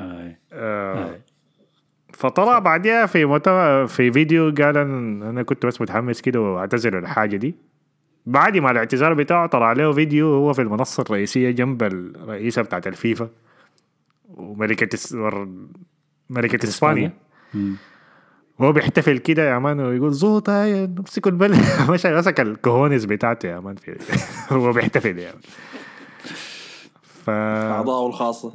[0.00, 0.36] آه.
[0.52, 1.18] آه
[2.12, 7.36] فطلع بعديها في مؤتمر في فيديو قال إن أنا كنت بس متحمس كده وأعتذر الحاجة
[7.36, 7.54] دي.
[8.26, 13.28] بعد ما الاعتذار بتاعه طلع له فيديو هو في المنصة الرئيسية جنب الرئيسة بتاعت الفيفا
[14.28, 14.98] وملكة
[16.30, 17.12] ملكة إسبانيا.
[18.58, 21.58] وهو بيحتفل كده يا man ويقول زوطة يا نمسكوا البلد.
[21.90, 23.96] مش مسك ال cojones بتاعته يا man في
[24.54, 25.40] هو بيحتفل يا man
[27.24, 28.52] ف اعضائه الخاصة.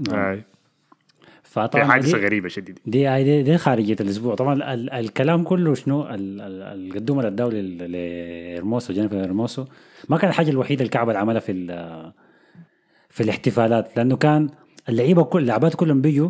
[1.58, 4.36] فطبعا حادثه دي, غريبة شديد دي, دي, دي خارجية الأسبوع.
[4.36, 9.66] طبعا ال الكلام كله شنو؟ ال- ال- القدوم اللي اداه لل- لهرموسو جينيفر هرموسو
[10.10, 12.12] ما كان الحاجة الوحيدة الكعبه اللي عملها في ال-
[13.10, 14.50] في الاحتفالات لأنه كان
[14.90, 16.30] اللعيبة كل اللعبات كلهم بيجوا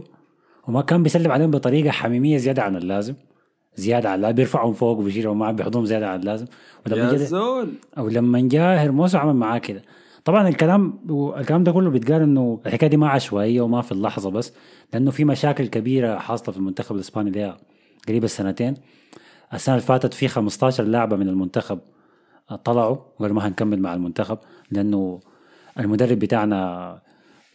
[0.67, 3.13] وما كان بيسلم عليهم بطريقة حميمية زيادة عن اللازم.
[3.75, 6.45] زيادة عن اللازم بيرفعهم فوق وبيشيلهم معاه بيحضنهم زيادة عن اللازم.
[6.87, 7.69] ولما يا زول.
[7.97, 9.81] أو لما جاء هرموسو عمل معاه كده.
[10.27, 10.99] طبعا الكلام
[11.37, 14.53] الكلام ده كله بيتقال إنه الحكاية دي ما عشوائية وما في اللحظة بس
[14.93, 17.57] لأنه في مشاكل كبيرة حاصلة في المنتخب الإسباني ليها
[18.07, 18.73] قريب السنتين.
[19.53, 21.79] السنة اللي فاتت في 15 لاعبة من المنتخب
[22.63, 24.37] طلعوا وقالوا ما هنكمل مع المنتخب
[24.71, 25.19] لأنه
[25.79, 27.01] المدرب بتاعنا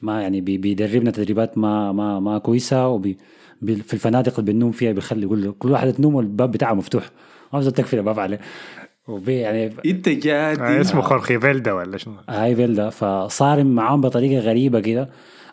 [0.03, 3.19] ما يعني بي- بيدربنا تدريبات ما ما ما كويسة وبي
[3.62, 7.11] بي- في الفنادق اللي بننوم فيها بيخلي له كل واحدة تنوم والباب بتاعها مفتوح.
[7.53, 8.40] ما بتقدر تقفل الباب عليه.
[9.09, 10.62] وبي يعني انت جادي.
[10.62, 12.91] آه اسمه خورخي فيلدا ولا شنو؟ هاي فيلدا.
[12.91, 15.09] فصارم معاهم بطريقة غريبة كده.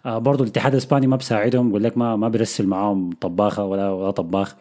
[0.06, 4.12] آه برضو الاتحاد الإسباني ما بساعدهم بيقول لك ما ما بيرسل معاهم طباخة ولا ولا
[4.12, 4.56] طباخ.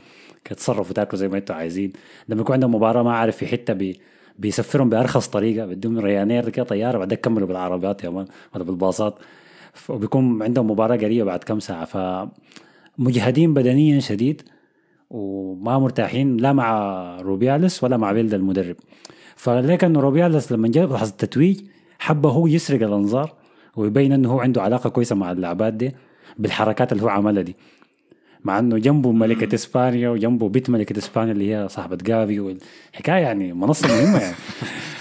[0.45, 1.93] تصرفوا تاكلوا زي ما أنتم عايزين.
[2.29, 4.01] لما يكون عندهم مباراة ما عارف في حتة بي
[4.39, 9.19] بيسفرهم بأرخص طريقة بدهم ريانير كده طيارة بعدين يكملوا بالعربيات يا man ولا بالباصات.
[9.73, 11.85] ف- وبيكون عندهم مباراة قريبة بعد كم ساعة.
[12.99, 14.43] فمجهدين بدنيا شديد.
[15.11, 16.71] وما مرتاحين لا مع
[17.21, 18.77] روبيالس ولا مع بيلدا المدرب.
[19.37, 21.61] فليك إنه روبيالس لما جاء لحظة التتويج
[21.99, 23.33] حب هو يسرق الأنظار
[23.77, 25.93] ويبين إنه هو عنده علاقة كويسة مع اللاعبات دي
[26.39, 27.57] بالحركات اللي هو عملها دي.
[28.45, 33.53] مع إنه جنبه ملكة إسبانيا وجنبه بيت ملكة إسبانيا اللي هي صاحبة جافي والحكاية يعني
[33.53, 34.37] منصة مهمة يعني.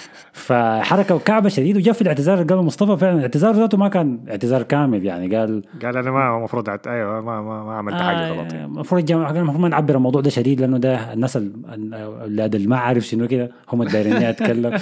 [0.47, 5.05] فحركة كعبة شديد وجاء في الاعتذار قال مصطفى فعلا اعتذار ذاته ما كان اعتذار كامل
[5.05, 6.87] يعني قال قال أنا ما المفروض عت...
[6.87, 8.65] أيوه ما ما, ما عملت حاجة غلط يعني.
[8.65, 12.77] المفروض الجامعة المفروض ما نعبر الموضوع ده شديد لأنه ده الناس ال- الأولاد اللي ما
[12.77, 14.77] عارف شنو كده هم الدايرين يتكلم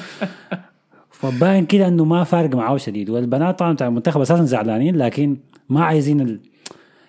[1.12, 5.38] فباين كده إنه ما فارق معاه شديد والبنات طبعا بتاع المنتخب أساسا زعلانين لكن
[5.70, 6.40] ما عايزين ال...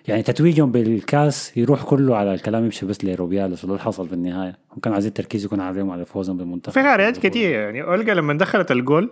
[0.07, 4.57] يعني تتويجهم بالكاس يروح كله على الكلام يمشي بس لروبيالس وده اللي حصل في النهاية.
[4.73, 6.73] هم كانوا عايزين التركيز يكون عليهم على فوزهم بالمنتخب.
[6.73, 7.83] في غاريات كتير يعني.
[7.83, 9.11] أولجا لما دخلت الجول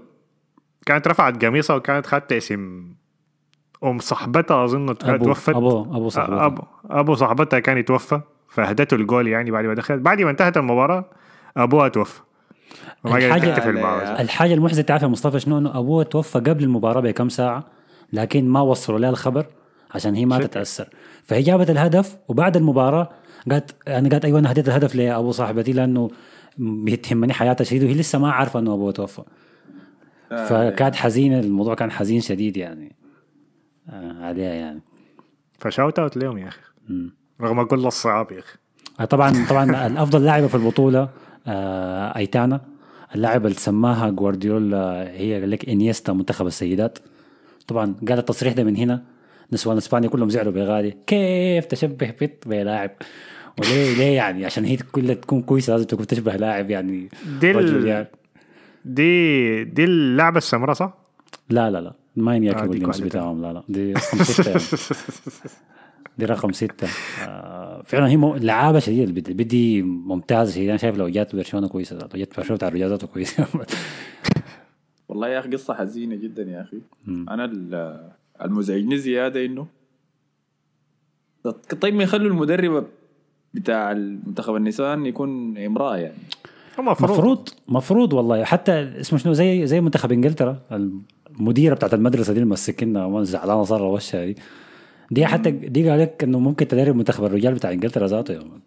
[0.86, 2.86] كانت رفعت قميصها وكانت خدت اسم
[3.84, 5.50] أم صاحبتها أظن توفت.
[5.50, 6.46] ابو أبو صاحبتها.
[6.46, 10.02] ابو أبو صاحبتها كان يتوفى فاهدته الجول يعني بعد ما دخلت.
[10.02, 11.06] بعد ما انتهت المباراة
[11.58, 12.20] أبوها توفى.
[13.08, 17.64] الحاجة- الحاجة المحزنة تعرف يا مصطفى شنو؟ إنه ابوه توفى قبل المباراة بكم ساعة
[18.14, 19.46] لكن ما وصلوا لها الخبر.
[19.96, 20.90] عشان هي ما تتأثر.
[21.24, 23.10] فهي جابت الهدف وبعد المباراة
[23.52, 26.10] قالت أنا قالت أيوه أنا هديت الهدف لأبو صاحبتي لأنه
[26.58, 29.24] بتهمني حياتها شديد وهي لسه ما عارفة إنه ابوه توفى.
[30.30, 32.96] فكانت حزينه الموضوع كان حزين شديد يعني.
[33.90, 34.82] آه عليها يعني.
[35.60, 36.62] فشاوت اوت لهم يا أخي.
[37.42, 38.58] رغم كل الصعاب يا أخي.
[39.00, 41.10] آه، طبعا طبعا الأفضل لاعبه في البطولة
[41.48, 42.62] آه أيتانا.
[43.16, 47.00] اللاعبه اللي سماها جوارديولا هي قال لك إنيستا منتخب السيدات.
[47.68, 49.04] طبعا قال التصريح ده من هنا.
[49.54, 52.92] نسوان اسبانيا كلهم زعلوا بغالي كيف تشبه بيت بلاعب
[53.60, 57.10] وليه ليه يعني؟ عشان هي كلها تكون كويسة لازم تكون تشبه لاعب يعني
[57.42, 58.08] دي رجل يعني.
[58.86, 60.98] دي دي اللعبة السمراء صح؟
[61.50, 61.94] لا لا لا.
[62.16, 63.02] ما ينياكي آه، ويليامز.
[63.02, 63.64] بتاعهم لا لا.
[63.70, 64.50] دي رقم ستة.
[64.50, 64.62] يعني.
[66.18, 66.88] دي رقم ستة.
[67.28, 69.12] آه فعلا هي مو- لعابة شديدة.
[69.12, 70.70] بدي, بدي ممتازة شديدة.
[70.72, 71.96] أنا شايف لو جات برشلونة كويسة.
[71.98, 73.46] لو جات برشلونة بتاع الرجال ذاته كويسة.
[75.10, 76.82] والله يا أخي قصة حزينة جدا يا أخي.
[77.08, 78.10] أنا ال-
[78.42, 79.68] المزعجني زيادة إنه.
[81.82, 82.84] طيب ما يخلوا المدربه
[83.54, 86.18] بتاع المنتخب النساء يكون امرأة يعني.
[86.80, 87.50] المفروض مفروض.
[87.68, 88.44] مفروض والله.
[88.44, 90.62] حتى اسمه شنو زي زي منتخب إنجلترا
[91.40, 94.36] المديرة بتاعت المدرسة دي اللي مسكنا ما زعلانة صار وشها دي.
[95.12, 98.34] دي حتى دي قال لك إنه ممكن تدرب منتخب الرجال بتاع إنجلترا ذاته.
[98.34, 98.60] يا مان.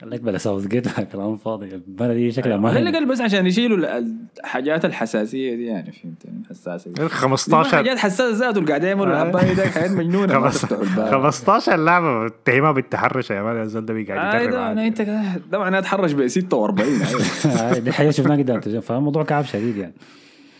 [0.00, 2.92] قال لك بلا ساوث جيت كلام فاضي البلد دي شكلها ما ولا هي.
[2.92, 6.94] قال بس عشان يشيلوا ال- الحاجات الحساسية دي يعني فهمت يعني الحساسه دي.
[6.94, 9.22] دي ما 15 حاجات حساسة ذاته اللي قاعد يعملوا آه.
[9.22, 13.86] العباية ده حاجات مجنونة ما خمس- تفتحوا الباب 15 لعبة اتهمها بالتحرش يا مان الزول
[13.86, 14.86] ده آه قاعد يدرب ده أنا.
[14.86, 15.02] أنت
[15.50, 17.20] ده معناه اتحرش ب 46 أيوة.
[17.60, 19.94] آه، دي الحقيقة شفناها قدام فالموضوع كعب شديد يعني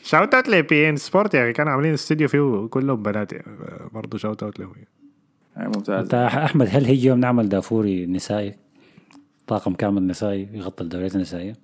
[0.03, 3.47] شاوت اوت لبي ان سبورت يا أخي كانوا عاملين استوديو فيه كلهم بنات يعني
[3.93, 4.73] برضه شاوت اوت لهم
[5.57, 8.55] آه، ممتاز أنت أحمد هل هيجي يوم نعمل دافوري نسائي
[9.47, 11.57] طاقم كامل نسائي يغطي الدوريات النسائية.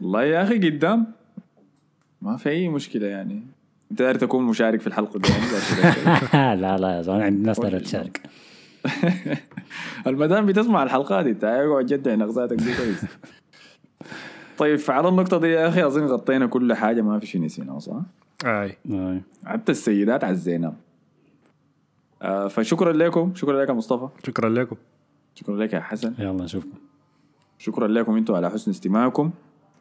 [0.00, 1.06] والله يا أخي قدام.
[2.22, 3.42] ما في أي مشكلة يعني.
[3.90, 6.60] انت داير تكون مشارك في الحلقة دي يعني.
[6.60, 8.20] لا لا يا زلمه عندي ناس دايره تشارك.
[10.06, 13.04] المدام بتسمع الحلقات انت اقعد جدع نغزاتك دي كويس.
[14.58, 18.00] طيب على النقطة دي يا أخي أظن غطينا كل حاجة ما في شيء نسيناه صح؟
[18.44, 18.76] أي.
[18.92, 19.20] آه.
[19.44, 20.74] حتى السيدات عزينا.
[22.22, 23.34] آه فشكرا لكم.
[23.34, 24.08] شكرا لك يا مصطفى.
[24.26, 24.76] شكرا لكم.
[25.40, 26.14] شكرا لك يا حسن.
[26.18, 26.78] يلا نشوفكم.
[27.58, 29.30] شكرا لكم أنتم على حسن استماعكم.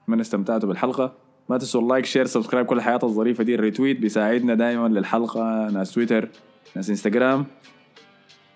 [0.03, 1.13] اتمنى استمتعتوا بالحلقة
[1.49, 5.69] ما تنسوا ال like share subscribe كل الحاجات الظريفة دي ال retweet بيساعدنا دائما للحلقة.
[5.69, 6.29] ناس تويتر
[6.75, 7.45] ناس انستغرام.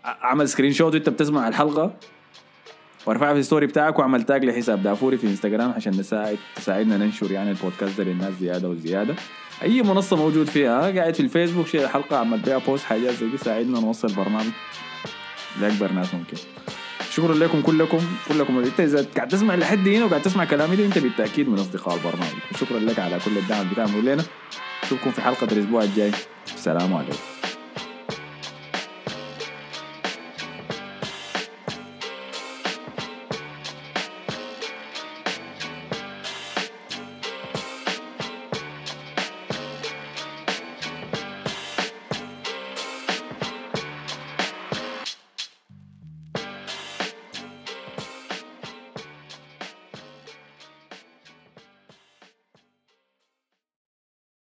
[0.06, 1.94] عمل screenshot وانت بتسمع الحلقة.
[3.06, 7.32] وارفعها في ال story بتاعك واعمل tag لحساب دافوري في انستغرام عشان نساعد تساعدنا ننشر
[7.32, 9.16] يعني البودكاست ده للناس زيادة وزيادة.
[9.64, 13.38] أي منصة موجود فيها قاعد في الفيسبوك share الحلقة عمل بيها post حاجات زي دي
[13.38, 14.52] ساعدنا نوصل البرنامج
[15.62, 16.38] لأكبر ناس ممكن.
[17.12, 20.98] شكرا لكم كلكم كلكم انت إذا قاعد تسمع لحد هنا وقاعد تسمع كلامي ده أنت
[20.98, 22.40] بالتأكيد من أصدقاء البرنامج.
[22.60, 24.24] شكرا لك على كل الدعم بتعمله لنا
[24.84, 26.12] اشوفكم في حلقة الأسبوع الجاي.
[26.56, 27.41] السلام عليكم.